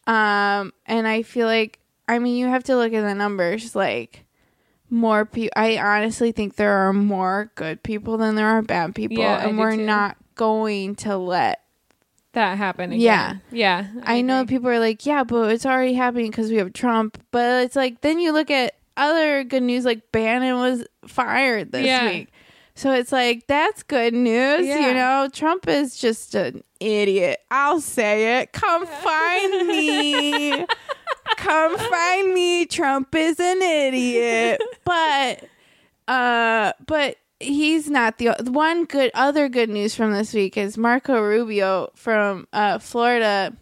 Um 0.06 0.72
and 0.86 1.06
I 1.08 1.22
feel 1.22 1.46
like 1.46 1.78
I 2.08 2.18
mean 2.18 2.36
you 2.36 2.46
have 2.46 2.64
to 2.64 2.76
look 2.76 2.92
at 2.92 3.02
the 3.02 3.14
numbers 3.14 3.74
like 3.74 4.24
more 4.88 5.24
people 5.24 5.50
I 5.56 5.78
honestly 5.78 6.30
think 6.32 6.56
there 6.56 6.72
are 6.88 6.92
more 6.92 7.50
good 7.56 7.82
people 7.82 8.16
than 8.18 8.36
there 8.36 8.46
are 8.46 8.62
bad 8.62 8.94
people 8.94 9.22
Yeah, 9.24 9.46
and 9.46 9.58
we're 9.58 9.76
too. 9.76 9.84
not 9.84 10.16
going 10.36 10.94
to 10.96 11.16
let 11.16 11.62
that 12.32 12.58
happen 12.58 12.92
Yeah. 12.92 13.30
again. 13.30 13.42
yeah 13.50 13.86
I 14.04 14.20
know 14.20 14.44
people 14.44 14.68
are 14.68 14.78
like, 14.78 15.06
yeah, 15.06 15.24
but 15.24 15.50
it's 15.50 15.64
already 15.66 15.94
happening 15.94 16.30
because 16.30 16.50
we 16.50 16.58
have 16.58 16.74
Trump. 16.74 17.18
But 17.30 17.64
it's 17.64 17.74
like, 17.76 18.02
then 18.02 18.20
you 18.20 18.30
look 18.32 18.50
at 18.50 18.74
other 18.94 19.42
good 19.42 19.62
news, 19.62 19.86
like 19.86 20.12
Bannon 20.12 20.56
was 20.56 20.84
fired 21.06 21.72
this 21.72 21.86
Yeah. 21.86 22.04
week. 22.10 22.28
So 22.76 22.92
it's 22.92 23.10
like, 23.10 23.46
that's 23.46 23.82
good 23.82 24.12
news. 24.12 24.66
Yeah. 24.66 24.88
You 24.88 24.94
know, 24.94 25.30
Trump 25.32 25.66
is 25.66 25.96
just 25.96 26.34
an 26.34 26.62
idiot. 26.78 27.40
I'll 27.50 27.80
say 27.80 28.40
it. 28.40 28.52
Come 28.52 28.86
find 29.02 29.66
me. 29.66 30.66
Come 31.38 31.78
find 31.78 32.34
me. 32.34 32.66
Trump 32.66 33.14
is 33.14 33.40
an 33.40 33.62
idiot. 33.62 34.60
But, 34.84 35.44
uh, 36.06 36.74
but 36.86 37.16
he's 37.40 37.88
not 37.88 38.18
the 38.18 38.34
the 38.38 38.52
one 38.52 38.84
good 38.84 39.10
other 39.14 39.48
good 39.48 39.68
news 39.68 39.94
from 39.94 40.12
this 40.12 40.32
week 40.32 40.56
is 40.56 40.78
Marco 40.78 41.20
Rubio 41.20 41.90
from 41.94 42.46
uh, 42.52 42.78
Florida. 42.78 43.56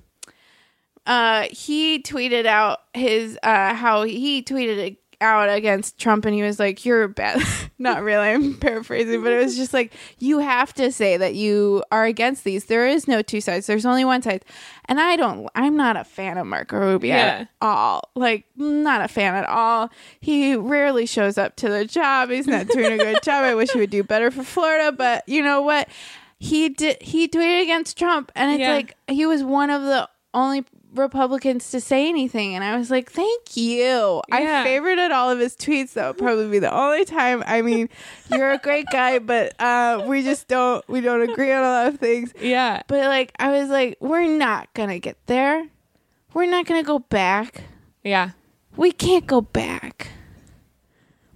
Uh, 1.07 1.47
he 1.51 2.01
tweeted 2.01 2.47
out 2.47 2.81
his 2.95 3.39
uh, 3.43 3.75
how 3.75 4.03
he 4.03 4.43
tweeted 4.43 4.79
it 4.79 5.04
out 5.25 5.49
against 5.49 5.99
Trump, 5.99 6.25
and 6.25 6.35
he 6.35 6.43
was 6.43 6.61
like, 6.61 6.85
"You're 6.85 7.09
bad." 7.09 7.43
Not 7.79 8.03
really. 8.03 8.29
I'm 8.29 8.55
paraphrasing, 8.55 9.22
but 9.22 9.33
it 9.33 9.43
was 9.43 9.57
just 9.57 9.72
like 9.75 9.93
you 10.18 10.39
have 10.39 10.72
to 10.75 10.93
say 10.93 11.16
that 11.16 11.35
you 11.35 11.83
are 11.91 12.05
against 12.05 12.45
these. 12.45 12.66
There 12.66 12.87
is 12.87 13.09
no 13.09 13.22
two 13.22 13.41
sides. 13.41 13.66
There's 13.66 13.85
only 13.87 14.05
one 14.05 14.22
side, 14.22 14.45
and 14.85 15.01
I 15.01 15.16
don't. 15.16 15.49
I'm 15.55 15.77
not 15.77 15.97
a 15.97 16.05
fan 16.05 16.39
of 16.39 16.47
Marco 16.47 16.79
Rubio 16.79 17.14
Yeah. 17.14 17.25
at 17.41 17.49
all. 17.61 18.11
Like, 18.14 18.45
not 18.57 19.01
a 19.01 19.09
fan 19.09 19.35
at 19.35 19.47
all. 19.49 19.91
He 20.20 20.55
rarely 20.55 21.07
shows 21.07 21.37
up 21.39 21.57
to 21.57 21.68
the 21.68 21.85
job. 21.85 22.31
He's 22.31 22.47
not 22.47 22.68
doing 22.68 22.93
a 22.93 22.99
good 22.99 23.22
job. 23.22 23.45
I 23.45 23.55
wish 23.55 23.70
he 23.72 23.81
would 23.81 23.91
do 23.91 24.05
better 24.05 24.31
for 24.31 24.45
Florida, 24.45 24.93
but 24.93 25.29
you 25.29 25.43
know 25.43 25.62
what? 25.62 25.89
He 26.39 26.68
did. 26.68 27.01
He 27.01 27.27
tweeted 27.29 27.62
against 27.62 27.97
Trump, 27.99 28.31
and 28.37 28.53
it's 28.53 28.61
Yeah. 28.61 28.75
like 28.75 28.97
he 29.09 29.25
was 29.27 29.43
one 29.43 29.70
of 29.70 29.83
the 29.83 30.09
only 30.35 30.64
Republicans 30.95 31.71
to 31.73 31.81
say 31.81 32.09
anything, 32.09 32.55
and 32.55 32.63
I 32.65 32.77
was 32.77 32.91
like, 32.91 33.11
"Thank 33.11 33.57
you." 33.57 34.23
I 34.33 34.43
Yeah. 34.43 34.65
favorited 34.65 35.11
all 35.11 35.31
of 35.31 35.39
his 35.39 35.55
tweets. 35.57 35.93
That 35.95 36.07
would 36.09 36.19
probably 36.19 36.49
be 36.49 36.59
the 36.59 36.73
only 36.75 37.05
time. 37.05 37.43
I 37.47 37.63
mean, 37.63 37.89
you're 38.33 38.53
a 38.53 38.59
great 38.59 38.87
guy, 38.93 39.19
but 39.33 39.55
uh, 39.61 40.05
we 40.07 40.23
just 40.23 40.49
don't 40.49 40.87
we 40.89 41.01
don't 41.01 41.23
agree 41.29 41.53
on 41.53 41.63
a 41.65 41.69
lot 41.69 41.87
of 41.89 41.99
things. 41.99 42.33
yeah 42.41 42.83
But 42.87 43.07
like, 43.09 43.33
I 43.39 43.51
was 43.51 43.69
like, 43.69 43.97
we're 44.01 44.27
not 44.29 44.73
gonna 44.75 44.99
get 44.99 45.17
there. 45.27 45.67
We're 46.33 46.47
not 46.51 46.67
gonna 46.67 46.83
go 46.83 46.99
back. 47.01 47.63
yeah 48.03 48.31
We 48.77 48.91
can't 48.93 49.27
go 49.27 49.41
back. 49.41 50.09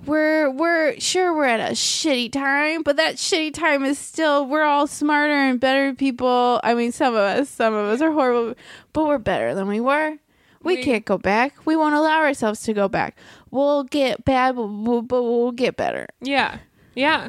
We're 0.09 0.51
we're 0.51 0.99
sure 0.99 1.35
we're 1.35 1.45
at 1.45 1.61
a 1.61 1.75
shitty 1.75 2.33
time, 2.33 2.83
but 2.83 2.97
that 2.97 3.17
shitty 3.17 3.53
time 3.55 3.85
is 3.85 3.99
still 3.99 4.47
we're 4.47 4.65
all 4.65 4.87
smarter 4.87 5.33
and 5.35 5.61
better 5.61 5.95
people. 5.95 6.61
I 6.65 6.75
mean, 6.75 6.93
some 6.93 7.15
of 7.15 7.21
us, 7.21 7.49
some 7.49 7.75
of 7.75 7.87
us 7.87 8.01
are 8.01 8.11
horrible, 8.13 8.55
but 8.93 9.07
we're 9.07 9.19
better 9.19 9.55
than 9.55 9.69
we 9.69 9.81
were. 9.81 10.17
We, 10.63 10.77
We- 10.77 10.83
can't 10.83 11.05
go 11.05 11.19
back. 11.19 11.55
We 11.67 11.77
won't 11.77 11.95
allow 11.95 12.19
ourselves 12.21 12.63
to 12.63 12.73
go 12.73 12.89
back. 12.89 13.17
We'll 13.51 13.85
get 13.85 14.25
bad, 14.25 14.57
but 14.57 14.67
we'll, 14.67 15.03
but 15.03 15.23
we'll 15.23 15.53
get 15.53 15.77
better. 15.77 16.07
yeah 16.21 16.59
yeah 16.95 17.29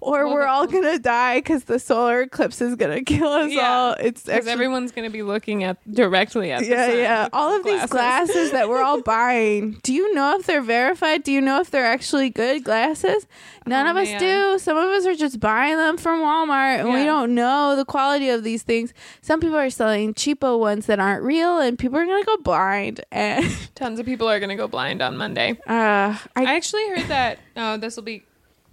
or 0.00 0.26
Well, 0.26 0.34
we're 0.34 0.46
all 0.46 0.66
gonna 0.66 0.98
die 0.98 1.38
because 1.38 1.64
the 1.64 1.78
solar 1.78 2.22
eclipse 2.22 2.60
is 2.60 2.74
gonna 2.76 3.02
kill 3.02 3.28
us 3.28 3.50
Yeah, 3.52 3.68
all. 3.72 3.92
It's 3.98 4.24
Because 4.24 4.46
everyone's 4.46 4.92
going 4.92 5.06
to 5.08 5.12
be 5.12 5.22
looking 5.22 5.64
at 5.64 5.76
directly 5.92 6.52
at 6.52 6.60
the 6.60 6.66
yeah, 6.68 6.92
yeah. 6.92 7.28
All 7.32 7.56
of 7.56 7.64
these 7.64 7.86
glasses 7.86 8.52
that 8.52 8.68
we're 8.68 8.82
all 8.82 9.02
buying. 9.16 9.78
Do 9.82 9.92
you 9.92 10.14
know 10.14 10.38
if 10.38 10.46
they're 10.46 10.62
verified? 10.62 11.22
Do 11.22 11.32
you 11.32 11.40
know 11.40 11.60
if 11.60 11.70
they're 11.70 11.84
actually 11.86 12.30
good 12.30 12.64
glasses? 12.64 13.26
None 13.66 13.86
Oh, 13.86 13.90
of 13.90 13.96
us 13.96 14.08
do. 14.18 14.58
Some 14.58 14.76
of 14.76 14.88
us 14.90 15.06
are 15.06 15.14
just 15.14 15.38
buying 15.38 15.76
them 15.76 15.96
from 15.96 16.20
Walmart, 16.20 16.80
and 16.80 16.92
we 16.92 17.04
don't 17.04 17.34
know 17.34 17.76
the 17.76 17.84
quality 17.84 18.28
of 18.30 18.42
these 18.42 18.62
things. 18.62 18.92
Some 19.20 19.38
people 19.40 19.56
are 19.56 19.70
selling 19.70 20.14
cheapo 20.14 20.58
ones 20.58 20.86
that 20.86 20.98
aren't 20.98 21.22
real, 21.22 21.58
and 21.58 21.78
people 21.78 21.98
are 21.98 22.06
gonna 22.06 22.24
go 22.24 22.36
blind. 22.38 23.00
And 23.12 23.44
Tons 23.74 24.00
of 24.00 24.06
people 24.06 24.28
are 24.28 24.38
going 24.40 24.48
to 24.50 24.56
go 24.56 24.66
blind 24.68 25.02
on 25.02 25.16
Monday. 25.16 25.52
uh, 25.66 26.16
I 26.16 26.18
I 26.36 26.54
actually 26.56 26.88
heard 26.88 27.08
that. 27.08 27.38
Oh, 27.56 27.76
this 27.76 27.96
will 27.96 28.02
be 28.02 28.24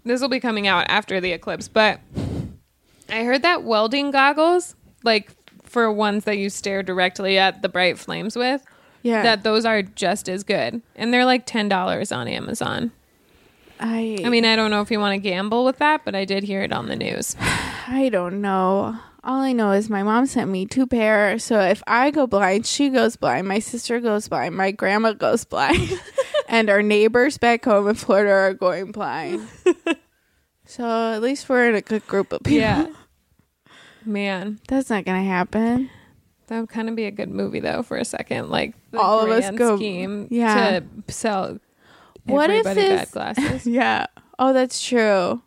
this 0.07 0.21
will 0.21 0.29
be 0.29 0.39
coming 0.39 0.67
out 0.67 0.85
after 0.89 1.19
the 1.21 1.31
eclipse, 1.31 1.67
but 1.67 1.99
I 3.09 3.23
heard 3.23 3.41
that 3.43 3.63
welding 3.63 4.11
goggles, 4.11 4.75
like 5.03 5.31
for 5.63 5.91
ones 5.91 6.23
that 6.25 6.37
you 6.37 6.49
stare 6.49 6.83
directly 6.83 7.37
at 7.37 7.61
the 7.61 7.69
bright 7.69 7.97
flames 7.97 8.35
with, 8.35 8.63
yeah. 9.03 9.23
that 9.23 9.43
those 9.43 9.65
are 9.65 9.81
just 9.81 10.27
as 10.29 10.43
good, 10.43 10.81
and 10.95 11.13
they're 11.13 11.25
like 11.25 11.45
ten 11.45 11.69
dollars 11.69 12.11
on 12.11 12.27
Amazon. 12.27 12.91
I 13.79 14.19
I 14.25 14.29
mean, 14.29 14.45
I 14.45 14.55
don't 14.55 14.71
know 14.71 14.81
if 14.81 14.91
you 14.91 14.99
want 14.99 15.13
to 15.13 15.29
gamble 15.29 15.65
with 15.65 15.77
that, 15.77 16.03
but 16.03 16.15
I 16.15 16.25
did 16.25 16.43
hear 16.43 16.61
it 16.61 16.71
on 16.71 16.87
the 16.87 16.95
news. 16.95 17.35
I 17.39 18.09
don't 18.11 18.41
know. 18.41 18.97
All 19.23 19.41
I 19.41 19.51
know 19.51 19.71
is 19.71 19.89
my 19.89 20.03
mom 20.03 20.25
sent 20.25 20.49
me 20.49 20.65
two 20.65 20.87
pair. 20.87 21.37
So 21.37 21.59
if 21.59 21.83
I 21.85 22.11
go 22.11 22.27
blind, 22.27 22.65
she 22.65 22.89
goes 22.89 23.17
blind. 23.17 23.47
My 23.47 23.59
sister 23.59 23.99
goes 23.99 24.29
blind. 24.29 24.55
My 24.55 24.71
grandma 24.71 25.13
goes 25.13 25.43
blind. 25.45 25.99
And 26.59 26.69
our 26.69 26.81
neighbors 26.81 27.37
back 27.37 27.65
home 27.65 27.87
in 27.87 27.95
Florida 27.95 28.31
are 28.31 28.53
going 28.53 28.91
blind. 28.91 29.47
so 30.65 30.85
at 31.13 31.21
least 31.21 31.47
we're 31.49 31.69
in 31.69 31.75
a 31.75 31.81
good 31.81 32.05
group 32.07 32.31
of 32.31 32.41
people. 32.43 32.59
Yeah, 32.59 32.87
man, 34.05 34.59
That's 34.67 34.89
not 34.89 35.05
going 35.05 35.21
to 35.23 35.27
happen. 35.29 35.89
that 36.47 36.59
would 36.59 36.69
kind 36.69 36.89
of 36.89 36.95
be 36.95 37.05
a 37.05 37.11
good 37.11 37.29
movie 37.29 37.59
though. 37.59 37.83
For 37.83 37.97
a 37.97 38.05
second, 38.05 38.49
like 38.49 38.73
the 38.91 38.99
All 38.99 39.19
of 39.19 39.29
us 39.29 39.49
go- 39.57 39.75
scheme 39.77 40.27
yeah. 40.31 40.79
to 40.79 41.13
sell 41.13 41.59
What 42.25 42.49
if 42.49 42.63
this- 42.65 42.75
bad 42.75 43.11
glasses. 43.11 43.65
Yeah. 43.67 44.07
Oh, 44.39 44.53
that's 44.53 44.85
true. 44.85 45.41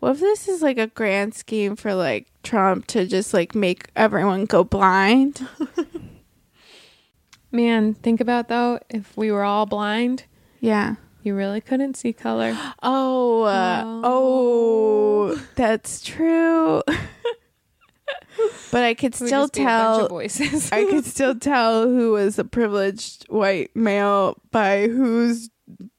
What 0.00 0.12
if 0.16 0.20
this 0.20 0.48
is 0.48 0.60
like 0.62 0.76
a 0.78 0.86
grand 0.88 1.34
scheme 1.34 1.76
for 1.76 1.94
like 1.94 2.26
Trump 2.42 2.86
to 2.88 3.06
just 3.06 3.32
like 3.32 3.54
make 3.54 3.88
everyone 3.96 4.44
go 4.44 4.62
blind? 4.64 5.46
Man, 7.52 7.94
think 7.94 8.20
about 8.20 8.48
though, 8.48 8.80
if 8.90 9.16
we 9.16 9.30
were 9.30 9.44
all 9.44 9.64
blind, 9.66 10.24
Yeah. 10.64 10.94
you 11.22 11.34
really 11.34 11.60
couldn't 11.60 11.96
see 11.96 12.12
color. 12.12 12.56
Oh, 12.82 13.42
uh, 13.42 13.82
oh, 14.04 15.34
that's 15.56 16.02
true. 16.02 16.82
but 18.70 18.82
I 18.82 18.94
could 18.94 19.14
still 19.14 19.28
just 19.28 19.54
be 19.54 19.62
a 19.62 19.66
bunch 19.66 19.94
of 19.94 19.98
tell. 20.00 20.08
voices. 20.08 20.72
I 20.72 20.84
could 20.84 21.04
still 21.14 21.34
tell 21.34 21.86
who 21.86 22.12
was 22.12 22.38
a 22.38 22.44
privileged 22.44 23.26
white 23.28 23.74
male 23.74 24.36
by 24.50 24.88
who's 24.88 25.50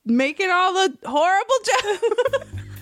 making 0.05 0.49
all 0.51 0.73
the 0.73 0.97
horrible 1.05 1.55
jokes. 1.65 2.61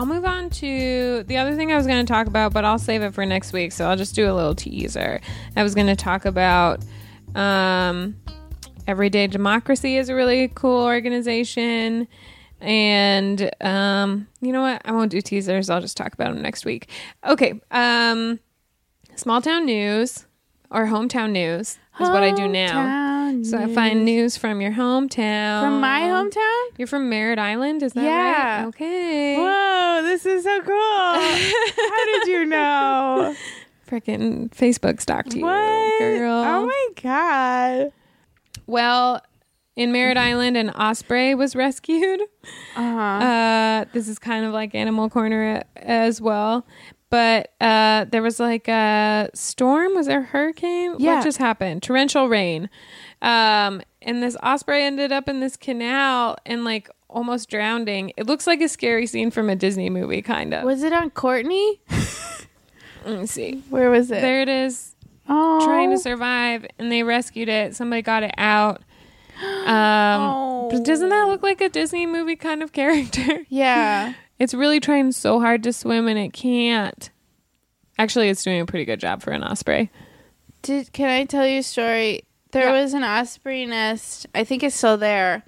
I'll 0.00 0.06
move 0.06 0.24
on 0.24 0.48
to 0.48 1.24
the 1.24 1.36
other 1.36 1.54
thing 1.54 1.70
I 1.72 1.76
was 1.76 1.86
going 1.86 2.06
to 2.06 2.10
talk 2.10 2.26
about, 2.26 2.54
but 2.54 2.64
I'll 2.64 2.78
save 2.78 3.02
it 3.02 3.12
for 3.12 3.26
next 3.26 3.52
week. 3.52 3.70
So 3.70 3.84
I'll 3.86 3.98
just 3.98 4.14
do 4.14 4.32
a 4.32 4.32
little 4.32 4.54
teaser. 4.54 5.20
I 5.56 5.62
was 5.62 5.74
going 5.74 5.88
to 5.88 5.94
talk 5.94 6.24
about 6.24 6.82
um, 7.34 8.16
Everyday 8.86 9.26
Democracy 9.26 9.98
is 9.98 10.08
a 10.08 10.14
really 10.14 10.48
cool 10.54 10.84
organization. 10.84 12.08
And 12.62 13.50
um, 13.60 14.26
you 14.40 14.52
know 14.52 14.62
what? 14.62 14.80
I 14.86 14.92
won't 14.92 15.10
do 15.10 15.20
teasers. 15.20 15.68
I'll 15.68 15.82
just 15.82 15.98
talk 15.98 16.14
about 16.14 16.32
them 16.32 16.40
next 16.40 16.64
week. 16.64 16.88
Okay. 17.26 17.60
Um, 17.70 18.40
small 19.16 19.42
town 19.42 19.66
news 19.66 20.24
or 20.70 20.86
hometown 20.86 21.32
news 21.32 21.78
is 22.00 22.08
what 22.08 22.22
I 22.22 22.32
do 22.32 22.48
now. 22.48 22.74
Hometown 23.30 23.46
So 23.46 23.58
I 23.58 23.72
find 23.72 24.04
news 24.04 24.36
from 24.36 24.60
your 24.60 24.72
hometown. 24.72 25.62
from 25.62 25.80
my 25.80 26.00
hometown. 26.00 26.78
You're 26.78 26.88
from 26.88 27.08
Merritt 27.08 27.38
Island, 27.38 27.82
is 27.82 27.92
that 27.94 28.02
Yeah. 28.04 28.58
right? 28.58 28.66
Okay. 28.68 29.36
Whoa, 29.36 30.02
this 30.02 30.26
is 30.26 30.44
so 30.44 30.60
cool! 30.62 30.74
How 30.74 32.04
did 32.06 32.26
you 32.28 32.44
know? 32.46 33.34
Freaking 33.88 34.50
Facebook 34.50 35.00
stalked 35.00 35.34
you, 35.34 35.42
What? 35.42 35.98
girl. 35.98 36.32
Oh 36.46 36.66
my 36.66 36.88
god! 37.02 37.92
well, 38.66 39.20
in 39.76 39.92
Merritt 39.92 40.16
Island, 40.18 40.56
an 40.56 40.70
osprey 40.70 41.34
was 41.34 41.56
rescued. 41.56 42.20
Uh-huh. 42.76 43.00
Uh, 43.00 43.84
this 43.92 44.08
is 44.08 44.18
kind 44.18 44.44
of 44.44 44.52
like 44.52 44.74
Animal 44.74 45.08
Corner 45.08 45.62
as 45.76 46.20
well. 46.20 46.66
But 47.10 47.52
uh, 47.60 48.04
there 48.04 48.22
was 48.22 48.38
like 48.38 48.68
a 48.68 49.28
storm. 49.34 49.94
Was 49.94 50.06
there 50.06 50.20
a 50.20 50.24
hurricane? 50.24 50.94
Yeah. 50.98 51.16
What 51.16 51.24
just 51.24 51.38
happened? 51.38 51.82
Torrential 51.82 52.28
rain. 52.28 52.70
Um, 53.20 53.82
and 54.02 54.22
this 54.22 54.36
osprey 54.42 54.82
ended 54.84 55.10
up 55.12 55.28
in 55.28 55.40
this 55.40 55.56
canal 55.56 56.36
and 56.46 56.64
like 56.64 56.88
almost 57.08 57.50
drowning. 57.50 58.12
It 58.16 58.26
looks 58.26 58.46
like 58.46 58.60
a 58.60 58.68
scary 58.68 59.06
scene 59.06 59.30
from 59.32 59.50
a 59.50 59.56
Disney 59.56 59.90
movie, 59.90 60.22
kind 60.22 60.54
of. 60.54 60.64
Was 60.64 60.82
it 60.84 60.92
on 60.92 61.10
Courtney? 61.10 61.80
Let 63.04 63.20
me 63.20 63.26
see. 63.26 63.64
Where 63.70 63.90
was 63.90 64.10
it? 64.10 64.20
There 64.20 64.40
it 64.42 64.48
is. 64.48 64.94
oh, 65.28 65.64
trying 65.64 65.90
to 65.90 65.98
survive 65.98 66.64
and 66.78 66.92
they 66.92 67.02
rescued 67.02 67.48
it. 67.48 67.74
Somebody 67.74 68.02
got 68.02 68.22
it 68.22 68.34
out. 68.38 68.82
Um, 69.42 70.68
but 70.70 70.84
doesn't 70.84 71.08
that 71.08 71.26
look 71.26 71.42
like 71.42 71.60
a 71.60 71.68
Disney 71.68 72.06
movie 72.06 72.36
kind 72.36 72.62
of 72.62 72.72
character? 72.72 73.44
Yeah. 73.48 74.14
It's 74.40 74.54
really 74.54 74.80
trying 74.80 75.12
so 75.12 75.38
hard 75.38 75.62
to 75.64 75.72
swim 75.72 76.08
and 76.08 76.18
it 76.18 76.32
can't. 76.32 77.10
Actually, 77.98 78.30
it's 78.30 78.42
doing 78.42 78.60
a 78.60 78.66
pretty 78.66 78.86
good 78.86 78.98
job 78.98 79.22
for 79.22 79.30
an 79.30 79.44
osprey. 79.44 79.90
Did 80.62 80.92
can 80.92 81.08
I 81.10 81.24
tell 81.26 81.46
you 81.46 81.60
a 81.60 81.62
story? 81.62 82.22
There 82.52 82.74
Yeah. 82.74 82.82
was 82.82 82.94
an 82.94 83.04
osprey 83.04 83.66
nest. 83.66 84.26
I 84.34 84.42
think 84.44 84.62
it's 84.64 84.74
still 84.74 84.96
there. 84.96 85.42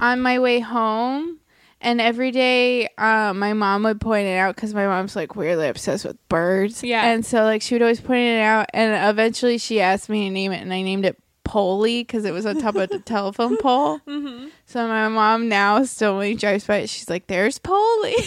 On 0.00 0.20
my 0.20 0.38
way 0.38 0.60
home, 0.60 1.38
and 1.80 2.00
every 2.00 2.30
day, 2.30 2.88
uh, 2.98 3.32
my 3.34 3.52
mom 3.52 3.82
would 3.84 4.00
point 4.00 4.26
it 4.26 4.36
out 4.36 4.56
because 4.56 4.74
my 4.74 4.86
mom's 4.86 5.14
like 5.14 5.36
weirdly 5.36 5.68
obsessed 5.68 6.04
with 6.04 6.16
birds. 6.28 6.82
Yeah. 6.82 7.04
and 7.04 7.24
so 7.26 7.42
like 7.44 7.62
she 7.62 7.74
would 7.74 7.82
always 7.82 8.00
point 8.00 8.20
it 8.22 8.40
out, 8.40 8.66
and 8.72 9.10
eventually 9.10 9.58
she 9.58 9.80
asked 9.80 10.08
me 10.08 10.26
to 10.28 10.30
name 10.32 10.52
it, 10.52 10.62
and 10.62 10.72
I 10.72 10.82
named 10.82 11.04
it 11.04 11.20
Polly 11.48 12.02
because 12.04 12.24
it 12.26 12.32
was 12.32 12.44
on 12.46 12.60
top 12.60 12.76
of 12.76 12.90
the 12.90 12.98
telephone 13.14 13.56
pole. 13.56 14.00
Mm-hmm. 14.06 14.48
So 14.66 14.86
my 14.86 15.08
mom 15.08 15.48
now 15.48 15.82
still 15.84 16.18
when 16.18 16.26
he 16.28 16.34
drives 16.34 16.66
by 16.66 16.76
it, 16.78 16.90
she's 16.90 17.08
like, 17.08 17.26
"There's 17.26 17.58
Polly." 17.58 18.14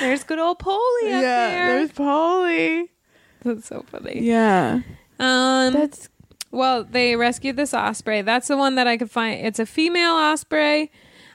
There's 0.00 0.24
good 0.24 0.38
old 0.38 0.58
Polly 0.58 1.12
up 1.12 1.20
there. 1.22 1.78
there's 1.78 1.92
Polly. 1.92 2.90
That's 3.44 3.66
so 3.66 3.84
funny. 3.88 4.20
Yeah, 4.22 4.80
Um, 5.18 5.72
that's 5.72 6.08
well, 6.50 6.84
they 6.84 7.16
rescued 7.16 7.56
this 7.56 7.72
osprey. 7.74 8.22
That's 8.22 8.48
the 8.48 8.56
one 8.56 8.74
that 8.74 8.86
I 8.86 8.96
could 8.96 9.10
find. 9.10 9.46
It's 9.46 9.58
a 9.58 9.66
female 9.66 10.12
osprey. 10.12 10.90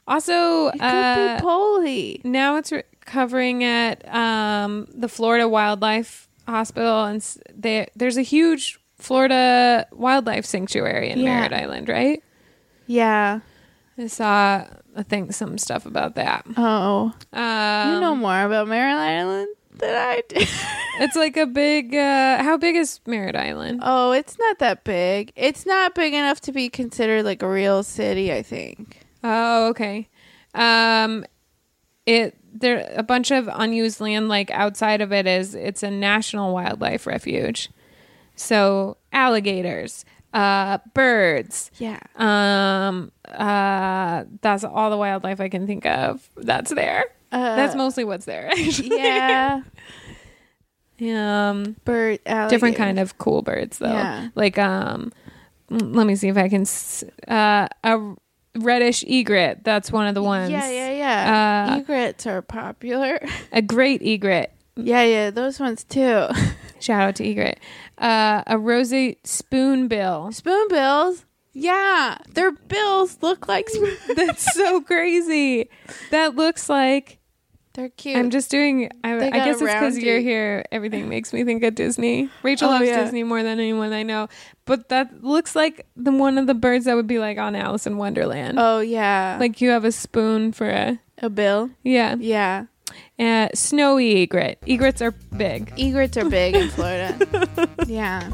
Also, 0.07 0.67
it 0.67 0.71
could 0.73 0.81
uh, 0.81 1.35
be 1.37 1.41
Polly. 1.41 2.21
now 2.23 2.57
it's 2.57 2.71
recovering 2.71 3.63
at 3.63 4.07
um, 4.13 4.87
the 4.93 5.07
Florida 5.07 5.47
Wildlife 5.47 6.27
Hospital, 6.47 7.05
and 7.05 7.25
there 7.53 7.87
there's 7.95 8.17
a 8.17 8.21
huge 8.23 8.79
Florida 9.05 9.85
wildlife 9.91 10.45
sanctuary 10.45 11.09
in 11.11 11.19
Yeah. 11.19 11.35
Merritt 11.35 11.53
Island, 11.53 11.89
right? 11.89 12.21
Yeah. 12.87 13.39
I 13.97 14.07
saw 14.07 14.65
I 14.97 15.03
think 15.03 15.33
some 15.33 15.57
stuff 15.57 15.85
about 15.85 16.15
that. 16.15 16.45
Oh. 16.57 17.13
Um, 17.33 17.93
You 17.93 17.99
know 18.01 18.15
more 18.15 18.43
about 18.43 18.67
Merritt 18.67 18.95
Island 18.97 19.47
than 19.77 19.93
I 19.95 20.21
do. 20.27 20.37
it's 20.99 21.15
like 21.15 21.35
a 21.37 21.45
big. 21.45 21.93
Uh, 21.95 22.41
how 22.43 22.57
big 22.57 22.75
is 22.75 22.99
Merritt 23.05 23.35
Island? 23.35 23.81
oh, 23.83 24.11
it's 24.13 24.37
not 24.39 24.59
that 24.59 24.83
big. 24.83 25.31
It's 25.35 25.65
not 25.65 25.95
big 25.95 26.13
enough 26.13 26.39
to 26.41 26.51
be 26.51 26.69
considered 26.69 27.25
like 27.25 27.41
a 27.43 27.49
real 27.49 27.83
city, 27.83 28.31
I 28.33 28.41
think. 28.41 29.01
Oh, 29.23 29.67
okay. 29.69 30.07
Um, 30.53 31.25
it 32.05 32.35
there 32.53 32.93
a 32.95 33.03
bunch 33.03 33.31
of 33.31 33.49
unused 33.51 33.99
land 33.99 34.29
like 34.29 34.49
outside 34.51 35.01
of 35.01 35.11
it 35.11 35.27
is 35.27 35.55
it's 35.55 35.83
a 35.83 35.91
national 35.91 36.53
wildlife 36.53 37.05
refuge. 37.05 37.69
So 38.35 38.97
alligators, 39.13 40.05
uh, 40.33 40.79
birds, 40.93 41.71
Yeah. 41.77 41.99
um, 42.15 43.11
uh, 43.27 44.25
that's 44.41 44.63
all 44.63 44.89
the 44.89 44.97
wildlife 44.97 45.39
I 45.39 45.49
can 45.49 45.65
think 45.67 45.85
of 45.85 46.29
that's 46.37 46.73
there. 46.73 47.05
Uh, 47.31 47.55
that's 47.55 47.75
mostly 47.75 48.03
what's 48.03 48.25
there. 48.25 48.47
Actually. 48.51 48.97
Yeah. 48.97 49.61
um, 51.01 51.75
Bird 51.85 52.19
alligator. 52.25 52.49
different 52.49 52.75
kind 52.77 52.99
of 52.99 53.17
cool 53.17 53.41
birds 53.41 53.77
though. 53.79 53.87
Yeah. 53.91 54.29
Like 54.35 54.57
um, 54.57 55.11
let 55.69 56.07
me 56.07 56.15
see 56.15 56.27
if 56.29 56.37
I 56.37 56.47
can. 56.49 56.61
s- 56.61 57.03
Uh, 57.27 57.67
a 57.83 58.13
reddish 58.57 59.03
egret. 59.07 59.63
That's 59.63 59.91
one 59.91 60.07
of 60.07 60.15
the 60.15 60.23
ones. 60.23 60.51
Yeah, 60.51 60.69
yeah, 60.69 60.91
yeah. 60.91 61.67
Uh, 61.73 61.79
Egrets 61.79 62.25
are 62.25 62.41
popular. 62.41 63.19
A 63.51 63.61
great 63.61 64.01
egret 64.01 64.53
Yeah, 64.77 65.03
yeah, 65.03 65.29
those 65.31 65.59
ones 65.59 65.83
too. 65.83 66.27
Shout 66.79 67.01
out 67.01 67.15
to 67.15 67.25
egret. 67.25 67.59
Uh, 67.97 68.43
a 68.47 68.57
rosy 68.57 69.17
spoonbill. 69.23 70.31
Spoonbills. 70.33 71.25
Yeah, 71.53 72.17
their 72.33 72.51
bills 72.51 73.17
look 73.21 73.47
like 73.47 73.69
spoon- 73.69 73.97
That's 74.15 74.53
so 74.53 74.81
crazy. 74.81 75.69
That 76.11 76.35
looks 76.35 76.67
like 76.67 77.19
they're 77.73 77.87
cute. 77.89 78.17
I'm 78.17 78.29
just 78.29 78.51
doing. 78.51 78.89
I, 79.05 79.15
I 79.15 79.29
guess 79.29 79.61
it's 79.61 79.71
because 79.71 79.97
you're 79.97 80.19
here. 80.19 80.65
Everything 80.71 81.07
makes 81.07 81.31
me 81.31 81.45
think 81.45 81.63
of 81.63 81.73
Disney. 81.75 82.29
Rachel 82.43 82.67
Oh, 82.69 82.71
loves 82.73 82.87
yeah. 82.87 83.03
Disney 83.03 83.23
more 83.23 83.41
than 83.41 83.59
anyone 83.59 83.93
I 83.93 84.03
know. 84.03 84.27
But 84.65 84.89
that 84.89 85.23
looks 85.23 85.55
like 85.55 85.85
the 85.95 86.11
one 86.11 86.37
of 86.37 86.45
the 86.47 86.53
birds 86.53 86.85
that 86.85 86.95
would 86.95 87.07
be 87.07 87.19
like 87.19 87.37
on 87.37 87.55
Alice 87.55 87.87
in 87.87 87.95
Wonderland. 87.97 88.57
oh 88.59 88.79
yeah, 88.81 89.37
Like 89.39 89.61
you 89.61 89.69
have 89.69 89.85
a 89.85 89.91
spoon 89.93 90.51
for 90.51 90.69
a 90.69 90.99
a 91.19 91.29
bill. 91.29 91.69
yeah. 91.83 92.15
Yeah, 92.19 92.65
Uh, 93.17 93.47
snowy 93.53 94.23
egret. 94.23 94.59
Egrets 94.65 95.01
are 95.01 95.11
big. 95.37 95.71
egrets 95.77 96.17
are 96.17 96.29
big 96.29 96.55
in 96.55 96.69
Florida. 96.69 97.69
yeah. 97.87 98.29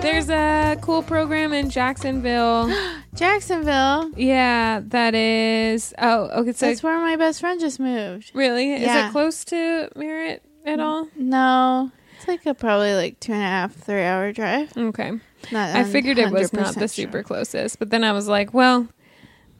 There's 0.00 0.30
a 0.30 0.78
cool 0.82 1.02
program 1.02 1.52
in 1.52 1.68
Jacksonville. 1.68 2.72
Jacksonville. 3.14 4.10
yeah, 4.16 4.80
that 4.84 5.14
is. 5.14 5.92
Oh, 5.98 6.28
okay. 6.40 6.52
So 6.52 6.66
That's 6.66 6.82
where 6.82 6.98
my 7.00 7.16
best 7.16 7.40
friend 7.40 7.60
just 7.60 7.80
moved. 7.80 8.30
really, 8.34 8.72
is 8.72 8.82
it 8.82 9.10
close 9.10 9.44
to 9.46 9.88
Merritt 9.96 10.42
at 10.64 10.80
all? 10.80 11.08
No, 11.16 11.90
it's 12.16 12.28
like 12.28 12.44
a 12.46 12.54
probably 12.54 12.94
like 12.94 13.20
two 13.20 13.32
and 13.32 13.42
a 13.42 13.44
half, 13.46 13.74
three 13.74 14.02
hour 14.02 14.32
drive. 14.32 14.76
Okay. 14.76 15.12
Not 15.52 15.76
I 15.76 15.84
figured 15.84 16.18
it 16.18 16.30
was 16.30 16.52
not 16.52 16.74
the 16.74 16.88
super 16.88 17.22
closest, 17.22 17.78
but 17.78 17.90
then 17.90 18.02
I 18.04 18.12
was 18.12 18.26
like, 18.28 18.52
well, 18.54 18.88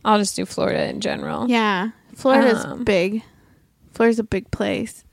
I'll 0.05 0.19
just 0.19 0.37
do 0.37 0.45
Florida 0.47 0.89
in 0.89 1.01
general. 1.01 1.49
Yeah, 1.49 1.91
Florida's 2.15 2.65
Um, 2.65 2.85
big. 2.85 3.23
Florida's 3.93 4.19
a 4.19 4.25
big 4.25 4.51
place. 4.51 5.05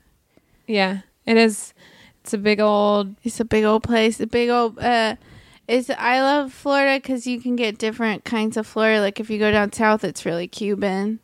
Yeah, 0.66 1.00
it 1.26 1.36
is. 1.36 1.74
It's 2.22 2.32
a 2.34 2.38
big 2.38 2.60
old. 2.60 3.14
It's 3.22 3.38
a 3.40 3.44
big 3.44 3.64
old 3.64 3.82
place. 3.82 4.18
A 4.20 4.26
big 4.26 4.48
old. 4.50 4.78
Uh, 4.78 5.16
it's 5.68 5.90
I 5.90 6.20
love 6.22 6.52
Florida 6.52 6.98
because 7.00 7.26
you 7.26 7.40
can 7.40 7.54
get 7.56 7.78
different 7.78 8.24
kinds 8.24 8.56
of 8.56 8.66
Florida. 8.66 9.00
Like 9.00 9.20
if 9.20 9.30
you 9.30 9.38
go 9.38 9.50
down 9.52 9.72
south, 9.72 10.04
it's 10.04 10.24
really 10.26 10.48
Cuban. 10.48 11.20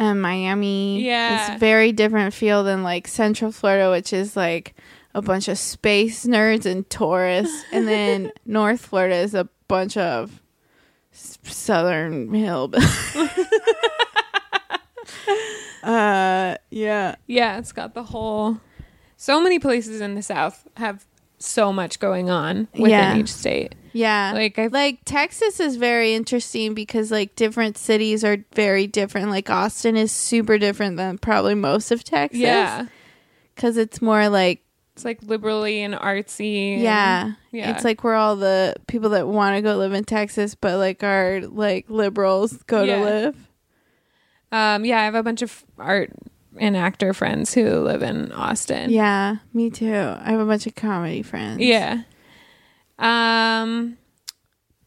And 0.00 0.22
Miami, 0.22 1.02
Yeah. 1.02 1.52
it's 1.52 1.60
very 1.60 1.90
different 1.90 2.32
feel 2.32 2.62
than 2.62 2.82
like 2.84 3.08
Central 3.08 3.50
Florida, 3.50 3.90
which 3.90 4.12
is 4.12 4.36
like 4.36 4.74
a 5.14 5.22
bunch 5.22 5.48
of 5.48 5.58
space 5.58 6.26
nerds 6.26 6.66
and 6.66 6.88
tourists. 6.90 7.64
and 7.72 7.86
then 7.88 8.30
North 8.46 8.86
Florida 8.86 9.16
is 9.16 9.34
a 9.34 9.48
bunch 9.68 9.96
of 9.96 10.40
s- 11.12 11.38
Southern 11.42 12.28
hillbillies. 12.30 13.46
uh, 15.82 16.56
yeah. 16.70 17.14
Yeah, 17.26 17.58
it's 17.58 17.72
got 17.72 17.94
the 17.94 18.02
whole. 18.04 18.58
So 19.16 19.40
many 19.42 19.58
places 19.58 20.00
in 20.00 20.14
the 20.14 20.22
South 20.22 20.66
have 20.76 21.04
so 21.38 21.72
much 21.72 21.98
going 22.00 22.30
on 22.30 22.68
within 22.74 22.90
Yeah. 22.90 23.16
each 23.16 23.32
state. 23.32 23.74
Yeah. 23.92 24.32
Like, 24.34 24.58
I- 24.58 24.66
like 24.68 25.00
Texas 25.04 25.60
is 25.60 25.76
very 25.76 26.14
interesting 26.14 26.74
because 26.74 27.10
like 27.10 27.34
different 27.36 27.78
cities 27.78 28.24
are 28.24 28.44
very 28.54 28.86
different. 28.86 29.30
Like 29.30 29.48
Austin 29.50 29.96
is 29.96 30.12
super 30.12 30.58
different 30.58 30.96
than 30.96 31.18
probably 31.18 31.54
most 31.54 31.90
of 31.90 32.04
Texas. 32.04 32.38
Yeah, 32.38 32.86
Cuz 33.56 33.76
it's 33.76 34.00
more 34.02 34.28
like 34.28 34.60
it's 34.98 35.04
like 35.04 35.22
liberally 35.22 35.80
and 35.82 35.94
artsy. 35.94 36.74
and- 36.74 36.82
yeah. 36.82 37.32
yeah. 37.52 37.70
It's 37.70 37.84
like 37.84 38.02
where 38.04 38.14
all 38.14 38.36
the 38.36 38.74
people 38.88 39.10
that 39.10 39.28
want 39.28 39.56
to 39.56 39.62
go 39.62 39.76
live 39.76 39.92
in 39.92 40.04
Texas 40.04 40.54
but 40.54 40.76
like 40.78 41.02
are 41.04 41.40
like 41.42 41.86
liberals 41.88 42.52
go 42.66 42.82
Yeah. 42.82 42.96
to 42.98 43.04
live. 43.04 43.48
um, 44.52 44.84
yeah. 44.84 45.00
I 45.00 45.04
have 45.04 45.14
a 45.14 45.22
bunch 45.22 45.42
of 45.42 45.64
art 45.78 46.10
and 46.58 46.76
actor 46.76 47.14
friends 47.14 47.54
who 47.54 47.78
live 47.80 48.02
in 48.02 48.32
Austin. 48.32 48.90
Yeah, 48.90 49.36
me 49.54 49.70
too. 49.70 49.94
I 49.94 50.30
have 50.30 50.40
a 50.40 50.44
bunch 50.46 50.66
of 50.66 50.74
comedy 50.74 51.22
friends. 51.22 51.60
Yeah. 51.60 52.02
Um 52.98 53.96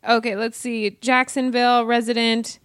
okay, 0.08 0.36
let's 0.36 0.58
see. 0.58 0.98
Jacksonville 1.02 1.86
resident 1.86 2.60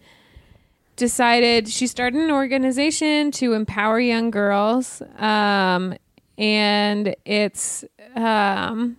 decided 0.97 1.69
she 1.69 1.87
started 1.87 2.19
an 2.21 2.31
organization 2.31 3.31
to 3.31 3.53
empower 3.53 3.99
young 3.99 4.31
girls. 4.31 5.01
Um 5.17 5.95
and 6.37 7.15
it's 7.25 7.83
um 8.15 8.97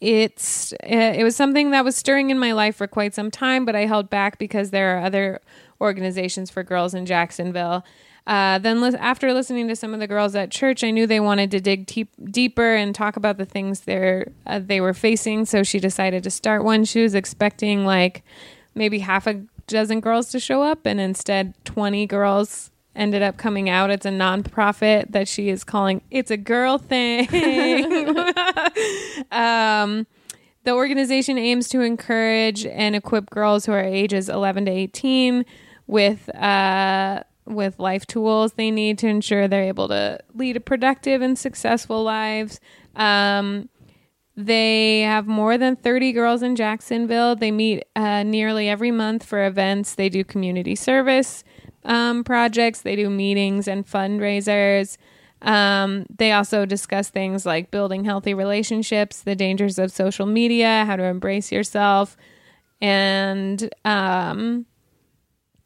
it's 0.00 0.72
uh, 0.72 1.14
it 1.16 1.22
was 1.22 1.36
something 1.36 1.70
that 1.72 1.84
was 1.84 1.94
stirring 1.94 2.30
in 2.30 2.38
my 2.38 2.52
life 2.52 2.76
for 2.76 2.86
quite 2.86 3.14
some 3.14 3.30
time, 3.30 3.64
but 3.64 3.76
I 3.76 3.84
held 3.84 4.08
back 4.08 4.38
because 4.38 4.70
there 4.70 4.96
are 4.96 5.04
other 5.04 5.40
organizations 5.80 6.50
for 6.50 6.62
girls 6.62 6.94
in 6.94 7.06
Jacksonville. 7.06 7.84
Uh, 8.26 8.58
then, 8.58 8.80
lis- 8.80 8.94
after 8.94 9.32
listening 9.32 9.66
to 9.68 9.76
some 9.76 9.92
of 9.92 10.00
the 10.00 10.06
girls 10.06 10.34
at 10.34 10.50
church, 10.50 10.84
I 10.84 10.90
knew 10.90 11.06
they 11.06 11.20
wanted 11.20 11.50
to 11.50 11.60
dig 11.60 11.86
deep, 11.86 12.10
deeper 12.30 12.74
and 12.74 12.94
talk 12.94 13.16
about 13.16 13.38
the 13.38 13.44
things 13.44 13.80
they're 13.80 14.30
uh, 14.46 14.60
they 14.60 14.80
were 14.80 14.94
facing. 14.94 15.44
So 15.46 15.62
she 15.62 15.80
decided 15.80 16.22
to 16.24 16.30
start 16.30 16.64
one. 16.64 16.84
She 16.84 17.02
was 17.02 17.14
expecting 17.14 17.84
like 17.84 18.22
maybe 18.74 19.00
half 19.00 19.26
a 19.26 19.42
dozen 19.66 20.00
girls 20.00 20.30
to 20.30 20.40
show 20.40 20.62
up, 20.62 20.86
and 20.86 21.00
instead, 21.00 21.54
twenty 21.64 22.06
girls 22.06 22.70
ended 22.94 23.22
up 23.22 23.36
coming 23.36 23.68
out. 23.68 23.90
It's 23.90 24.06
a 24.06 24.10
nonprofit 24.10 25.12
that 25.12 25.28
she 25.28 25.48
is 25.48 25.64
calling 25.64 26.02
"It's 26.10 26.30
a 26.30 26.36
Girl 26.36 26.78
Thing." 26.78 27.28
um, 29.30 30.06
the 30.64 30.72
organization 30.72 31.38
aims 31.38 31.68
to 31.68 31.80
encourage 31.80 32.66
and 32.66 32.94
equip 32.94 33.30
girls 33.30 33.66
who 33.66 33.72
are 33.72 33.82
ages 33.82 34.28
11 34.28 34.66
to 34.66 34.70
18 34.70 35.44
with 35.86 36.28
uh, 36.34 37.22
with 37.46 37.78
life 37.78 38.06
tools 38.06 38.52
they 38.52 38.70
need 38.70 38.98
to 38.98 39.08
ensure 39.08 39.48
they're 39.48 39.64
able 39.64 39.88
to 39.88 40.18
lead 40.34 40.56
a 40.56 40.60
productive 40.60 41.22
and 41.22 41.38
successful 41.38 42.02
lives. 42.02 42.60
Um, 42.94 43.68
they 44.36 45.00
have 45.00 45.26
more 45.26 45.58
than 45.58 45.76
30 45.76 46.12
girls 46.12 46.42
in 46.42 46.56
Jacksonville. 46.56 47.36
They 47.36 47.50
meet 47.50 47.84
uh, 47.96 48.22
nearly 48.22 48.68
every 48.68 48.90
month 48.90 49.24
for 49.24 49.44
events. 49.44 49.96
They 49.96 50.08
do 50.08 50.24
community 50.24 50.74
service 50.74 51.44
um, 51.84 52.24
projects, 52.24 52.82
they 52.82 52.96
do 52.96 53.08
meetings 53.10 53.66
and 53.68 53.86
fundraisers. 53.86 54.96
Um, 55.42 56.04
they 56.14 56.32
also 56.32 56.66
discuss 56.66 57.08
things 57.08 57.46
like 57.46 57.70
building 57.70 58.04
healthy 58.04 58.34
relationships, 58.34 59.22
the 59.22 59.34
dangers 59.34 59.78
of 59.78 59.90
social 59.90 60.26
media, 60.26 60.84
how 60.86 60.96
to 60.96 61.04
embrace 61.04 61.50
yourself, 61.50 62.16
and 62.80 63.70
um, 63.84 64.66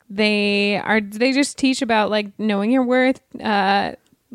they 0.08 0.76
are 0.76 1.00
they 1.00 1.32
just 1.32 1.58
teach 1.58 1.82
about 1.82 2.10
like 2.10 2.28
knowing 2.38 2.70
your 2.70 2.84
worth 2.84 3.20
uh, 3.40 3.92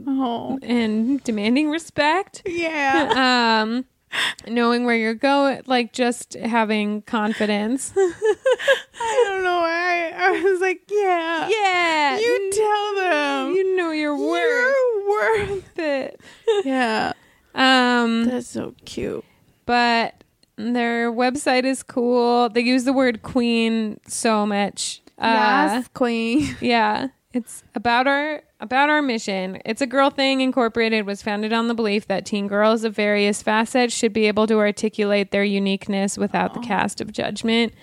Oh. 0.07 0.57
and 0.61 1.21
demanding 1.23 1.69
respect 1.69 2.41
Yeah. 2.45 3.59
um 3.63 3.85
knowing 4.47 4.85
where 4.85 4.95
you're 4.95 5.13
going 5.13 5.61
like 5.67 5.93
just 5.93 6.33
having 6.35 7.01
confidence 7.03 7.93
I 7.97 9.23
don't 9.27 9.43
know 9.43 9.59
why. 9.59 10.11
I, 10.15 10.31
was 10.43 10.59
like, 10.61 10.81
yeah. 10.89 11.47
yeah 11.49 12.19
You 12.19 12.51
tell 12.51 12.95
them. 12.95 13.53
you 13.55 13.75
know 13.75 13.91
your 13.91 14.15
worth 14.17 14.75
You're 14.75 15.09
worth 15.09 15.79
it 15.79 16.21
Yeah. 16.65 17.13
um 17.55 18.25
That's 18.25 18.47
so 18.47 18.73
cute. 18.85 19.23
but 19.65 20.23
their 20.57 21.11
website 21.11 21.63
is 21.63 21.83
cool 21.83 22.49
they 22.49 22.61
use 22.61 22.83
the 22.83 22.93
word 22.93 23.21
queen 23.21 23.99
so 24.07 24.45
much 24.45 25.01
uh 25.17 25.71
yes, 25.77 25.87
queen. 25.93 26.55
yeah 26.59 27.07
it's 27.33 27.63
about 27.75 28.07
our 28.07 28.41
about 28.59 28.89
our 28.89 29.01
mission. 29.01 29.61
It's 29.65 29.81
a 29.81 29.87
girl 29.87 30.09
thing 30.09 30.41
incorporated 30.41 31.05
was 31.05 31.21
founded 31.21 31.53
on 31.53 31.67
the 31.67 31.73
belief 31.73 32.07
that 32.07 32.25
teen 32.25 32.47
girls 32.47 32.83
of 32.83 32.95
various 32.95 33.41
facets 33.41 33.93
should 33.93 34.13
be 34.13 34.27
able 34.27 34.47
to 34.47 34.57
articulate 34.57 35.31
their 35.31 35.43
uniqueness 35.43 36.17
without 36.17 36.53
the 36.53 36.59
cast 36.59 37.01
of 37.01 37.11
judgment. 37.11 37.73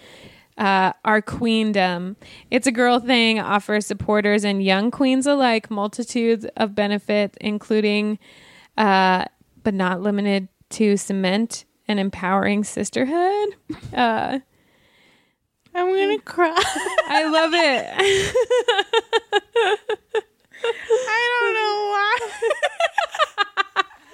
Uh, 0.58 0.92
our 1.04 1.20
queendom. 1.20 2.16
It's 2.50 2.66
a 2.66 2.72
girl 2.72 2.98
thing 2.98 3.38
offers 3.38 3.86
supporters 3.86 4.42
and 4.42 4.62
young 4.62 4.90
queens 4.90 5.26
alike 5.26 5.70
multitudes 5.70 6.46
of 6.56 6.74
benefits 6.74 7.36
including 7.42 8.18
uh, 8.78 9.26
but 9.62 9.74
not 9.74 10.00
limited 10.00 10.48
to 10.70 10.96
cement 10.96 11.66
and 11.86 12.00
empowering 12.00 12.64
sisterhood. 12.64 13.56
Uh, 13.92 14.40
I'm 15.76 15.86
gonna 15.94 16.18
mm. 16.18 16.24
cry. 16.24 16.62
i 17.08 17.28
love 17.28 17.52
it 17.54 17.86
I 20.64 21.20
don't 21.32 21.54
know 21.54 21.74
why. 21.92 22.18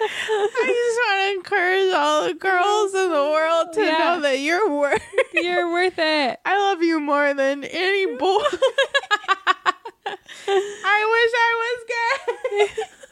I 0.05 0.65
just 0.67 0.97
want 0.99 1.17
to 1.23 1.27
encourage 1.37 1.93
all 1.93 2.27
the 2.27 2.33
girls 2.33 2.93
in 2.93 3.09
the 3.09 3.31
world 3.31 3.73
to 3.73 3.81
Yeah. 3.81 3.97
know 3.97 4.19
that 4.21 4.39
you're 4.39 4.69
worth. 4.69 5.01
You're 5.33 5.71
worth 5.71 5.97
it. 5.97 6.39
I 6.45 6.57
love 6.59 6.83
you 6.83 6.99
more 6.99 7.33
than 7.33 7.63
any 7.63 8.05
boy. 8.17 8.43
I 10.45 10.99
wish 11.13 11.33
I 11.39 11.51
was 11.63 11.79
gay. 11.87 12.67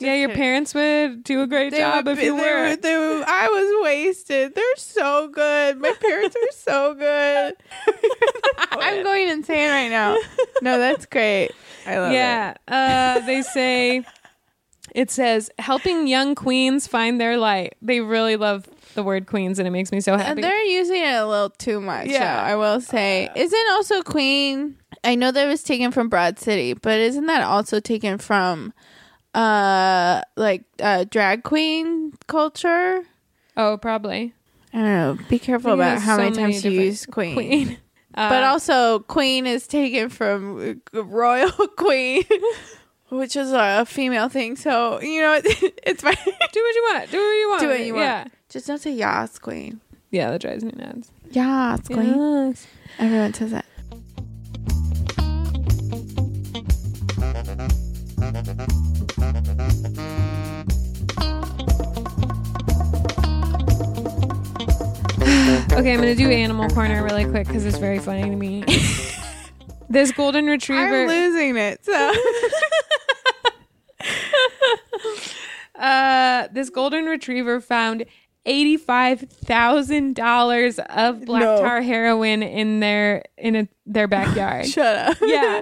yeah, 0.00 0.14
your 0.14 0.30
parents 0.30 0.74
would 0.74 1.22
do 1.24 1.42
a 1.42 1.46
great 1.46 1.70
They 1.70 1.78
job 1.78 2.06
would 2.06 2.18
if 2.18 2.24
you 2.24 2.36
they 2.36 2.42
were. 2.42 2.76
they 2.76 2.94
I 3.26 3.48
was 3.48 3.84
wasted. 3.84 4.54
They're 4.54 4.76
so 4.76 5.28
good. 5.28 5.78
My 5.78 5.92
parents 6.00 6.34
are 6.36 6.52
so 6.52 6.94
good. 6.94 7.54
I'm 8.72 9.02
going 9.02 9.28
insane 9.28 9.70
right 9.70 9.88
now. 9.88 10.16
No, 10.62 10.78
that's 10.78 11.06
great. 11.06 11.50
I 11.86 11.98
love 11.98 12.10
it. 12.12 12.14
yeah, 12.14 12.54
uh, 12.68 13.20
they 13.26 13.42
say 13.42 14.04
it 14.94 15.10
says 15.10 15.50
helping 15.58 16.06
young 16.06 16.34
queens 16.34 16.86
find 16.86 17.20
their 17.20 17.36
light. 17.38 17.74
They 17.80 18.00
really 18.00 18.36
love 18.36 18.66
the 18.94 19.02
word 19.02 19.26
queens, 19.26 19.58
and 19.58 19.68
it 19.68 19.70
makes 19.70 19.92
me 19.92 20.00
so 20.00 20.14
And 20.14 20.22
happy. 20.22 20.42
they're 20.42 20.64
using 20.64 21.00
it 21.02 21.14
a 21.14 21.26
little 21.26 21.50
too 21.50 21.80
much. 21.80 22.08
Yeah. 22.08 22.20
Yeah, 22.22 22.42
I 22.42 22.56
will 22.56 22.80
say. 22.80 23.28
Isn't 23.36 23.66
also 23.70 24.02
Queen? 24.02 24.76
I 25.04 25.14
know 25.14 25.30
that 25.30 25.46
was 25.46 25.62
taken 25.62 25.92
from 25.92 26.08
Broad 26.08 26.38
City, 26.38 26.74
but 26.74 26.98
isn't 26.98 27.26
that 27.26 27.42
also 27.42 27.78
taken 27.80 28.18
from, 28.18 28.74
uh, 29.34 30.22
like 30.36 30.64
uh, 30.80 31.04
drag 31.10 31.42
queen 31.44 32.12
culture? 32.26 33.02
oh, 33.56 33.76
probably 33.78 34.32
I 34.72 34.76
don't 34.78 34.84
know. 34.86 35.18
Be 35.28 35.38
careful 35.38 35.72
about 35.72 36.00
how 36.00 36.16
so 36.16 36.22
many 36.22 36.36
many 36.36 36.52
times 36.52 36.64
you 36.64 36.70
use 36.72 37.06
queen. 37.06 37.34
queen. 37.34 37.78
Uh, 38.12 38.28
But 38.28 38.42
also, 38.42 38.98
Queen 39.06 39.46
is 39.46 39.68
taken 39.68 40.08
from 40.08 40.80
Royal 40.92 41.48
Queen, 41.76 42.24
which 43.08 43.36
is 43.36 43.52
a 43.52 43.84
female 43.86 44.28
thing. 44.28 44.56
So 44.56 45.00
you 45.00 45.22
know, 45.22 45.40
it's 45.44 46.02
fine. 46.02 46.16
do 46.16 46.32
what 46.60 46.74
you 46.74 46.88
want. 46.92 47.10
Do 47.12 47.18
what 47.18 47.22
you 47.38 47.48
want. 47.50 47.60
Do 47.60 47.68
what 47.68 47.80
you 47.86 47.94
want. 47.94 48.04
Yeah, 48.04 48.24
Just 48.48 48.66
don't 48.66 48.78
say 48.78 48.92
Yas 48.94 49.38
Queen. 49.38 49.80
yeah, 50.10 50.32
that 50.32 50.40
drives 50.40 50.64
me 50.64 50.72
nuts. 50.74 51.12
Yas 51.30 51.86
Queen. 51.86 52.16
Yes. 52.48 52.66
Everyone 52.98 53.32
says 53.32 53.52
that. 53.52 53.66
Okay, 65.72 65.94
I'm 65.94 66.00
gonna 66.00 66.14
do 66.14 66.28
Animal 66.30 66.68
Corner 66.70 67.02
really 67.02 67.24
quick 67.24 67.46
because 67.46 67.64
it's 67.64 67.78
very 67.78 67.98
funny 67.98 68.22
to 68.28 68.36
me. 68.36 68.64
this 69.88 70.12
golden 70.12 70.46
retriever. 70.46 71.02
I'm 71.02 71.08
losing 71.08 71.56
it. 71.56 71.82
So 71.84 71.92
uh, 75.78 76.48
this 76.52 76.68
golden 76.70 77.06
retriever 77.06 77.60
found 77.60 78.04
eighty-five 78.44 79.20
thousand 79.20 80.16
dollars 80.16 80.78
of 80.90 81.24
black 81.24 81.42
No. 81.42 81.60
tar 81.60 81.80
heroin 81.80 82.42
in 82.42 82.80
their 82.80 83.22
in 83.38 83.56
a, 83.56 83.68
their 83.86 84.08
backyard. 84.08 84.66
shut 84.66 85.08
up. 85.12 85.16
yeah, 85.22 85.60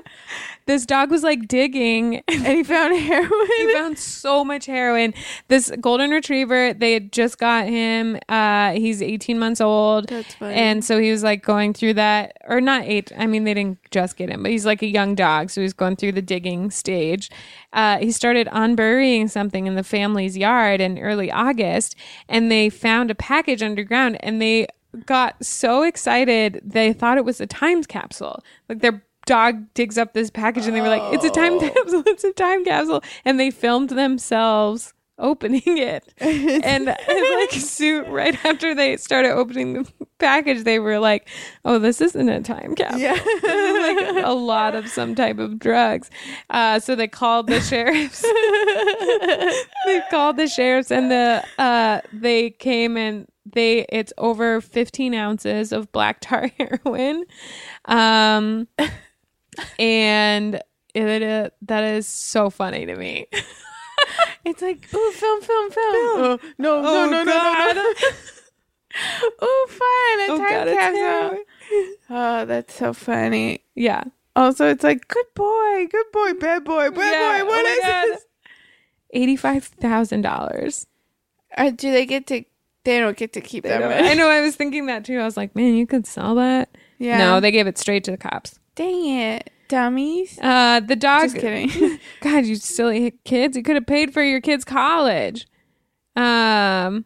this 0.68 0.84
dog 0.84 1.10
was 1.10 1.22
like 1.22 1.48
digging. 1.48 2.16
and 2.28 2.46
he 2.46 2.62
found 2.62 2.94
heroin. 2.94 3.48
he 3.56 3.72
found 3.72 3.98
so 3.98 4.44
much 4.44 4.66
heroin. 4.66 5.14
This 5.48 5.72
golden 5.80 6.10
retriever, 6.10 6.74
they 6.74 6.92
had 6.92 7.10
just 7.10 7.38
got 7.38 7.66
him. 7.66 8.18
Uh, 8.28 8.72
he's 8.72 9.02
18 9.02 9.38
months 9.38 9.60
old. 9.60 10.08
That's 10.08 10.34
funny. 10.34 10.54
And 10.54 10.84
so 10.84 11.00
he 11.00 11.10
was 11.10 11.24
like 11.24 11.42
going 11.42 11.72
through 11.72 11.94
that, 11.94 12.36
or 12.46 12.60
not 12.60 12.84
eight. 12.84 13.10
I 13.16 13.26
mean, 13.26 13.44
they 13.44 13.54
didn't 13.54 13.78
just 13.90 14.16
get 14.16 14.28
him, 14.28 14.42
but 14.42 14.52
he's 14.52 14.66
like 14.66 14.82
a 14.82 14.86
young 14.86 15.14
dog. 15.14 15.50
So 15.50 15.62
he's 15.62 15.72
going 15.72 15.96
through 15.96 16.12
the 16.12 16.22
digging 16.22 16.70
stage. 16.70 17.30
Uh, 17.72 17.98
he 17.98 18.12
started 18.12 18.46
unburying 18.52 19.28
something 19.28 19.66
in 19.66 19.74
the 19.74 19.82
family's 19.82 20.36
yard 20.36 20.82
in 20.82 20.98
early 20.98 21.32
August, 21.32 21.96
and 22.28 22.52
they 22.52 22.68
found 22.68 23.10
a 23.10 23.14
package 23.14 23.62
underground 23.62 24.18
and 24.20 24.40
they 24.40 24.66
got 25.04 25.44
so 25.44 25.82
excited 25.82 26.60
they 26.64 26.92
thought 26.92 27.18
it 27.18 27.24
was 27.24 27.40
a 27.40 27.46
time 27.46 27.82
capsule. 27.84 28.42
Like 28.68 28.80
their 28.80 29.02
dog 29.28 29.74
digs 29.74 29.98
up 29.98 30.14
this 30.14 30.30
package 30.30 30.66
and 30.66 30.74
they 30.74 30.80
were 30.80 30.88
like, 30.88 31.14
It's 31.14 31.24
a 31.24 31.30
time 31.30 31.60
capsule, 31.60 32.02
it's 32.06 32.24
a 32.24 32.32
time 32.32 32.64
capsule. 32.64 33.02
And 33.24 33.38
they 33.38 33.50
filmed 33.50 33.90
themselves 33.90 34.94
opening 35.18 35.62
it. 35.66 36.12
and 36.18 36.86
like 36.86 37.52
suit 37.52 38.06
right 38.08 38.42
after 38.44 38.74
they 38.74 38.96
started 38.96 39.32
opening 39.32 39.74
the 39.74 39.92
package, 40.18 40.64
they 40.64 40.78
were 40.78 40.98
like, 40.98 41.28
Oh, 41.64 41.78
this 41.78 42.00
isn't 42.00 42.28
a 42.28 42.40
time 42.40 42.74
capsule. 42.74 43.00
Yeah. 43.00 43.18
Like 43.88 44.24
a 44.24 44.32
lot 44.32 44.74
of 44.74 44.88
some 44.88 45.14
type 45.14 45.38
of 45.38 45.58
drugs. 45.58 46.10
Uh, 46.50 46.78
so 46.80 46.94
they 46.94 47.08
called 47.08 47.46
the 47.46 47.60
sheriffs. 47.60 48.22
they 49.86 50.02
called 50.10 50.36
the 50.36 50.46
sheriffs 50.46 50.90
and 50.90 51.10
the 51.10 51.44
uh, 51.58 52.00
they 52.12 52.50
came 52.50 52.96
and 52.96 53.26
they 53.46 53.86
it's 53.88 54.12
over 54.18 54.60
15 54.60 55.14
ounces 55.14 55.72
of 55.72 55.90
black 55.92 56.18
tar 56.20 56.50
heroin. 56.58 57.24
Um, 57.86 58.68
and 59.78 60.60
it, 60.94 61.22
uh, 61.22 61.50
that 61.62 61.84
is 61.84 62.06
so 62.06 62.50
funny 62.50 62.86
to 62.86 62.96
me. 62.96 63.26
It's 64.44 64.62
like, 64.62 64.88
ooh, 64.94 65.12
film, 65.12 65.42
film, 65.42 65.70
film. 65.70 65.76
Oh, 65.94 66.38
no, 66.56 66.80
no, 66.80 66.88
Oh, 66.88 67.06
no, 67.10 67.10
no, 67.10 67.24
no, 67.24 67.32
God. 67.32 67.76
no. 67.76 67.82
ooh, 69.42 69.66
fun. 69.66 70.20
A 70.20 70.26
Oh, 70.32 70.38
time 70.38 70.48
God, 70.48 70.68
capsule. 70.68 71.44
Oh, 72.08 72.44
that's 72.46 72.74
so 72.74 72.92
funny. 72.94 73.64
Yeah. 73.74 74.04
Also, 74.36 74.68
it's 74.70 74.84
like, 74.84 75.06
good 75.08 75.26
boy, 75.34 75.86
good 75.90 76.06
boy, 76.12 76.32
bad 76.34 76.64
boy, 76.64 76.90
bad 76.90 77.12
Yeah, 77.12 77.42
boy. 77.42 77.48
What 77.48 77.66
oh 77.66 77.68
is 77.68 78.10
this? 78.12 78.24
Eighty-five 79.12 79.64
thousand 79.64 80.22
dollars. 80.22 80.86
Uh, 81.56 81.70
do 81.70 81.90
they 81.90 82.06
get 82.06 82.26
to? 82.28 82.44
They 82.84 83.00
don't 83.00 83.16
get 83.16 83.32
to 83.34 83.40
keep 83.40 83.64
that 83.64 83.82
I 84.04 84.14
know. 84.14 84.28
I 84.30 84.40
was 84.40 84.54
thinking 84.56 84.86
that 84.86 85.04
too. 85.04 85.18
I 85.18 85.24
was 85.24 85.36
like, 85.36 85.54
man, 85.56 85.74
you 85.74 85.86
could 85.86 86.06
sell 86.06 86.36
that. 86.36 86.70
Yeah. 86.98 87.18
No, 87.18 87.40
they 87.40 87.50
gave 87.50 87.66
it 87.66 87.76
straight 87.76 88.04
to 88.04 88.12
the 88.12 88.16
cops. 88.16 88.58
Dang 88.78 89.06
it, 89.08 89.50
dummies. 89.66 90.38
Uh, 90.40 90.78
the 90.78 90.94
dog. 90.94 91.22
Just 91.24 91.38
kidding. 91.38 91.98
God, 92.20 92.46
you 92.46 92.54
silly 92.54 93.12
kids! 93.24 93.56
You 93.56 93.64
could 93.64 93.74
have 93.74 93.86
paid 93.88 94.12
for 94.14 94.22
your 94.22 94.40
kids' 94.40 94.64
college. 94.64 95.48
Um, 96.14 97.04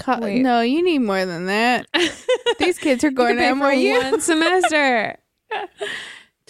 Co- 0.00 0.18
Wait. 0.18 0.42
no, 0.42 0.60
you 0.60 0.82
need 0.82 0.98
more 0.98 1.24
than 1.24 1.46
that. 1.46 1.86
These 2.58 2.78
kids 2.80 3.04
are 3.04 3.12
going 3.12 3.36
to 3.36 3.42
NYU. 3.42 4.10
one 4.10 4.20
semester. 4.20 5.16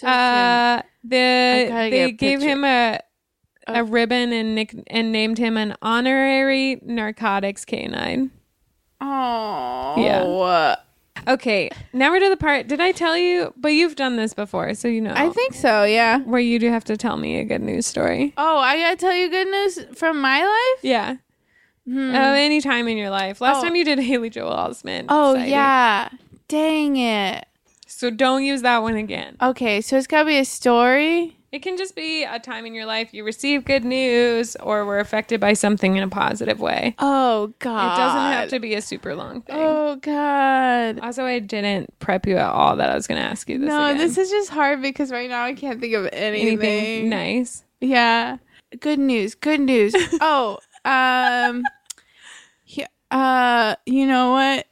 Uh, 0.01 0.81
the 1.03 1.67
they 1.91 2.11
gave 2.17 2.41
him 2.41 2.63
a 2.65 2.99
a 3.67 3.83
ribbon 3.83 4.33
and 4.33 4.55
nick 4.55 4.75
and 4.87 5.11
named 5.11 5.37
him 5.37 5.57
an 5.57 5.75
honorary 5.83 6.79
narcotics 6.83 7.65
canine. 7.65 8.31
Oh, 8.99 9.93
Yeah. 9.97 10.75
Okay, 11.27 11.69
now 11.93 12.11
we're 12.11 12.19
to 12.19 12.29
the 12.29 12.37
part. 12.37 12.67
Did 12.67 12.79
I 12.81 12.91
tell 12.91 13.17
you? 13.17 13.53
But 13.57 13.69
you've 13.69 13.95
done 13.95 14.15
this 14.15 14.33
before, 14.33 14.73
so 14.75 14.87
you 14.87 15.01
know. 15.01 15.13
I 15.15 15.29
think 15.29 15.53
so. 15.53 15.83
Yeah. 15.83 16.19
where 16.19 16.39
you 16.41 16.59
do 16.59 16.69
have 16.69 16.83
to 16.85 16.97
tell 16.97 17.17
me 17.17 17.39
a 17.39 17.43
good 17.43 17.61
news 17.61 17.85
story. 17.87 18.33
Oh, 18.37 18.57
I 18.57 18.77
gotta 18.79 18.95
tell 18.97 19.13
you 19.15 19.29
good 19.29 19.47
news 19.47 19.79
from 19.97 20.21
my 20.21 20.41
life. 20.43 20.83
Yeah. 20.83 21.15
Hmm. 21.87 22.09
Of 22.09 22.15
any 22.15 22.61
time 22.61 22.87
in 22.87 22.97
your 22.97 23.09
life. 23.11 23.41
Last 23.41 23.57
Oh. 23.59 23.63
time 23.63 23.75
you 23.75 23.85
did 23.85 23.99
Haley 23.99 24.29
Joel 24.29 24.51
Osment. 24.55 25.05
Oh 25.09 25.35
yeah. 25.35 26.09
Dang 26.47 26.97
it. 26.97 27.45
So 27.87 28.09
don't 28.09 28.43
use 28.43 28.61
that 28.63 28.81
one 28.81 28.95
again. 28.95 29.37
Okay, 29.41 29.81
so 29.81 29.95
it's 29.97 30.07
gotta 30.07 30.25
be 30.25 30.37
a 30.37 30.45
story. 30.45 31.37
It 31.55 31.61
can 31.61 31.77
just 31.77 31.95
be 31.95 32.25
a 32.25 32.37
time 32.37 32.65
in 32.65 32.73
your 32.73 32.85
life 32.85 33.13
you 33.13 33.23
receive 33.23 33.63
good 33.63 33.85
news 33.85 34.57
or 34.57 34.83
were 34.83 34.99
affected 34.99 35.39
by 35.39 35.53
something 35.53 35.95
in 35.95 36.03
a 36.03 36.09
positive 36.09 36.59
way. 36.59 36.95
Oh 36.99 37.53
God. 37.59 37.93
It 37.93 37.97
doesn't 37.97 38.19
have 38.19 38.49
to 38.49 38.59
be 38.59 38.73
a 38.73 38.81
super 38.81 39.15
long 39.15 39.41
thing. 39.41 39.55
Oh 39.57 39.95
God. 39.95 40.99
Also, 40.99 41.23
I 41.23 41.39
didn't 41.39 41.97
prep 41.99 42.27
you 42.27 42.35
at 42.35 42.49
all 42.49 42.75
that 42.75 42.89
I 42.89 42.95
was 42.95 43.07
going 43.07 43.21
to 43.21 43.25
ask 43.25 43.47
you 43.47 43.57
this. 43.57 43.69
no, 43.69 43.85
again. 43.85 43.99
this 43.99 44.17
is 44.17 44.29
just 44.29 44.49
hard 44.49 44.81
because 44.81 45.11
right 45.11 45.29
now 45.29 45.45
I 45.45 45.53
can't 45.53 45.79
think 45.79 45.93
of 45.93 46.09
anything. 46.11 46.59
anything 46.61 47.09
nice. 47.09 47.63
Yeah. 47.79 48.35
Good 48.77 48.99
news. 48.99 49.33
Good 49.33 49.61
news. 49.61 49.95
oh, 50.19 50.57
um 50.83 51.63
yeah, 52.65 52.87
uh 53.11 53.75
you 53.85 54.05
know 54.07 54.31
what? 54.31 54.67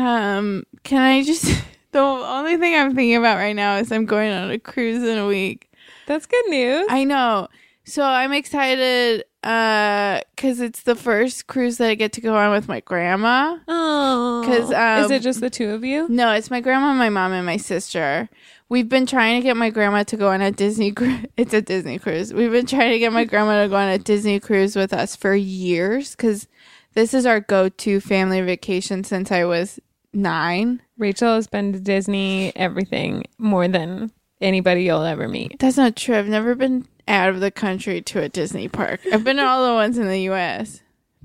Um 0.00 0.62
can 0.84 1.02
I 1.02 1.24
just 1.24 1.60
the 1.96 2.26
only 2.26 2.56
thing 2.56 2.74
I'm 2.74 2.94
thinking 2.94 3.16
about 3.16 3.36
right 3.36 3.56
now 3.56 3.76
is 3.76 3.90
I'm 3.90 4.04
going 4.06 4.30
on 4.32 4.50
a 4.50 4.58
cruise 4.58 5.02
in 5.02 5.18
a 5.18 5.26
week. 5.26 5.70
That's 6.06 6.26
good 6.26 6.46
news. 6.48 6.86
I 6.90 7.04
know. 7.04 7.48
So 7.84 8.02
I'm 8.02 8.32
excited 8.32 9.24
uh 9.44 10.20
cuz 10.36 10.60
it's 10.60 10.82
the 10.82 10.96
first 10.96 11.46
cruise 11.46 11.78
that 11.78 11.88
I 11.88 11.94
get 11.94 12.12
to 12.14 12.20
go 12.20 12.34
on 12.36 12.50
with 12.50 12.66
my 12.68 12.80
grandma. 12.80 13.58
Oh, 13.68 14.42
'Cause, 14.44 14.72
um, 14.72 15.04
is 15.04 15.10
it 15.10 15.22
just 15.22 15.40
the 15.40 15.50
two 15.50 15.70
of 15.70 15.84
you? 15.84 16.06
No, 16.08 16.32
it's 16.32 16.50
my 16.50 16.60
grandma, 16.60 16.92
my 16.94 17.08
mom, 17.10 17.32
and 17.32 17.46
my 17.46 17.56
sister. 17.56 18.28
We've 18.68 18.88
been 18.88 19.06
trying 19.06 19.40
to 19.40 19.44
get 19.44 19.56
my 19.56 19.70
grandma 19.70 20.02
to 20.02 20.16
go 20.16 20.28
on 20.30 20.40
a 20.40 20.50
Disney 20.50 20.90
cruise. 20.90 21.26
It's 21.36 21.54
a 21.54 21.62
Disney 21.62 21.98
cruise. 21.98 22.34
We've 22.34 22.50
been 22.50 22.66
trying 22.66 22.90
to 22.92 22.98
get 22.98 23.12
my 23.12 23.24
grandma 23.24 23.62
to 23.62 23.68
go 23.68 23.76
on 23.76 23.88
a 23.88 23.98
Disney 23.98 24.40
cruise 24.40 24.74
with 24.74 24.92
us 24.92 25.14
for 25.14 25.34
years 25.36 26.16
because 26.16 26.48
this 26.94 27.14
is 27.14 27.24
our 27.24 27.38
go 27.40 27.68
to 27.68 28.00
family 28.00 28.40
vacation 28.40 29.04
since 29.04 29.30
I 29.30 29.44
was 29.44 29.78
nine. 30.16 30.82
Rachel 30.98 31.34
has 31.34 31.46
been 31.46 31.72
to 31.72 31.80
Disney 31.80 32.54
everything 32.56 33.24
more 33.38 33.68
than 33.68 34.10
anybody 34.40 34.84
you'll 34.84 35.02
ever 35.02 35.28
meet. 35.28 35.58
That's 35.58 35.76
not 35.76 35.96
true. 35.96 36.16
I've 36.16 36.28
never 36.28 36.54
been 36.54 36.86
out 37.08 37.28
of 37.28 37.40
the 37.40 37.50
country 37.50 38.02
to 38.02 38.22
a 38.22 38.28
Disney 38.28 38.68
park. 38.68 39.00
I've 39.12 39.24
been 39.24 39.36
to 39.36 39.44
all 39.44 39.66
the 39.66 39.74
ones 39.74 39.98
in 39.98 40.08
the 40.08 40.30
US. 40.30 40.82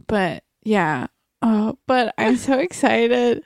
But 0.07 0.43
yeah. 0.63 1.07
Oh, 1.41 1.77
but 1.87 2.13
I'm 2.17 2.37
so 2.37 2.59
excited 2.59 3.43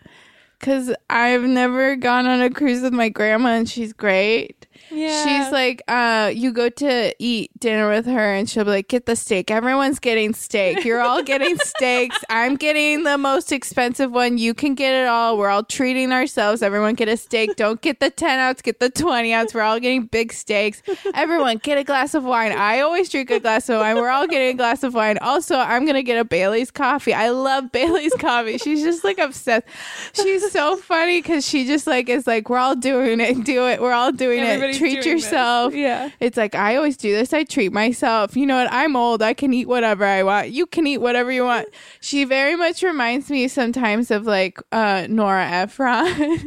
because 0.59 0.93
I've 1.09 1.43
never 1.43 1.95
gone 1.95 2.25
on 2.25 2.41
a 2.41 2.49
cruise 2.49 2.81
with 2.81 2.93
my 2.93 3.09
grandma 3.09 3.49
and 3.49 3.69
she's 3.69 3.93
great. 3.93 4.64
Yeah. 4.91 5.23
She's 5.23 5.51
like, 5.51 5.81
uh, 5.87 6.31
you 6.33 6.51
go 6.51 6.69
to 6.69 7.15
eat 7.19 7.51
dinner 7.59 7.89
with 7.89 8.05
her 8.05 8.33
and 8.33 8.49
she'll 8.49 8.63
be 8.63 8.69
like, 8.71 8.87
get 8.87 9.05
the 9.05 9.15
steak. 9.15 9.51
Everyone's 9.51 9.99
getting 9.99 10.33
steak. 10.33 10.83
You're 10.85 11.01
all 11.01 11.23
getting 11.23 11.57
steaks. 11.63 12.17
I'm 12.29 12.55
getting 12.55 13.03
the 13.03 13.17
most 13.17 13.51
expensive 13.51 14.11
one. 14.11 14.37
You 14.37 14.53
can 14.53 14.75
get 14.75 14.93
it 14.93 15.07
all. 15.07 15.37
We're 15.37 15.49
all 15.49 15.63
treating 15.63 16.11
ourselves. 16.11 16.61
Everyone 16.61 16.93
get 16.95 17.07
a 17.07 17.17
steak. 17.17 17.55
Don't 17.55 17.81
get 17.81 17.99
the 17.99 18.09
10 18.09 18.39
ounce, 18.39 18.61
get 18.61 18.79
the 18.79 18.89
20 18.89 19.33
ounce. 19.33 19.53
We're 19.53 19.61
all 19.61 19.79
getting 19.79 20.05
big 20.05 20.31
steaks. 20.33 20.81
Everyone 21.13 21.57
get 21.57 21.77
a 21.77 21.83
glass 21.83 22.13
of 22.13 22.23
wine. 22.23 22.51
I 22.51 22.81
always 22.81 23.09
drink 23.09 23.31
a 23.31 23.39
glass 23.39 23.69
of 23.69 23.79
wine. 23.79 23.95
We're 23.95 24.09
all 24.09 24.27
getting 24.27 24.49
a 24.49 24.57
glass 24.57 24.83
of 24.83 24.93
wine. 24.93 25.17
Also, 25.19 25.55
I'm 25.57 25.83
going 25.83 25.95
to 25.95 26.03
get 26.03 26.19
a 26.19 26.25
Bailey's 26.25 26.71
coffee. 26.71 27.13
I 27.13 27.29
love 27.29 27.71
Bailey's 27.71 28.13
coffee. 28.19 28.57
She's 28.57 28.83
just 28.83 29.03
like 29.03 29.17
obsessed. 29.17 29.65
She's 30.13 30.51
so 30.51 30.77
funny 30.77 31.21
because 31.21 31.45
she 31.47 31.65
just 31.65 31.87
like 31.87 32.09
is 32.09 32.27
like, 32.27 32.49
we're 32.49 32.57
all 32.57 32.75
doing 32.75 33.19
it. 33.19 33.43
Do 33.45 33.67
it. 33.67 33.81
We're 33.81 33.93
all 33.93 34.11
doing 34.11 34.39
Everybody's 34.39 34.77
it. 34.77 34.79
Treat 34.85 35.03
doing 35.03 35.15
this. 35.17 35.25
yourself. 35.25 35.73
Yeah. 35.73 36.09
It's 36.19 36.37
like 36.37 36.55
I 36.55 36.75
always 36.75 36.97
do 36.97 37.13
this. 37.13 37.33
I 37.33 37.43
treat 37.43 37.71
myself. 37.71 38.35
You 38.35 38.45
know 38.45 38.57
what? 38.57 38.71
I'm 38.71 38.95
old. 38.95 39.21
I 39.21 39.33
can 39.33 39.53
eat 39.53 39.67
whatever 39.67 40.05
I 40.05 40.23
want. 40.23 40.51
You 40.51 40.65
can 40.65 40.87
eat 40.87 40.99
whatever 40.99 41.31
you 41.31 41.43
want. 41.43 41.67
She 41.99 42.23
very 42.23 42.55
much 42.55 42.83
reminds 42.83 43.29
me 43.29 43.47
sometimes 43.47 44.11
of 44.11 44.25
like 44.25 44.59
uh 44.71 45.07
Nora 45.09 45.45
Ephron. 45.45 46.45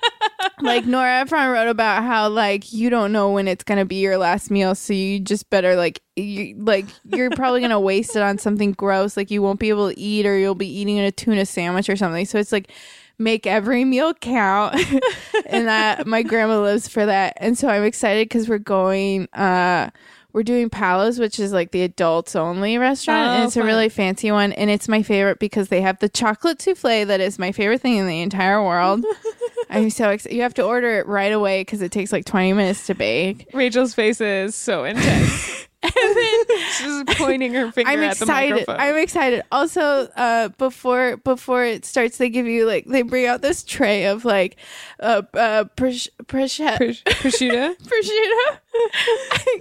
like 0.60 0.86
Nora 0.86 1.20
Ephron 1.20 1.48
wrote 1.48 1.68
about 1.68 2.02
how 2.02 2.28
like 2.28 2.72
you 2.72 2.90
don't 2.90 3.12
know 3.12 3.30
when 3.30 3.48
it's 3.48 3.64
gonna 3.64 3.84
be 3.84 3.96
your 3.96 4.18
last 4.18 4.50
meal, 4.50 4.74
so 4.74 4.92
you 4.92 5.20
just 5.20 5.48
better 5.50 5.76
like 5.76 6.00
you 6.16 6.56
like 6.58 6.86
you're 7.04 7.30
probably 7.30 7.60
gonna 7.60 7.80
waste 7.80 8.16
it 8.16 8.22
on 8.22 8.38
something 8.38 8.72
gross, 8.72 9.16
like 9.16 9.30
you 9.30 9.42
won't 9.42 9.60
be 9.60 9.68
able 9.68 9.90
to 9.90 9.98
eat, 9.98 10.26
or 10.26 10.36
you'll 10.38 10.54
be 10.54 10.68
eating 10.68 10.98
a 10.98 11.12
tuna 11.12 11.46
sandwich 11.46 11.88
or 11.88 11.96
something. 11.96 12.24
So 12.24 12.38
it's 12.38 12.52
like 12.52 12.70
make 13.18 13.46
every 13.46 13.84
meal 13.84 14.14
count, 14.14 14.74
and 15.46 15.66
that 15.68 16.06
my 16.06 16.22
grandma 16.22 16.60
lives 16.60 16.88
for 16.88 17.06
that, 17.06 17.34
and 17.38 17.56
so 17.56 17.68
I'm 17.68 17.84
excited 17.84 18.28
because 18.28 18.48
we're 18.48 18.58
going. 18.58 19.28
uh 19.32 19.90
we're 20.32 20.42
doing 20.42 20.68
Palos, 20.68 21.18
which 21.18 21.40
is 21.40 21.50
like 21.54 21.70
the 21.70 21.80
adults 21.80 22.36
only 22.36 22.76
restaurant, 22.76 23.26
Oh, 23.26 23.32
and 23.36 23.44
it's 23.44 23.56
a 23.56 23.62
really 23.62 23.88
fancy 23.88 24.30
one. 24.30 24.52
And 24.52 24.68
it's 24.68 24.86
my 24.86 25.02
favorite 25.02 25.38
because 25.38 25.68
they 25.70 25.80
have 25.80 25.98
the 26.00 26.10
chocolate 26.10 26.60
souffle 26.60 27.06
that 27.06 27.20
is 27.22 27.38
my 27.38 27.52
favorite 27.52 27.80
thing 27.80 27.96
in 27.96 28.06
the 28.06 28.20
entire 28.20 28.62
world. 28.62 29.02
I'm 29.70 29.88
so 29.88 30.10
excited. 30.10 30.36
You 30.36 30.42
have 30.42 30.52
to 30.54 30.62
order 30.62 30.98
it 30.98 31.06
right 31.06 31.32
away 31.32 31.62
because 31.62 31.80
it 31.80 31.90
takes 31.90 32.12
like 32.12 32.26
20 32.26 32.52
minutes 32.52 32.86
to 32.88 32.94
bake. 32.94 33.48
Rachel's 33.54 33.94
face 33.94 34.20
is 34.20 34.54
so 34.54 34.84
intense. 34.84 35.66
and 35.94 36.16
then 36.16 36.44
she's 36.72 37.04
pointing 37.16 37.54
her 37.54 37.70
finger 37.72 37.90
I'm 37.90 38.00
at 38.02 38.16
the 38.16 38.24
excited. 38.24 38.50
microphone. 38.52 38.76
I'm 38.80 38.96
excited. 38.96 39.42
Also, 39.52 39.82
uh, 40.16 40.48
before 40.58 41.16
before 41.18 41.64
it 41.64 41.84
starts, 41.84 42.18
they 42.18 42.28
give 42.28 42.46
you 42.46 42.66
like 42.66 42.86
they 42.86 43.02
bring 43.02 43.26
out 43.26 43.42
this 43.42 43.62
tray 43.62 44.06
of 44.06 44.24
like 44.24 44.56
uh 45.00 45.22
uh 45.34 45.64
pros- 45.76 46.08
prosciutto. 46.24 46.76
Pros- 46.78 47.02
prosciutto. 47.06 47.76
prosciutto. 47.78 48.58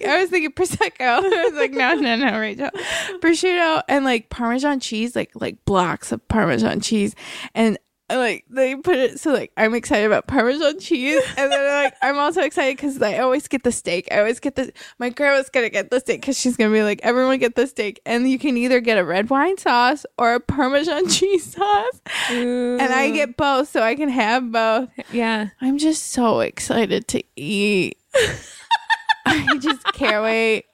I 0.07 0.17
was 0.21 0.29
thinking 0.29 0.51
prosecco. 0.51 0.99
I 1.01 1.19
was 1.45 1.53
like, 1.53 1.71
no, 1.71 1.93
no, 1.95 2.15
no, 2.15 2.39
Rachel. 2.39 2.69
Prosciutto 3.21 3.81
and 3.87 4.05
like 4.05 4.29
Parmesan 4.29 4.79
cheese, 4.79 5.15
like 5.15 5.31
like 5.35 5.63
blocks 5.65 6.11
of 6.11 6.25
Parmesan 6.27 6.81
cheese, 6.81 7.15
and 7.53 7.77
like 8.09 8.45
they 8.49 8.75
put 8.75 8.95
it 8.97 9.19
so 9.19 9.33
like 9.33 9.51
I'm 9.57 9.73
excited 9.73 10.05
about 10.05 10.27
Parmesan 10.27 10.79
cheese, 10.79 11.23
and 11.37 11.51
then 11.51 11.83
like 11.83 11.93
I'm 12.01 12.17
also 12.17 12.41
excited 12.41 12.77
because 12.77 13.01
I 13.01 13.17
always 13.19 13.47
get 13.47 13.63
the 13.63 13.71
steak. 13.71 14.07
I 14.11 14.19
always 14.19 14.39
get 14.39 14.55
the 14.55 14.71
my 14.99 15.09
grandma's 15.09 15.49
gonna 15.49 15.69
get 15.69 15.89
the 15.89 15.99
steak 15.99 16.21
because 16.21 16.39
she's 16.39 16.55
gonna 16.55 16.71
be 16.71 16.83
like 16.83 16.99
everyone 17.03 17.39
get 17.39 17.55
the 17.55 17.65
steak, 17.67 17.99
and 18.05 18.29
you 18.29 18.37
can 18.37 18.57
either 18.57 18.79
get 18.79 18.97
a 18.97 19.03
red 19.03 19.29
wine 19.29 19.57
sauce 19.57 20.05
or 20.17 20.35
a 20.35 20.39
Parmesan 20.39 21.07
cheese 21.09 21.53
sauce, 21.53 22.01
and 22.29 22.81
I 22.81 23.09
get 23.11 23.37
both, 23.37 23.69
so 23.69 23.81
I 23.81 23.95
can 23.95 24.09
have 24.09 24.51
both. 24.51 24.89
yeah. 25.11 25.49
I'm 25.61 25.77
just 25.77 26.11
so 26.11 26.41
excited 26.41 27.07
to 27.09 27.23
eat. 27.35 27.97
I 29.27 29.57
just 29.57 29.83
can't 29.93 30.23
wait. 30.23 30.65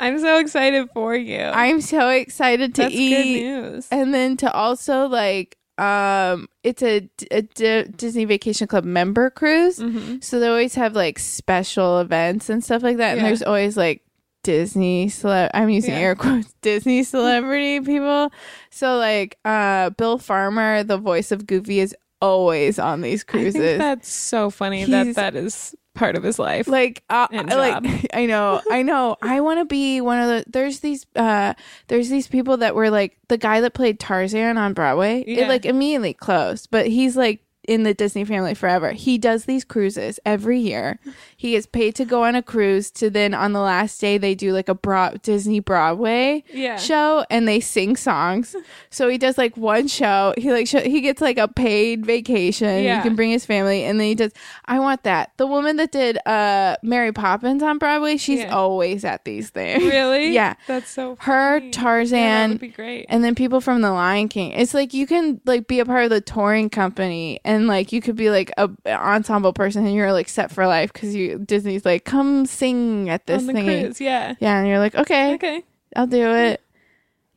I'm 0.00 0.18
so 0.18 0.38
excited 0.38 0.88
for 0.92 1.14
you. 1.14 1.38
I'm 1.40 1.80
so 1.80 2.08
excited 2.08 2.74
to 2.74 2.82
That's 2.82 2.92
good 2.94 2.98
eat. 2.98 3.42
news. 3.44 3.86
And 3.92 4.12
then 4.12 4.36
to 4.38 4.52
also 4.52 5.06
like 5.06 5.56
um 5.78 6.48
it's 6.62 6.82
a, 6.82 7.08
a 7.30 7.42
D- 7.42 7.84
Disney 7.96 8.24
Vacation 8.24 8.66
Club 8.66 8.84
member 8.84 9.30
cruise. 9.30 9.78
Mhm. 9.78 10.22
So 10.22 10.38
they 10.40 10.48
always 10.48 10.74
have 10.74 10.94
like 10.94 11.18
special 11.18 12.00
events 12.00 12.48
and 12.50 12.62
stuff 12.62 12.82
like 12.82 12.98
that 12.98 13.12
and 13.12 13.20
Yeah. 13.20 13.26
there's 13.28 13.42
always 13.42 13.76
like 13.76 14.02
Disney 14.44 15.08
cele- 15.08 15.50
I'm 15.54 15.70
using 15.70 15.92
Yeah. 15.94 16.00
air 16.00 16.14
quotes 16.14 16.52
Disney 16.62 17.02
celebrity 17.04 17.80
people. 17.80 18.30
So 18.70 18.96
like 18.98 19.38
uh 19.44 19.90
Bill 19.90 20.18
Farmer, 20.18 20.82
the 20.84 20.98
voice 20.98 21.32
of 21.32 21.46
Goofy 21.46 21.80
is 21.80 21.94
always 22.20 22.78
on 22.78 23.00
these 23.00 23.24
cruises. 23.24 23.78
that's 23.78 24.08
so 24.12 24.50
funny 24.50 24.84
that 24.84 25.14
that 25.16 25.34
is 25.36 25.74
part 25.94 26.16
of 26.16 26.22
his 26.22 26.38
life. 26.38 26.68
like 26.68 27.02
uh, 27.10 27.26
like 27.32 28.06
i 28.14 28.24
know 28.26 28.60
i 28.70 28.82
know 28.90 29.16
i 29.22 29.40
want 29.40 29.58
to 29.60 29.64
be 29.66 30.00
one 30.00 30.18
of 30.18 30.26
the 30.28 30.44
there's 30.50 30.80
these 30.80 31.04
uh 31.16 31.52
there's 31.88 32.08
these 32.08 32.26
people 32.26 32.56
that 32.56 32.74
were 32.74 32.88
like 32.90 33.18
the 33.28 33.36
guy 33.38 33.60
that 33.60 33.74
played 33.74 34.00
tarzan 34.00 34.56
on 34.56 34.72
broadway 34.72 35.22
Yeah. 35.26 35.44
it 35.44 35.48
like 35.48 35.66
immediately 35.66 36.14
closed 36.14 36.68
but 36.70 36.86
he's 36.86 37.16
like 37.16 37.40
in 37.68 37.82
the 37.84 37.92
disney 37.94 38.24
family 38.24 38.54
forever 38.54 38.92
he 38.92 39.18
does 39.18 39.44
these 39.44 39.64
cruises 39.64 40.18
every 40.24 40.58
year 40.58 40.98
he 41.42 41.50
gets 41.52 41.66
paid 41.66 41.94
to 41.96 42.04
go 42.04 42.22
on 42.22 42.36
a 42.36 42.42
cruise 42.42 42.88
to 42.92 43.10
then 43.10 43.34
on 43.34 43.52
the 43.52 43.60
last 43.60 44.00
day 44.00 44.16
they 44.16 44.32
do 44.34 44.52
like 44.52 44.68
a 44.68 44.74
broad 44.74 45.20
disney 45.22 45.58
broadway 45.58 46.44
Yeah. 46.52 46.76
show 46.76 47.24
and 47.30 47.48
they 47.48 47.58
sing 47.58 47.96
songs 47.96 48.54
so 48.90 49.08
he 49.08 49.18
does 49.18 49.36
like 49.36 49.56
one 49.56 49.88
show 49.88 50.34
he 50.38 50.52
like 50.52 50.68
show, 50.68 50.80
he 50.80 51.00
gets 51.00 51.20
like 51.20 51.38
a 51.38 51.48
paid 51.48 52.06
vacation 52.06 52.84
Yeah. 52.84 52.96
he 52.98 53.02
can 53.02 53.16
bring 53.16 53.30
his 53.30 53.44
family 53.44 53.82
and 53.82 53.98
then 53.98 54.06
he 54.06 54.14
does 54.14 54.30
i 54.66 54.78
want 54.78 55.02
that 55.02 55.32
the 55.36 55.46
woman 55.48 55.76
that 55.78 55.90
did 55.90 56.16
uh 56.26 56.76
mary 56.82 57.12
poppins 57.12 57.60
on 57.62 57.78
broadway 57.78 58.16
she's 58.16 58.38
Yeah. 58.40 58.54
always 58.54 59.04
at 59.04 59.24
these 59.24 59.50
things 59.50 59.82
really? 59.82 60.28
yeah 60.32 60.54
That's 60.68 60.88
so 60.90 61.16
her 61.20 61.58
funny. 61.58 61.66
Yeah, 61.66 61.70
that 61.70 61.72
tarzan 61.72 62.50
would 62.50 62.60
be 62.60 62.68
great. 62.68 63.06
and 63.08 63.24
then 63.24 63.34
people 63.34 63.60
from 63.60 63.80
the 63.82 63.90
lion 63.90 64.28
king 64.28 64.52
it's 64.52 64.74
like 64.74 64.94
you 64.94 65.08
can 65.08 65.40
like 65.44 65.66
be 65.66 65.80
a 65.80 65.84
part 65.84 66.04
of 66.04 66.10
the 66.10 66.20
touring 66.20 66.70
company 66.70 67.40
and 67.44 67.66
like 67.66 67.90
you 67.92 68.00
could 68.00 68.14
be 68.16 68.30
like 68.30 68.52
a, 68.56 68.70
a 68.86 68.92
ensemble 68.92 69.52
person 69.52 69.84
and 69.86 69.94
you're 69.94 70.12
like 70.12 70.28
set 70.28 70.52
for 70.52 70.66
life 70.68 70.92
because 70.92 71.14
you 71.14 71.31
disney's 71.38 71.84
like 71.84 72.04
come 72.04 72.46
sing 72.46 73.08
at 73.10 73.26
this 73.26 73.44
thing 73.46 73.94
yeah. 74.00 74.34
yeah 74.40 74.58
and 74.58 74.68
you're 74.68 74.78
like 74.78 74.94
okay 74.94 75.34
Okay. 75.34 75.62
I'll 75.94 76.06
do 76.06 76.26
it. 76.32 76.62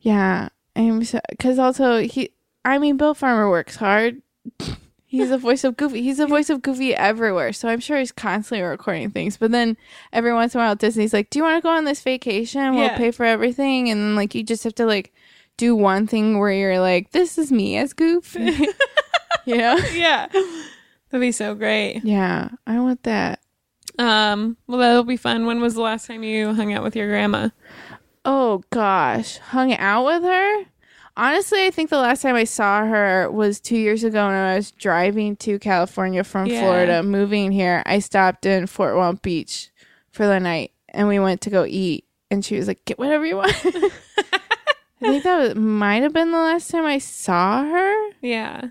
Yeah, 0.00 0.48
I'm 0.74 1.04
so 1.04 1.20
because 1.28 1.58
also 1.58 1.98
he. 2.00 2.30
I 2.64 2.78
mean, 2.78 2.96
Bill 2.96 3.12
Farmer 3.12 3.50
works 3.50 3.76
hard. 3.76 4.22
He's 5.08 5.28
the 5.28 5.38
voice 5.38 5.62
of 5.62 5.76
Goofy. 5.76 6.02
He's 6.02 6.16
the 6.18 6.26
voice 6.26 6.48
of 6.50 6.62
Goofy 6.62 6.94
everywhere. 6.94 7.52
So 7.52 7.68
I'm 7.68 7.80
sure 7.80 7.98
he's 7.98 8.12
constantly 8.12 8.66
recording 8.66 9.10
things. 9.10 9.36
But 9.36 9.50
then 9.52 9.76
every 10.12 10.32
once 10.32 10.54
in 10.54 10.60
a 10.60 10.64
while, 10.64 10.74
Disney's 10.74 11.12
like, 11.12 11.28
"Do 11.30 11.38
you 11.38 11.42
want 11.44 11.58
to 11.58 11.62
go 11.62 11.68
on 11.68 11.84
this 11.84 12.00
vacation? 12.02 12.74
We'll 12.74 12.84
Yeah. 12.86 12.96
pay 12.96 13.10
for 13.10 13.24
everything." 13.24 13.90
And 13.90 14.00
then 14.00 14.16
like 14.16 14.34
you 14.34 14.42
just 14.42 14.64
have 14.64 14.74
to 14.76 14.86
like 14.86 15.12
do 15.58 15.76
one 15.76 16.06
thing 16.06 16.38
where 16.38 16.50
you're 16.52 16.80
like, 16.80 17.12
"This 17.12 17.36
is 17.38 17.52
me 17.52 17.76
as 17.76 17.92
Goofy," 17.92 18.40
you 19.44 19.56
know? 19.58 19.76
Yeah. 19.92 20.26
That'd 21.10 21.20
be 21.20 21.32
so 21.32 21.54
great. 21.54 22.00
Yeah, 22.04 22.48
I 22.66 22.80
want 22.80 23.02
that. 23.04 23.40
Um, 23.98 24.56
well 24.66 24.78
that'll 24.78 25.04
be 25.04 25.16
fun. 25.16 25.46
When 25.46 25.60
was 25.60 25.74
the 25.74 25.80
last 25.82 26.06
time 26.06 26.22
you 26.22 26.52
hung 26.54 26.72
out 26.72 26.82
with 26.82 26.94
your 26.96 27.08
grandma? 27.08 27.48
Oh 28.24 28.62
gosh, 28.70 29.38
hung 29.38 29.72
out 29.74 30.04
with 30.04 30.22
her. 30.22 30.64
Honestly, 31.18 31.64
I 31.64 31.70
think 31.70 31.88
the 31.88 31.96
last 31.98 32.20
time 32.20 32.34
I 32.34 32.44
saw 32.44 32.84
her 32.84 33.30
was 33.30 33.58
two 33.58 33.78
years 33.78 34.04
ago 34.04 34.26
when 34.26 34.34
I 34.34 34.56
was 34.56 34.70
driving 34.72 35.34
to 35.36 35.58
California 35.58 36.22
from 36.24 36.46
Yeah. 36.46 36.60
Florida, 36.60 37.02
moving 37.02 37.52
here. 37.52 37.82
I 37.86 38.00
stopped 38.00 38.44
in 38.44 38.66
Fort 38.66 38.96
Walton 38.96 39.20
Beach 39.22 39.70
for 40.10 40.26
the 40.26 40.38
night, 40.38 40.72
and 40.90 41.08
we 41.08 41.18
went 41.18 41.40
to 41.42 41.50
go 41.50 41.64
eat. 41.66 42.04
And 42.30 42.44
she 42.44 42.56
was 42.56 42.66
like, 42.68 42.84
"Get 42.84 42.98
whatever 42.98 43.24
you 43.24 43.36
want." 43.36 43.54
I 43.64 45.08
think 45.10 45.24
that 45.24 45.38
was, 45.38 45.54
might 45.54 46.02
have 46.02 46.12
been 46.12 46.32
the 46.32 46.38
last 46.38 46.70
time 46.70 46.84
I 46.84 46.98
saw 46.98 47.62
her. 47.64 48.10
Yeah. 48.20 48.70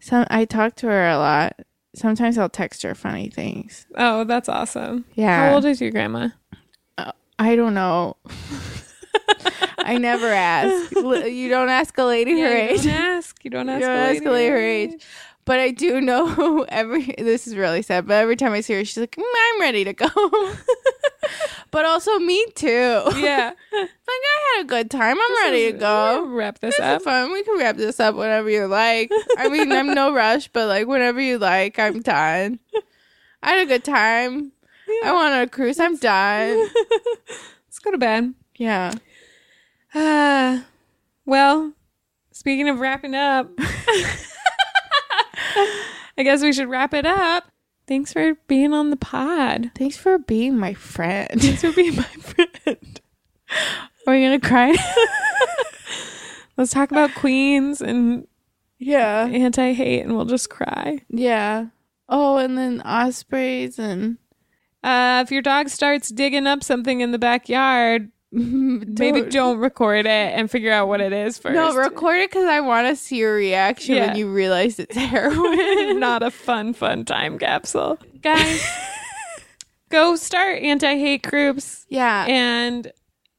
Some 0.00 0.26
I 0.30 0.44
talked 0.44 0.78
to 0.78 0.86
her 0.88 1.08
a 1.08 1.16
lot. 1.18 1.54
Sometimes 1.98 2.38
I'll 2.38 2.48
text 2.48 2.82
her 2.82 2.94
funny 2.94 3.28
things. 3.28 3.86
Oh, 3.96 4.24
that's 4.24 4.48
awesome. 4.48 5.04
Yeah, 5.14 5.48
How 5.48 5.54
old 5.56 5.64
is 5.64 5.80
your 5.80 5.90
grandma? 5.90 6.28
Uh, 6.96 7.12
I 7.38 7.56
don't 7.56 7.74
know. 7.74 8.16
I 9.78 9.96
never 9.98 10.26
ask. 10.28 10.92
You 10.98 11.48
don't 11.48 11.68
ask 11.68 11.96
a 11.98 12.04
lady 12.04 12.32
her 12.40 12.48
you 12.48 12.54
age. 12.54 12.84
don't 12.84 12.92
ask. 12.92 13.44
You 13.44 13.50
don't 13.50 13.68
ask. 13.68 13.80
You 13.80 13.86
don't 13.86 13.96
a 13.96 14.00
ask 14.00 14.12
lady 14.14 14.26
a 14.26 14.30
lady 14.32 14.48
her 14.48 14.56
her 14.56 14.62
age. 14.62 15.02
But 15.48 15.60
I 15.60 15.70
do 15.70 16.02
know 16.02 16.64
every. 16.68 17.14
This 17.16 17.46
is 17.46 17.56
really 17.56 17.80
sad. 17.80 18.06
But 18.06 18.16
every 18.16 18.36
time 18.36 18.52
I 18.52 18.60
see 18.60 18.74
her, 18.74 18.84
she's 18.84 18.98
like, 18.98 19.16
"Mm, 19.16 19.22
"I'm 19.24 19.60
ready 19.62 19.82
to 19.82 19.94
go." 19.94 20.06
but 21.70 21.86
also 21.86 22.18
me 22.18 22.44
too. 22.54 22.68
Yeah. 23.16 23.52
like 23.72 23.88
I 24.08 24.54
had 24.56 24.64
a 24.66 24.68
good 24.68 24.90
time. 24.90 25.16
I'm 25.18 25.36
ready 25.44 25.72
to 25.72 25.78
go. 25.78 26.26
Wrap 26.28 26.58
this 26.58 26.76
This 26.76 26.84
up. 26.84 27.00
fun. 27.00 27.32
We 27.32 27.42
can 27.44 27.58
wrap 27.58 27.78
this 27.78 27.98
up 27.98 28.14
whenever 28.14 28.50
you 28.50 28.66
like. 28.66 29.10
I 29.38 29.48
mean, 29.48 29.72
I'm 29.72 29.94
no 29.94 30.12
rush, 30.12 30.48
but 30.48 30.68
like 30.68 30.86
whenever 30.86 31.18
you 31.18 31.38
like, 31.38 31.78
I'm 31.78 32.02
done. 32.02 32.58
I 33.42 33.52
had 33.52 33.62
a 33.62 33.66
good 33.66 33.84
time. 33.84 34.52
I 35.02 35.12
want 35.14 35.32
on 35.32 35.40
a 35.40 35.46
cruise. 35.48 35.80
I'm 35.80 35.96
done. 35.96 36.58
Let's 37.66 37.78
go 37.82 37.90
to 37.90 37.96
bed. 37.96 38.34
Yeah. 38.56 38.92
Uh, 39.94 40.60
well, 41.24 41.72
speaking 42.32 42.68
of 42.68 42.80
wrapping 42.80 43.14
up, 43.14 43.50
I 46.18 46.24
guess 46.24 46.42
we 46.42 46.52
should 46.52 46.68
wrap 46.68 46.92
it 46.92 47.06
up. 47.06 47.44
Thanks 47.86 48.12
for 48.12 48.34
being 48.48 48.74
on 48.74 48.90
the 48.90 48.96
pod. 48.96 49.70
Thanks 49.74 49.96
for 49.96 50.18
being 50.18 50.58
my 50.58 50.74
friend. 50.74 51.40
Thanks 51.40 51.62
for 51.62 51.72
being 51.72 51.96
my 51.96 52.02
friend. 52.02 53.00
Are 54.06 54.12
we 54.12 54.22
gonna 54.22 54.40
cry? 54.40 54.76
Let's 56.58 56.72
talk 56.72 56.90
about 56.90 57.14
queens 57.14 57.80
and 57.80 58.26
yeah. 58.78 59.26
anti 59.26 59.72
hate, 59.72 60.02
and 60.02 60.16
we'll 60.16 60.24
just 60.26 60.50
cry. 60.50 61.00
Yeah. 61.08 61.66
Oh, 62.08 62.36
and 62.38 62.58
then 62.58 62.82
ospreys 62.82 63.78
and 63.78 64.18
Uh, 64.82 65.22
if 65.24 65.30
your 65.30 65.42
dog 65.42 65.68
starts 65.68 66.08
digging 66.10 66.46
up 66.46 66.62
something 66.64 67.00
in 67.00 67.12
the 67.12 67.18
backyard, 67.18 68.10
maybe 68.32 69.22
don't 69.22 69.58
record 69.58 70.06
it 70.06 70.08
and 70.08 70.50
figure 70.50 70.72
out 70.72 70.88
what 70.88 71.00
it 71.00 71.12
is 71.12 71.38
first. 71.38 71.54
No, 71.54 71.74
record 71.74 72.16
it 72.16 72.30
because 72.30 72.44
I 72.44 72.60
want 72.60 72.88
to 72.88 72.96
see 72.96 73.16
your 73.16 73.34
reaction 73.34 73.96
Yeah. 73.96 74.08
when 74.08 74.16
you 74.16 74.32
realize 74.32 74.78
it's 74.78 74.96
heroin. 75.12 75.98
Not 75.98 76.22
a 76.22 76.30
fun, 76.30 76.74
fun 76.74 77.04
time 77.04 77.38
capsule. 77.38 77.98
Guys, 78.22 78.66
go 79.88 80.16
start 80.16 80.62
anti 80.62 80.96
hate 80.96 81.22
groups 81.22 81.86
yeah. 81.88 82.26
and 82.28 82.92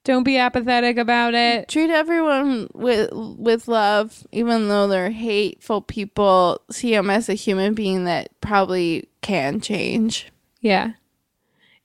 don't 0.05 0.23
be 0.23 0.37
apathetic 0.37 0.97
about 0.97 1.35
it. 1.35 1.67
Treat 1.67 1.91
everyone 1.91 2.69
with 2.73 3.09
with 3.11 3.67
love, 3.67 4.25
even 4.31 4.69
though 4.69 4.87
they're 4.87 5.11
hateful 5.11 5.81
people. 5.81 6.61
See 6.71 6.91
them 6.91 7.09
as 7.11 7.29
a 7.29 7.33
human 7.35 7.75
being 7.75 8.05
that 8.05 8.29
probably 8.41 9.07
can 9.21 9.59
change. 9.61 10.31
Yeah. 10.61 10.93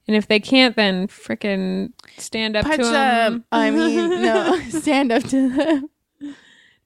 And 0.06 0.14
if 0.16 0.26
they 0.28 0.38
can't, 0.40 0.76
then 0.76 1.08
frickin' 1.08 1.92
stand 2.18 2.56
up 2.56 2.64
Punch 2.66 2.76
to 2.76 2.82
them. 2.84 3.32
them. 3.32 3.44
I 3.52 3.70
mean, 3.70 4.22
no, 4.22 4.60
stand 4.68 5.10
up 5.12 5.22
to 5.24 5.48
them. 5.48 5.88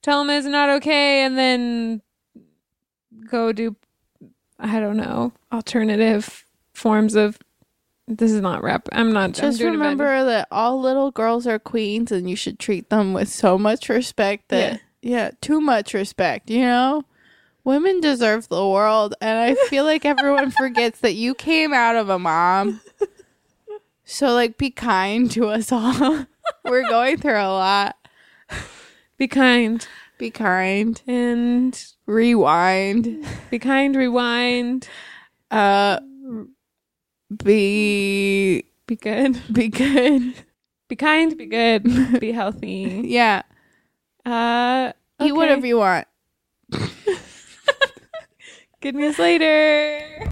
Tell 0.01 0.19
them 0.19 0.29
it's 0.29 0.47
not 0.47 0.69
okay, 0.77 1.23
and 1.23 1.37
then 1.37 2.01
go 3.29 3.51
do, 3.51 3.75
I 4.57 4.79
don't 4.79 4.97
know, 4.97 5.33
alternative 5.51 6.45
forms 6.73 7.15
of. 7.15 7.37
This 8.07 8.31
is 8.31 8.41
not 8.41 8.63
rep. 8.63 8.87
I'm 8.91 9.11
not. 9.13 9.25
I'm 9.25 9.33
Just 9.33 9.59
bad- 9.59 9.65
remember 9.65 10.23
that 10.25 10.47
all 10.49 10.79
little 10.81 11.11
girls 11.11 11.45
are 11.45 11.59
queens, 11.59 12.11
and 12.11 12.27
you 12.29 12.35
should 12.35 12.57
treat 12.57 12.89
them 12.89 13.13
with 13.13 13.29
so 13.29 13.55
much 13.57 13.87
respect 13.89 14.47
that 14.49 14.81
yeah, 15.01 15.31
too 15.41 15.61
much 15.61 15.93
respect. 15.93 16.49
You 16.49 16.61
know, 16.61 17.03
women 17.65 17.99
deserve 18.01 18.47
the 18.49 18.65
world, 18.67 19.13
and 19.21 19.37
I 19.37 19.53
feel 19.67 19.83
like 19.83 20.05
everyone 20.05 20.49
forgets 20.49 21.01
that 21.01 21.13
you 21.13 21.35
came 21.35 21.71
out 21.73 21.95
of 21.97 22.09
a 22.09 22.17
mom. 22.17 22.81
So 24.11 24.33
like, 24.33 24.57
be 24.57 24.71
kind 24.71 25.29
to 25.31 25.49
us 25.49 25.71
all. 25.71 26.25
We're 26.65 26.89
going 26.89 27.17
through 27.17 27.39
a 27.39 27.53
lot. 27.53 27.95
Be 29.19 29.27
kind 29.27 29.87
Be 30.17 30.31
kind. 30.31 30.99
and 31.05 31.79
Rewind. 32.07 33.23
be 33.51 33.59
kind. 33.59 33.95
Rewind. 33.95 34.87
Uh, 35.51 35.99
be 37.43 38.63
Be 38.87 38.95
good. 38.95 39.39
be 39.53 39.67
good. 39.67 40.33
Be 40.87 40.95
kind. 40.95 41.37
Be 41.37 41.45
good. 41.45 42.19
be 42.19 42.31
healthy. 42.31 43.03
Yeah. 43.05 43.43
Uh, 44.25 44.91
Eat 45.21 45.33
whatever 45.33 45.67
you 45.67 45.77
want. 45.77 46.07
Good 48.81 48.95
news 48.95 49.19
later. 49.19 50.31